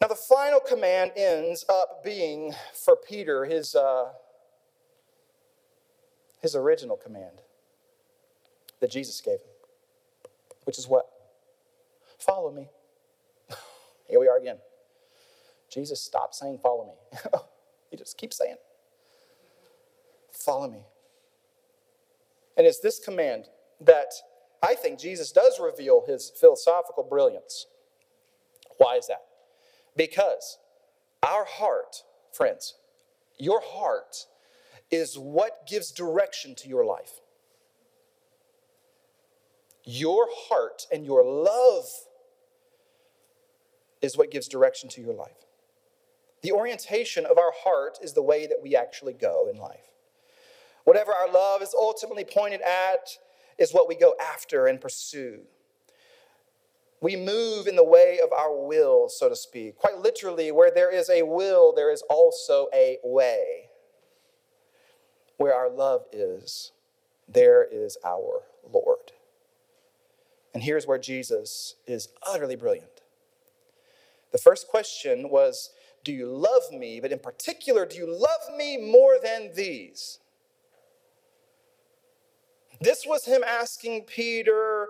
Now, 0.00 0.06
the 0.06 0.14
final 0.14 0.60
command 0.60 1.10
ends 1.16 1.64
up 1.68 2.04
being 2.04 2.54
for 2.72 2.94
Peter 2.94 3.44
his, 3.44 3.74
uh, 3.74 4.10
his 6.40 6.54
original 6.54 6.96
command 6.96 7.42
that 8.78 8.92
Jesus 8.92 9.20
gave 9.20 9.40
him, 9.40 10.30
which 10.62 10.78
is 10.78 10.86
what? 10.86 11.08
Follow 12.20 12.52
me. 12.52 12.68
Here 14.08 14.20
we 14.20 14.28
are 14.28 14.38
again. 14.38 14.58
Jesus 15.68 16.00
stopped 16.00 16.36
saying, 16.36 16.60
Follow 16.62 16.86
me. 16.86 17.30
he 17.90 17.96
just 17.96 18.16
keeps 18.16 18.36
saying, 18.36 18.58
Follow 20.38 20.68
me. 20.68 20.84
And 22.56 22.66
it's 22.66 22.80
this 22.80 22.98
command 22.98 23.44
that 23.80 24.12
I 24.62 24.74
think 24.74 24.98
Jesus 24.98 25.30
does 25.32 25.60
reveal 25.60 26.04
his 26.06 26.32
philosophical 26.40 27.04
brilliance. 27.04 27.66
Why 28.78 28.96
is 28.96 29.06
that? 29.08 29.24
Because 29.96 30.58
our 31.22 31.44
heart, 31.44 32.02
friends, 32.32 32.74
your 33.38 33.60
heart 33.62 34.26
is 34.90 35.18
what 35.18 35.66
gives 35.68 35.92
direction 35.92 36.54
to 36.56 36.68
your 36.68 36.84
life. 36.84 37.20
Your 39.84 40.28
heart 40.30 40.86
and 40.92 41.04
your 41.04 41.24
love 41.24 41.86
is 44.00 44.16
what 44.16 44.30
gives 44.30 44.48
direction 44.48 44.88
to 44.90 45.00
your 45.00 45.14
life. 45.14 45.46
The 46.42 46.52
orientation 46.52 47.26
of 47.26 47.38
our 47.38 47.52
heart 47.64 47.98
is 48.02 48.12
the 48.12 48.22
way 48.22 48.46
that 48.46 48.62
we 48.62 48.76
actually 48.76 49.12
go 49.12 49.48
in 49.52 49.58
life. 49.58 49.88
Whatever 50.88 51.12
our 51.12 51.30
love 51.30 51.60
is 51.60 51.74
ultimately 51.78 52.24
pointed 52.24 52.62
at 52.62 53.10
is 53.58 53.72
what 53.72 53.88
we 53.88 53.94
go 53.94 54.14
after 54.18 54.68
and 54.68 54.80
pursue. 54.80 55.40
We 57.02 57.14
move 57.14 57.66
in 57.66 57.76
the 57.76 57.84
way 57.84 58.20
of 58.24 58.32
our 58.32 58.56
will, 58.56 59.10
so 59.10 59.28
to 59.28 59.36
speak. 59.36 59.76
Quite 59.76 59.98
literally, 59.98 60.50
where 60.50 60.70
there 60.70 60.90
is 60.90 61.10
a 61.10 61.24
will, 61.24 61.74
there 61.74 61.92
is 61.92 62.00
also 62.08 62.68
a 62.72 62.96
way. 63.04 63.68
Where 65.36 65.54
our 65.54 65.68
love 65.68 66.06
is, 66.10 66.72
there 67.28 67.68
is 67.70 67.98
our 68.02 68.44
Lord. 68.72 69.12
And 70.54 70.62
here's 70.62 70.86
where 70.86 70.96
Jesus 70.96 71.74
is 71.86 72.08
utterly 72.26 72.56
brilliant. 72.56 73.02
The 74.32 74.38
first 74.38 74.68
question 74.68 75.28
was, 75.28 75.68
Do 76.02 76.14
you 76.14 76.28
love 76.28 76.72
me? 76.72 76.98
But 76.98 77.12
in 77.12 77.18
particular, 77.18 77.84
do 77.84 77.98
you 77.98 78.10
love 78.10 78.56
me 78.56 78.78
more 78.78 79.18
than 79.22 79.50
these? 79.54 80.20
This 82.80 83.04
was 83.06 83.24
him 83.24 83.42
asking 83.44 84.02
Peter, 84.04 84.88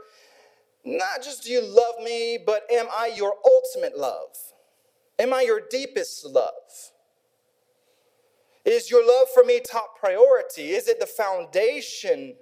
not 0.84 1.22
just 1.22 1.44
do 1.44 1.50
you 1.50 1.62
love 1.62 2.02
me, 2.02 2.38
but 2.44 2.62
am 2.70 2.86
I 2.96 3.12
your 3.14 3.34
ultimate 3.44 3.98
love? 3.98 4.36
Am 5.18 5.34
I 5.34 5.42
your 5.42 5.60
deepest 5.68 6.24
love? 6.24 6.52
Is 8.64 8.90
your 8.90 9.06
love 9.06 9.28
for 9.32 9.44
me 9.44 9.60
top 9.60 9.98
priority? 9.98 10.70
Is 10.70 10.88
it 10.88 11.00
the 11.00 11.06
foundation? 11.06 12.36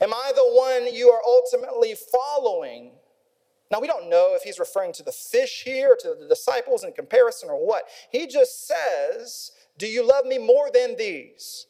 Am 0.00 0.12
I 0.12 0.32
the 0.34 0.42
one 0.42 0.92
you 0.94 1.10
are 1.10 1.22
ultimately 1.26 1.94
following? 1.94 2.92
Now, 3.70 3.80
we 3.80 3.86
don't 3.86 4.08
know 4.08 4.34
if 4.34 4.42
he's 4.42 4.58
referring 4.58 4.92
to 4.94 5.02
the 5.02 5.12
fish 5.12 5.62
here, 5.64 5.96
to 6.00 6.16
the 6.18 6.26
disciples 6.26 6.84
in 6.84 6.92
comparison, 6.92 7.50
or 7.50 7.66
what. 7.66 7.84
He 8.10 8.26
just 8.26 8.66
says, 8.66 9.52
Do 9.76 9.86
you 9.86 10.06
love 10.06 10.24
me 10.24 10.38
more 10.38 10.70
than 10.72 10.96
these? 10.96 11.67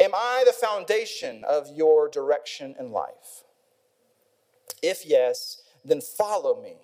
Am 0.00 0.10
I 0.14 0.44
the 0.46 0.52
foundation 0.52 1.44
of 1.44 1.68
your 1.74 2.08
direction 2.08 2.76
in 2.78 2.92
life? 2.92 3.44
If 4.82 5.04
yes, 5.04 5.62
then 5.84 6.00
follow 6.00 6.62
me 6.62 6.76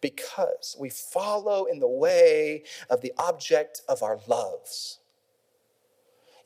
because 0.00 0.76
we 0.78 0.90
follow 0.90 1.66
in 1.66 1.78
the 1.78 1.88
way 1.88 2.64
of 2.90 3.00
the 3.00 3.12
object 3.18 3.82
of 3.88 4.02
our 4.02 4.18
loves. 4.26 4.98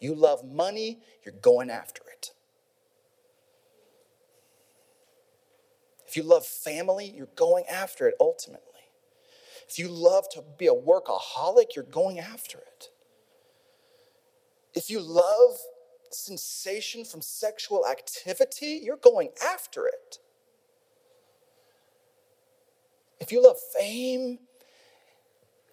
You 0.00 0.14
love 0.14 0.44
money, 0.44 1.00
you're 1.24 1.34
going 1.34 1.70
after 1.70 2.02
it. 2.10 2.32
If 6.06 6.16
you 6.16 6.22
love 6.24 6.44
family, 6.44 7.10
you're 7.16 7.28
going 7.36 7.64
after 7.66 8.06
it 8.06 8.14
ultimately. 8.20 8.68
If 9.66 9.78
you 9.78 9.88
love 9.88 10.28
to 10.32 10.44
be 10.58 10.66
a 10.66 10.74
workaholic, 10.74 11.74
you're 11.74 11.84
going 11.84 12.18
after 12.18 12.58
it. 12.58 12.90
If 14.74 14.90
you 14.90 15.00
love 15.00 15.56
sensation 16.14 17.04
from 17.04 17.22
sexual 17.22 17.86
activity, 17.86 18.80
you're 18.82 18.96
going 18.96 19.30
after 19.44 19.86
it. 19.86 20.18
If 23.20 23.32
you 23.32 23.42
love 23.42 23.56
fame 23.78 24.38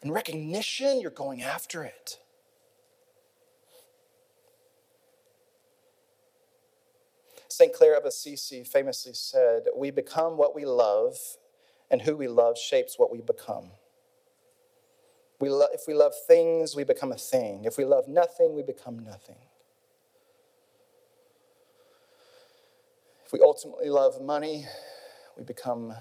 and 0.04 0.14
recognition, 0.14 1.02
you're 1.02 1.12
going 1.12 1.42
after 1.42 1.84
it. 1.84 2.20
St. 7.50 7.74
Clare 7.74 7.98
of 7.98 8.06
Assisi 8.06 8.64
famously 8.64 9.14
said, 9.14 9.64
We 9.76 9.92
become 9.92 10.38
what 10.38 10.56
we 10.56 10.66
love, 10.66 11.18
and 11.92 12.02
who 12.02 12.16
we 12.16 12.28
love 12.28 12.58
shapes 12.58 12.98
what 12.98 13.12
we 13.12 13.22
become. 13.22 13.72
We 15.40 15.50
lo- 15.50 15.68
if 15.74 15.82
we 15.88 15.94
love 15.94 16.14
things, 16.28 16.76
we 16.76 16.84
become 16.84 17.12
a 17.12 17.18
thing. 17.18 17.66
If 17.66 17.78
we 17.78 17.86
love 17.86 18.08
nothing, 18.08 18.56
we 18.56 18.64
become 18.64 19.00
nothing. 19.00 19.38
If 23.30 23.34
we 23.34 23.42
ultimately 23.42 23.92
love 23.92 24.20
money, 24.20 24.66
we 25.38 25.44
become 25.44 25.94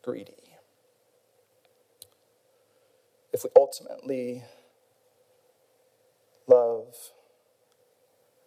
greedy. 0.00 0.54
If 3.32 3.42
we 3.42 3.50
ultimately 3.56 4.44
love 6.46 6.94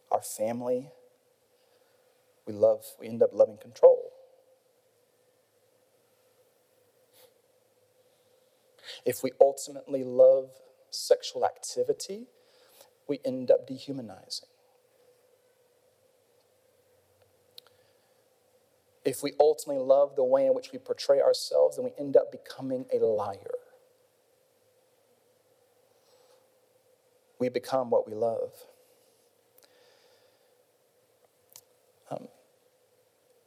our 0.09 0.22
family, 0.22 0.91
we 2.47 2.53
love, 2.53 2.86
we 3.01 3.07
end 3.07 3.22
up 3.22 3.32
loving 3.34 3.57
control. 3.57 4.13
If 9.03 9.24
we 9.24 9.32
ultimately 9.41 10.05
love 10.05 10.51
sexual 10.89 11.45
activity, 11.45 12.28
we 13.09 13.20
end 13.26 13.51
up 13.51 13.68
dehumanizing. 13.68 14.47
If 19.06 19.22
we 19.22 19.34
ultimately 19.39 19.84
love 19.84 20.16
the 20.16 20.24
way 20.24 20.47
in 20.47 20.56
which 20.56 20.72
we 20.74 20.80
portray 20.80 21.22
ourselves, 21.22 21.78
then 21.78 21.86
we 21.86 21.91
end 21.97 22.18
up 22.18 22.32
becoming 22.32 22.86
a 22.91 22.97
liar. 22.97 23.53
We 27.38 27.49
become 27.49 27.91
what 27.91 28.08
we 28.08 28.16
love. 28.16 28.51
Um, 32.10 32.28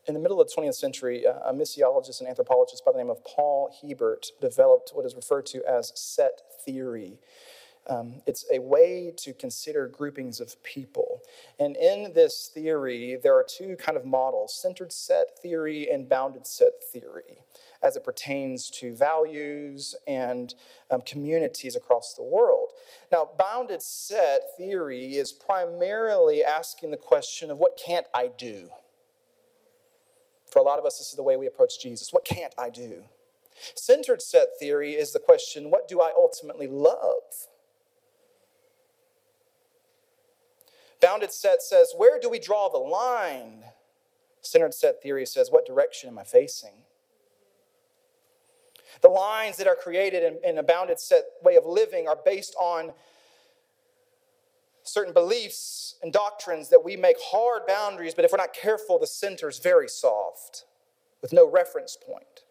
in 0.06 0.14
the 0.14 0.20
middle 0.20 0.40
of 0.40 0.48
the 0.48 0.54
20th 0.54 0.74
century, 0.74 1.24
a 1.24 1.52
missiologist 1.52 2.20
and 2.20 2.28
anthropologist 2.28 2.84
by 2.84 2.92
the 2.92 2.98
name 2.98 3.10
of 3.10 3.24
Paul 3.24 3.74
Hiebert 3.82 4.28
developed 4.40 4.92
what 4.94 5.04
is 5.04 5.16
referred 5.16 5.46
to 5.46 5.62
as 5.68 5.92
set 5.96 6.40
theory. 6.64 7.18
Um, 7.88 8.20
it's 8.26 8.44
a 8.52 8.58
way 8.58 9.12
to 9.16 9.32
consider 9.32 9.88
groupings 9.88 10.40
of 10.40 10.62
people. 10.62 11.22
And 11.58 11.74
in 11.76 12.12
this 12.12 12.50
theory, 12.52 13.18
there 13.22 13.34
are 13.34 13.44
two 13.48 13.76
kind 13.76 13.96
of 13.96 14.04
models 14.04 14.54
centered 14.60 14.92
set 14.92 15.38
theory 15.40 15.88
and 15.90 16.08
bounded 16.08 16.46
set 16.46 16.84
theory 16.92 17.44
as 17.82 17.96
it 17.96 18.04
pertains 18.04 18.70
to 18.70 18.94
values 18.94 19.94
and 20.06 20.54
um, 20.90 21.00
communities 21.02 21.76
across 21.76 22.14
the 22.14 22.22
world. 22.22 22.72
Now, 23.10 23.30
bounded 23.38 23.82
set 23.82 24.56
theory 24.56 25.16
is 25.16 25.32
primarily 25.32 26.44
asking 26.44 26.90
the 26.90 26.96
question 26.96 27.50
of 27.50 27.58
what 27.58 27.80
can't 27.82 28.06
I 28.12 28.30
do? 28.36 28.68
For 30.50 30.58
a 30.58 30.62
lot 30.62 30.78
of 30.78 30.84
us, 30.84 30.98
this 30.98 31.10
is 31.10 31.14
the 31.14 31.22
way 31.22 31.36
we 31.36 31.46
approach 31.46 31.80
Jesus. 31.80 32.12
What 32.12 32.24
can't 32.24 32.54
I 32.58 32.70
do? 32.70 33.04
Centered 33.74 34.22
set 34.22 34.58
theory 34.58 34.92
is 34.92 35.12
the 35.12 35.18
question 35.18 35.70
what 35.70 35.88
do 35.88 36.00
I 36.00 36.12
ultimately 36.16 36.66
love? 36.66 37.47
Bounded 41.00 41.32
set 41.32 41.62
says, 41.62 41.92
where 41.96 42.18
do 42.18 42.28
we 42.28 42.38
draw 42.38 42.68
the 42.68 42.78
line? 42.78 43.64
Centered 44.40 44.74
set 44.74 45.02
theory 45.02 45.26
says, 45.26 45.50
what 45.50 45.66
direction 45.66 46.08
am 46.08 46.18
I 46.18 46.24
facing? 46.24 46.84
The 49.00 49.08
lines 49.08 49.56
that 49.58 49.66
are 49.66 49.76
created 49.76 50.22
in, 50.22 50.38
in 50.50 50.58
a 50.58 50.62
bounded 50.62 50.98
set 50.98 51.24
way 51.42 51.56
of 51.56 51.66
living 51.66 52.08
are 52.08 52.18
based 52.24 52.54
on 52.58 52.92
certain 54.82 55.12
beliefs 55.12 55.96
and 56.02 56.12
doctrines 56.12 56.70
that 56.70 56.82
we 56.84 56.96
make 56.96 57.16
hard 57.20 57.66
boundaries, 57.66 58.14
but 58.14 58.24
if 58.24 58.32
we're 58.32 58.38
not 58.38 58.54
careful, 58.54 58.98
the 58.98 59.06
center 59.06 59.48
is 59.48 59.58
very 59.58 59.88
soft 59.88 60.64
with 61.20 61.32
no 61.32 61.48
reference 61.48 61.96
point. 61.96 62.44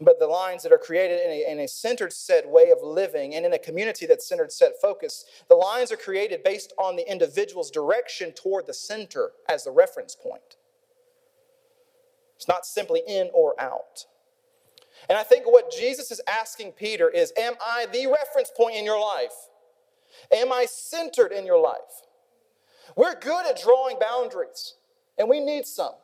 But 0.00 0.18
the 0.18 0.26
lines 0.26 0.62
that 0.62 0.72
are 0.72 0.78
created 0.78 1.20
in 1.24 1.30
a, 1.30 1.52
in 1.52 1.60
a 1.60 1.68
centered 1.68 2.12
set 2.12 2.48
way 2.48 2.70
of 2.70 2.82
living 2.82 3.34
and 3.34 3.46
in 3.46 3.52
a 3.54 3.58
community 3.58 4.04
that's 4.04 4.28
centered 4.28 4.52
set 4.52 4.80
focus, 4.80 5.24
the 5.48 5.54
lines 5.54 5.90
are 5.90 5.96
created 5.96 6.42
based 6.42 6.74
on 6.78 6.96
the 6.96 7.10
individual's 7.10 7.70
direction 7.70 8.32
toward 8.32 8.66
the 8.66 8.74
center 8.74 9.30
as 9.48 9.64
the 9.64 9.70
reference 9.70 10.14
point. 10.14 10.56
It's 12.36 12.48
not 12.48 12.66
simply 12.66 13.02
in 13.08 13.30
or 13.32 13.58
out. 13.58 14.04
And 15.08 15.16
I 15.16 15.22
think 15.22 15.46
what 15.46 15.72
Jesus 15.72 16.10
is 16.10 16.20
asking 16.28 16.72
Peter 16.72 17.08
is 17.08 17.32
Am 17.38 17.54
I 17.64 17.86
the 17.90 18.06
reference 18.06 18.50
point 18.54 18.76
in 18.76 18.84
your 18.84 19.00
life? 19.00 19.48
Am 20.32 20.52
I 20.52 20.66
centered 20.66 21.32
in 21.32 21.46
your 21.46 21.60
life? 21.60 22.02
We're 22.96 23.18
good 23.18 23.46
at 23.46 23.60
drawing 23.60 23.98
boundaries, 23.98 24.74
and 25.18 25.28
we 25.28 25.40
need 25.40 25.66
some. 25.66 25.94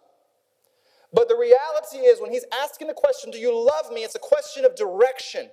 But 1.12 1.28
the 1.28 1.36
reality 1.36 1.98
is, 1.98 2.20
when 2.20 2.32
he's 2.32 2.44
asking 2.52 2.86
the 2.86 2.94
question, 2.94 3.30
Do 3.30 3.38
you 3.38 3.54
love 3.54 3.92
me? 3.92 4.02
It's 4.02 4.14
a 4.14 4.20
question 4.20 4.64
of 4.64 4.74
direction. 4.74 5.50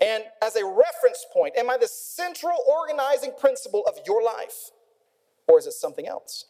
And 0.00 0.24
as 0.42 0.56
a 0.56 0.64
reference 0.64 1.24
point, 1.32 1.54
am 1.56 1.70
I 1.70 1.76
the 1.76 1.86
central 1.86 2.56
organizing 2.68 3.32
principle 3.38 3.84
of 3.86 4.00
your 4.06 4.22
life? 4.22 4.70
Or 5.46 5.58
is 5.58 5.66
it 5.66 5.74
something 5.74 6.08
else? 6.08 6.46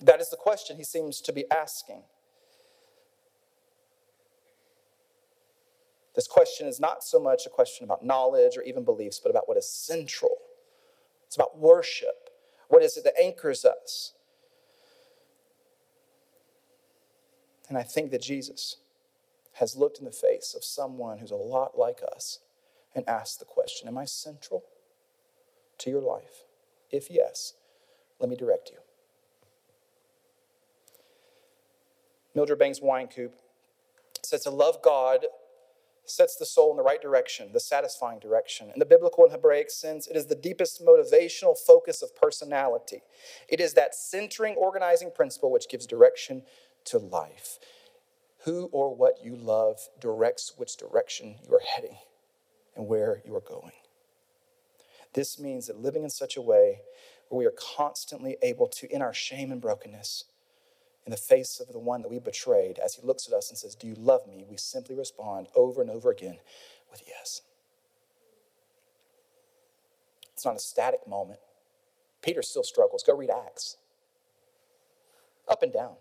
That 0.00 0.20
is 0.20 0.30
the 0.30 0.36
question 0.36 0.76
he 0.76 0.84
seems 0.84 1.20
to 1.22 1.32
be 1.32 1.44
asking. 1.50 2.02
This 6.14 6.26
question 6.26 6.66
is 6.66 6.80
not 6.80 7.04
so 7.04 7.20
much 7.20 7.44
a 7.46 7.50
question 7.50 7.84
about 7.84 8.04
knowledge 8.04 8.56
or 8.56 8.62
even 8.62 8.84
beliefs, 8.84 9.20
but 9.22 9.30
about 9.30 9.48
what 9.48 9.58
is 9.58 9.68
central. 9.68 10.36
It's 11.26 11.36
about 11.36 11.58
worship. 11.58 12.30
What 12.68 12.82
is 12.82 12.96
it 12.96 13.04
that 13.04 13.20
anchors 13.20 13.66
us? 13.66 14.14
And 17.68 17.76
I 17.76 17.82
think 17.82 18.10
that 18.10 18.22
Jesus 18.22 18.76
has 19.54 19.76
looked 19.76 19.98
in 19.98 20.04
the 20.04 20.12
face 20.12 20.54
of 20.54 20.64
someone 20.64 21.18
who's 21.18 21.30
a 21.30 21.36
lot 21.36 21.78
like 21.78 22.00
us 22.14 22.40
and 22.94 23.08
asked 23.08 23.38
the 23.38 23.44
question 23.44 23.88
Am 23.88 23.98
I 23.98 24.04
central 24.04 24.64
to 25.78 25.90
your 25.90 26.02
life? 26.02 26.44
If 26.90 27.10
yes, 27.10 27.54
let 28.20 28.30
me 28.30 28.36
direct 28.36 28.70
you. 28.70 28.78
Mildred 32.34 32.58
Bangs 32.58 32.80
Wynkoop 32.80 33.30
says 34.22 34.42
to 34.42 34.50
love 34.50 34.82
God 34.82 35.26
sets 36.04 36.36
the 36.36 36.46
soul 36.46 36.70
in 36.70 36.76
the 36.76 36.82
right 36.82 37.00
direction, 37.00 37.52
the 37.52 37.60
satisfying 37.60 38.18
direction. 38.18 38.70
In 38.72 38.78
the 38.78 38.86
biblical 38.86 39.24
and 39.24 39.32
Hebraic 39.32 39.70
sense, 39.70 40.06
it 40.06 40.16
is 40.16 40.26
the 40.26 40.34
deepest 40.34 40.84
motivational 40.84 41.58
focus 41.58 42.02
of 42.02 42.14
personality. 42.14 43.02
It 43.48 43.60
is 43.60 43.74
that 43.74 43.94
centering, 43.94 44.54
organizing 44.54 45.10
principle 45.10 45.50
which 45.50 45.68
gives 45.68 45.86
direction 45.86 46.42
to 46.86 46.98
life. 46.98 47.58
Who 48.44 48.68
or 48.72 48.94
what 48.94 49.24
you 49.24 49.36
love 49.36 49.78
directs 50.00 50.54
which 50.56 50.76
direction 50.76 51.36
you 51.46 51.54
are 51.54 51.62
heading 51.74 51.96
and 52.76 52.86
where 52.86 53.22
you 53.24 53.34
are 53.34 53.40
going. 53.40 53.72
This 55.14 55.40
means 55.40 55.66
that 55.66 55.80
living 55.80 56.04
in 56.04 56.10
such 56.10 56.36
a 56.36 56.42
way 56.42 56.80
where 57.28 57.38
we 57.38 57.46
are 57.46 57.54
constantly 57.76 58.36
able 58.42 58.68
to, 58.68 58.92
in 58.92 59.02
our 59.02 59.14
shame 59.14 59.50
and 59.50 59.60
brokenness, 59.60 60.24
in 61.06 61.10
the 61.10 61.16
face 61.16 61.60
of 61.60 61.72
the 61.72 61.78
one 61.78 62.02
that 62.02 62.10
we 62.10 62.18
betrayed, 62.18 62.78
as 62.78 62.94
he 62.94 63.02
looks 63.06 63.26
at 63.26 63.34
us 63.34 63.48
and 63.48 63.58
says, 63.58 63.74
Do 63.74 63.86
you 63.86 63.94
love 63.94 64.26
me? 64.26 64.44
We 64.48 64.56
simply 64.56 64.94
respond 64.94 65.48
over 65.54 65.80
and 65.80 65.90
over 65.90 66.10
again 66.10 66.38
with 66.90 67.02
yes. 67.06 67.42
It's 70.34 70.44
not 70.44 70.56
a 70.56 70.60
static 70.60 71.08
moment. 71.08 71.40
Peter 72.22 72.42
still 72.42 72.64
struggles. 72.64 73.02
Go 73.02 73.16
read 73.16 73.30
Acts. 73.30 73.76
Up 75.48 75.62
and 75.62 75.72
down. 75.72 75.94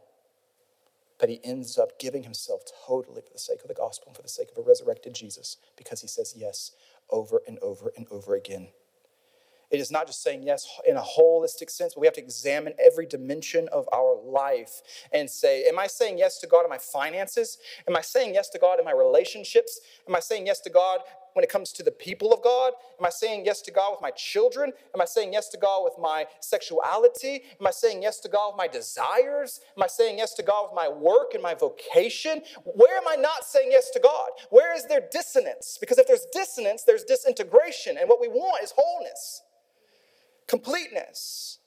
But 1.18 1.30
he 1.30 1.40
ends 1.44 1.78
up 1.78 1.98
giving 2.00 2.24
himself 2.24 2.62
totally 2.88 3.22
for 3.22 3.32
the 3.32 3.40
sake 3.40 3.62
of 3.62 3.68
the 3.68 3.74
gospel 3.74 4.08
and 4.08 4.16
for 4.16 4.22
the 4.22 4.30
sake 4.30 4.52
of 4.52 4.58
a 4.58 4.68
resurrected 4.68 5.14
Jesus 5.14 5.58
because 5.78 6.02
he 6.02 6.08
says 6.08 6.34
yes 6.38 6.72
over 7.10 7.42
and 7.48 7.58
over 7.60 7.92
and 7.96 8.06
over 8.12 8.36
again. 8.36 8.70
It 9.72 9.80
is 9.80 9.92
not 9.92 10.08
just 10.08 10.22
saying 10.22 10.44
yes 10.44 10.68
in 10.86 10.96
a 10.96 11.02
holistic 11.02 11.70
sense, 11.70 11.96
but 11.96 12.02
we 12.02 12.08
have 12.08 12.14
to 12.16 12.22
examine 12.22 12.74
every 12.84 13.06
dimension 13.06 13.68
of 13.70 13.90
our 13.94 14.16
life 14.24 14.82
and 15.12 15.30
say, 15.30 15.64
Am 15.64 15.80
I 15.80 15.88
saying 15.88 16.18
yes 16.18 16.40
to 16.40 16.48
God 16.48 16.64
in 16.64 16.70
my 16.70 16.78
finances? 16.78 17.58
Am 17.88 17.96
I 17.96 18.02
saying 18.02 18.36
yes 18.36 18.50
to 18.50 18.60
God 18.60 18.80
in 18.80 18.86
my 18.86 18.92
relationships? 18.92 19.80
Am 20.08 20.16
I 20.16 20.20
saying 20.20 20.46
yes 20.48 20.60
to 20.62 20.70
God 20.70 21.00
when 21.36 21.44
it 21.44 21.50
comes 21.50 21.74
to 21.74 21.84
the 21.84 21.92
people 21.92 22.34
of 22.34 22.42
God? 22.42 22.72
Am 22.98 23.06
I 23.06 23.10
saying 23.10 23.44
yes 23.46 23.62
to 23.64 23.72
God 23.72 23.92
with 23.92 24.02
my 24.02 24.12
children? 24.12 24.72
Am 24.94 25.02
I 25.02 25.06
saying 25.06 25.34
yes 25.34 25.50
to 25.50 25.58
God 25.58 25.84
with 25.84 25.94
my 26.00 26.26
sexuality? 26.40 27.44
Am 27.60 27.68
I 27.68 27.72
saying 27.72 28.02
yes 28.02 28.22
to 28.22 28.30
God 28.30 28.52
with 28.52 28.58
my 28.58 28.68
desires? 28.68 29.60
Am 29.76 29.84
I 29.84 29.88
saying 29.88 30.18
yes 30.18 30.34
to 30.36 30.44
God 30.44 30.64
with 30.64 30.76
my 30.76 30.88
work 30.88 31.34
and 31.34 31.44
my 31.44 31.54
vocation? 31.54 32.42
Where 32.64 32.98
am 32.98 33.08
I 33.08 33.18
not 33.18 33.44
saying 33.44 33.68
yes 33.72 33.92
to 33.92 34.00
God? 34.00 34.30
Where 34.50 34.74
is 34.76 34.86
there 34.86 35.02
dissonance? 35.12 35.78
Because 35.80 35.98
if 35.98 36.08
there's 36.08 36.26
dissonance, 36.32 36.84
there's 36.84 37.04
disintegration, 37.04 37.98
and 37.98 38.08
what 38.08 38.22
we 38.22 38.30
want 38.30 38.64
is 38.64 38.74
wholeness 38.76 39.42
completeness. 40.48 41.60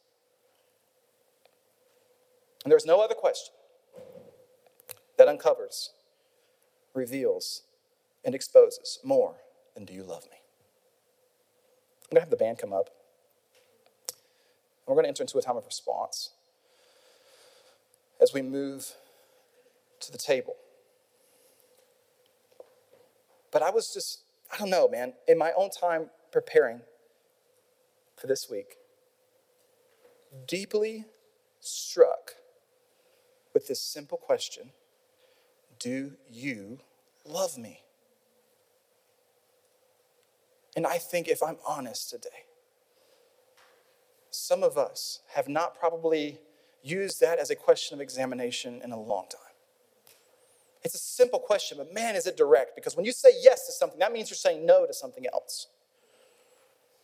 And 2.64 2.72
there's 2.72 2.86
no 2.86 3.00
other 3.00 3.14
question 3.14 3.54
that 5.16 5.28
uncovers, 5.28 5.90
reveals, 6.94 7.62
and 8.24 8.34
exposes 8.34 8.98
more 9.04 9.36
than 9.78 9.86
do 9.86 9.94
you 9.94 10.02
love 10.02 10.24
me? 10.24 10.38
I'm 12.02 12.10
going 12.10 12.16
to 12.16 12.20
have 12.20 12.30
the 12.30 12.36
band 12.36 12.58
come 12.58 12.72
up. 12.72 12.90
And 14.08 14.88
we're 14.88 14.94
going 14.94 15.04
to 15.04 15.08
enter 15.08 15.22
into 15.22 15.38
a 15.38 15.42
time 15.42 15.56
of 15.56 15.64
response 15.64 16.30
as 18.20 18.32
we 18.32 18.42
move 18.42 18.94
to 20.00 20.10
the 20.10 20.18
table. 20.18 20.56
But 23.52 23.62
I 23.62 23.70
was 23.70 23.92
just, 23.94 24.22
I 24.52 24.58
don't 24.58 24.70
know, 24.70 24.88
man, 24.88 25.12
in 25.28 25.38
my 25.38 25.52
own 25.56 25.70
time 25.70 26.10
preparing 26.32 26.80
for 28.16 28.26
this 28.26 28.48
week. 28.50 28.76
Deeply 30.46 31.04
struck 31.60 32.34
with 33.54 33.68
this 33.68 33.80
simple 33.80 34.18
question 34.18 34.70
Do 35.78 36.12
you 36.28 36.80
love 37.24 37.56
me? 37.56 37.82
And 40.78 40.86
I 40.86 40.98
think 40.98 41.26
if 41.26 41.42
I'm 41.42 41.56
honest 41.66 42.08
today, 42.08 42.44
some 44.30 44.62
of 44.62 44.78
us 44.78 45.22
have 45.34 45.48
not 45.48 45.76
probably 45.76 46.38
used 46.84 47.20
that 47.20 47.40
as 47.40 47.50
a 47.50 47.56
question 47.56 47.96
of 47.96 48.00
examination 48.00 48.80
in 48.84 48.92
a 48.92 49.00
long 49.00 49.24
time. 49.28 49.56
It's 50.84 50.94
a 50.94 50.98
simple 50.98 51.40
question, 51.40 51.78
but 51.78 51.92
man, 51.92 52.14
is 52.14 52.28
it 52.28 52.36
direct. 52.36 52.76
Because 52.76 52.96
when 52.96 53.04
you 53.04 53.10
say 53.10 53.30
yes 53.42 53.66
to 53.66 53.72
something, 53.72 53.98
that 53.98 54.12
means 54.12 54.30
you're 54.30 54.36
saying 54.36 54.64
no 54.64 54.86
to 54.86 54.94
something 54.94 55.26
else. 55.32 55.66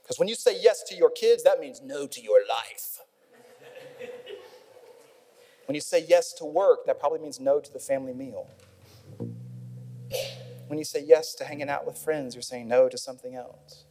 Because 0.04 0.20
when 0.20 0.28
you 0.28 0.36
say 0.36 0.56
yes 0.56 0.84
to 0.84 0.94
your 0.94 1.10
kids, 1.10 1.42
that 1.42 1.58
means 1.58 1.82
no 1.82 2.06
to 2.06 2.22
your 2.22 2.38
life. 2.48 3.00
when 5.66 5.74
you 5.74 5.80
say 5.80 6.06
yes 6.08 6.32
to 6.34 6.44
work, 6.44 6.86
that 6.86 7.00
probably 7.00 7.18
means 7.18 7.40
no 7.40 7.58
to 7.58 7.72
the 7.72 7.80
family 7.80 8.14
meal. 8.14 8.46
When 10.66 10.78
you 10.78 10.84
say 10.84 11.04
yes 11.06 11.34
to 11.36 11.44
hanging 11.44 11.68
out 11.68 11.86
with 11.86 11.98
friends, 11.98 12.34
you're 12.34 12.42
saying 12.42 12.68
no 12.68 12.88
to 12.88 12.98
something 12.98 13.34
else. 13.34 13.84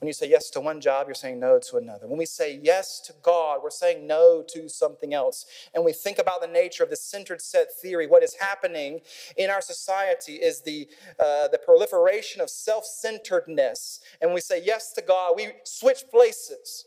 When 0.00 0.06
you 0.06 0.12
say 0.12 0.28
yes 0.28 0.48
to 0.50 0.60
one 0.60 0.80
job, 0.80 1.08
you're 1.08 1.14
saying 1.14 1.40
no 1.40 1.58
to 1.58 1.76
another. 1.76 2.06
When 2.06 2.18
we 2.18 2.26
say 2.26 2.60
yes 2.62 3.00
to 3.00 3.14
God, 3.20 3.60
we're 3.62 3.70
saying 3.70 4.06
no 4.06 4.44
to 4.48 4.68
something 4.68 5.12
else. 5.12 5.44
And 5.74 5.84
we 5.84 5.92
think 5.92 6.18
about 6.18 6.40
the 6.40 6.46
nature 6.46 6.84
of 6.84 6.90
the 6.90 6.96
centered 6.96 7.42
set 7.42 7.72
theory. 7.72 8.06
What 8.06 8.22
is 8.22 8.34
happening 8.34 9.00
in 9.36 9.50
our 9.50 9.60
society 9.60 10.34
is 10.34 10.60
the, 10.60 10.88
uh, 11.18 11.48
the 11.48 11.58
proliferation 11.58 12.40
of 12.40 12.48
self 12.48 12.84
centeredness. 12.84 14.00
And 14.20 14.32
we 14.32 14.40
say 14.40 14.62
yes 14.64 14.92
to 14.92 15.02
God, 15.02 15.32
we 15.36 15.48
switch 15.64 16.04
places. 16.10 16.86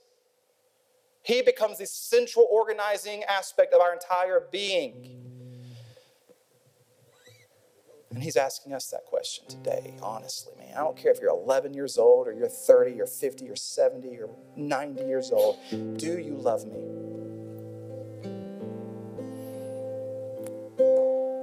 He 1.24 1.42
becomes 1.42 1.80
the 1.80 1.86
central 1.86 2.48
organizing 2.50 3.24
aspect 3.26 3.74
of 3.74 3.82
our 3.82 3.94
entire 3.94 4.48
being. 4.52 5.18
And 8.14 8.22
he's 8.22 8.36
asking 8.36 8.74
us 8.74 8.88
that 8.88 9.06
question 9.06 9.46
today, 9.48 9.96
honestly, 10.02 10.54
man. 10.58 10.74
I 10.76 10.82
don't 10.82 10.98
care 10.98 11.12
if 11.12 11.20
you're 11.22 11.30
11 11.30 11.74
years 11.74 11.98
old 11.98 12.28
or 12.28 12.34
you're 12.34 12.50
30 12.50 13.00
or 13.00 13.08
50 13.08 13.50
or 13.50 13.56
70 13.56 14.18
or 14.18 14.30
90 14.58 15.04
years 15.04 15.32
old. 15.32 15.58
Do 15.98 16.20
you 16.20 16.36
love 16.36 16.66
me? 16.66 16.84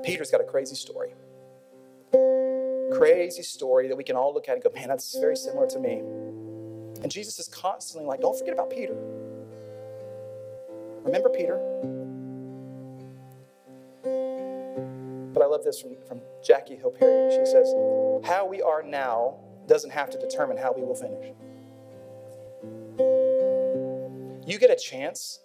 Peter's 0.05 0.31
got 0.31 0.43
a 0.43 0.45
crazy 0.45 0.75
story. 0.75 1.15
Crazy 2.93 3.43
story 3.43 3.89
that 3.89 3.97
we 3.97 4.05
can 4.05 4.17
all 4.17 4.35
look 4.35 4.49
at 4.49 4.55
and 4.55 4.63
go, 4.63 4.71
man, 4.75 4.89
that's 4.89 5.19
very 5.19 5.37
similar 5.37 5.67
to 5.69 5.79
me. 5.79 6.01
And 7.03 7.11
Jesus 7.11 7.39
is 7.39 7.49
constantly 7.49 8.07
like, 8.07 8.21
don't 8.21 8.39
forget 8.39 8.53
about 8.53 8.71
Peter. 8.71 8.95
Remember 11.03 11.31
Peter? 11.31 11.59
Love 15.49 15.65
this 15.65 15.81
from, 15.81 15.97
from 16.07 16.21
Jackie 16.45 16.77
Hill 16.77 16.91
Perry. 16.91 17.31
She 17.31 17.45
says, 17.45 17.73
How 18.25 18.47
we 18.49 18.63
are 18.63 18.83
now 18.83 19.39
doesn't 19.67 19.91
have 19.91 20.11
to 20.11 20.19
determine 20.19 20.57
how 20.57 20.73
we 20.73 20.83
will 20.83 20.95
finish. 20.95 21.35
You 24.47 24.59
get 24.59 24.71
a 24.71 24.77
chance 24.77 25.41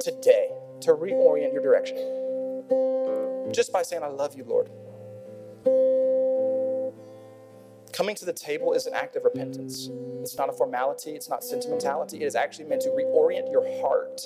today 0.00 0.50
to 0.82 0.92
reorient 0.92 1.52
your 1.52 1.62
direction 1.62 2.26
just 3.52 3.72
by 3.72 3.82
saying, 3.82 4.02
I 4.02 4.08
love 4.08 4.34
you, 4.36 4.44
Lord. 4.44 4.70
Coming 7.92 8.14
to 8.16 8.26
the 8.26 8.32
table 8.32 8.74
is 8.74 8.86
an 8.86 8.92
act 8.94 9.16
of 9.16 9.24
repentance. 9.24 9.88
It's 10.20 10.36
not 10.36 10.50
a 10.50 10.52
formality, 10.52 11.12
it's 11.12 11.30
not 11.30 11.42
sentimentality. 11.42 12.18
It 12.22 12.26
is 12.26 12.34
actually 12.34 12.66
meant 12.66 12.82
to 12.82 12.90
reorient 12.90 13.50
your 13.50 13.64
heart 13.80 14.20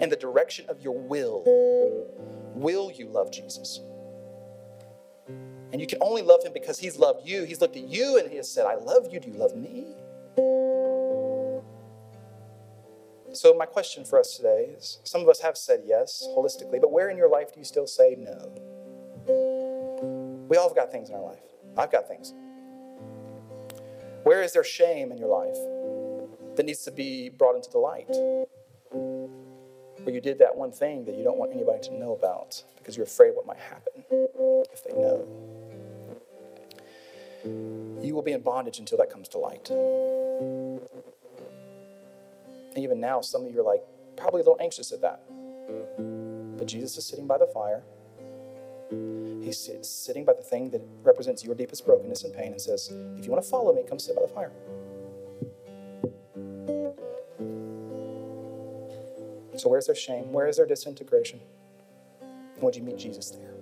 and 0.00 0.10
the 0.10 0.16
direction 0.16 0.66
of 0.68 0.80
your 0.80 0.98
will 0.98 1.44
Will 2.56 2.90
you 2.90 3.06
love 3.08 3.30
Jesus? 3.30 3.80
And 5.28 5.78
you 5.78 5.86
can 5.86 5.98
only 6.00 6.22
love 6.22 6.42
him 6.42 6.54
because 6.54 6.78
he's 6.78 6.98
loved 6.98 7.28
you. 7.28 7.44
He's 7.44 7.60
looked 7.60 7.76
at 7.76 7.86
you 7.86 8.18
and 8.18 8.30
he 8.30 8.36
has 8.38 8.50
said, 8.50 8.64
I 8.64 8.76
love 8.76 9.12
you. 9.12 9.20
Do 9.20 9.28
you 9.28 9.36
love 9.36 9.54
me? 9.54 9.88
So, 13.34 13.52
my 13.52 13.66
question 13.66 14.06
for 14.06 14.18
us 14.18 14.38
today 14.38 14.70
is 14.74 15.00
some 15.04 15.20
of 15.20 15.28
us 15.28 15.40
have 15.40 15.58
said 15.58 15.82
yes 15.84 16.26
holistically, 16.30 16.80
but 16.80 16.90
where 16.90 17.10
in 17.10 17.18
your 17.18 17.28
life 17.28 17.52
do 17.52 17.60
you 17.60 17.66
still 17.66 17.86
say 17.86 18.16
no? 18.18 18.50
We 20.48 20.56
all 20.56 20.68
have 20.68 20.76
got 20.76 20.90
things 20.90 21.10
in 21.10 21.16
our 21.16 21.22
life. 21.22 21.42
I've 21.76 21.92
got 21.92 22.08
things. 22.08 22.32
Where 24.22 24.42
is 24.42 24.54
there 24.54 24.64
shame 24.64 25.12
in 25.12 25.18
your 25.18 25.28
life 25.28 25.58
that 26.56 26.64
needs 26.64 26.84
to 26.84 26.90
be 26.90 27.28
brought 27.28 27.56
into 27.56 27.68
the 27.70 27.78
light? 27.78 28.08
Where 30.06 30.14
you 30.14 30.20
did 30.20 30.38
that 30.38 30.54
one 30.54 30.70
thing 30.70 31.04
that 31.04 31.16
you 31.16 31.24
don't 31.24 31.36
want 31.36 31.52
anybody 31.52 31.80
to 31.82 31.92
know 31.98 32.14
about 32.14 32.62
because 32.78 32.96
you're 32.96 33.06
afraid 33.06 33.32
what 33.34 33.44
might 33.44 33.58
happen 33.58 34.04
if 34.72 34.84
they 34.84 34.92
know. 34.92 35.26
You 38.00 38.14
will 38.14 38.22
be 38.22 38.30
in 38.30 38.40
bondage 38.40 38.78
until 38.78 38.98
that 38.98 39.10
comes 39.10 39.26
to 39.30 39.38
light. 39.38 39.68
And 39.68 40.80
even 42.76 43.00
now, 43.00 43.20
some 43.20 43.44
of 43.44 43.52
you 43.52 43.58
are 43.60 43.64
like 43.64 43.82
probably 44.16 44.42
a 44.42 44.44
little 44.44 44.60
anxious 44.60 44.92
at 44.92 45.00
that. 45.00 45.22
But 46.56 46.68
Jesus 46.68 46.96
is 46.98 47.04
sitting 47.04 47.26
by 47.26 47.38
the 47.38 47.48
fire. 47.48 47.82
He's 49.42 49.68
sitting 49.82 50.24
by 50.24 50.34
the 50.34 50.42
thing 50.42 50.70
that 50.70 50.82
represents 51.02 51.44
your 51.44 51.56
deepest 51.56 51.84
brokenness 51.84 52.22
and 52.22 52.32
pain 52.32 52.52
and 52.52 52.60
says, 52.60 52.90
If 53.18 53.24
you 53.24 53.32
want 53.32 53.42
to 53.42 53.50
follow 53.50 53.74
me, 53.74 53.82
come 53.88 53.98
sit 53.98 54.14
by 54.14 54.22
the 54.22 54.28
fire. 54.28 54.52
So, 59.56 59.68
where's 59.68 59.86
there 59.86 59.94
shame? 59.94 60.32
Where 60.32 60.46
is 60.48 60.56
there 60.58 60.66
disintegration? 60.66 61.40
And 62.20 62.62
would 62.62 62.76
you 62.76 62.82
meet 62.82 62.98
Jesus 62.98 63.30
there? 63.30 63.55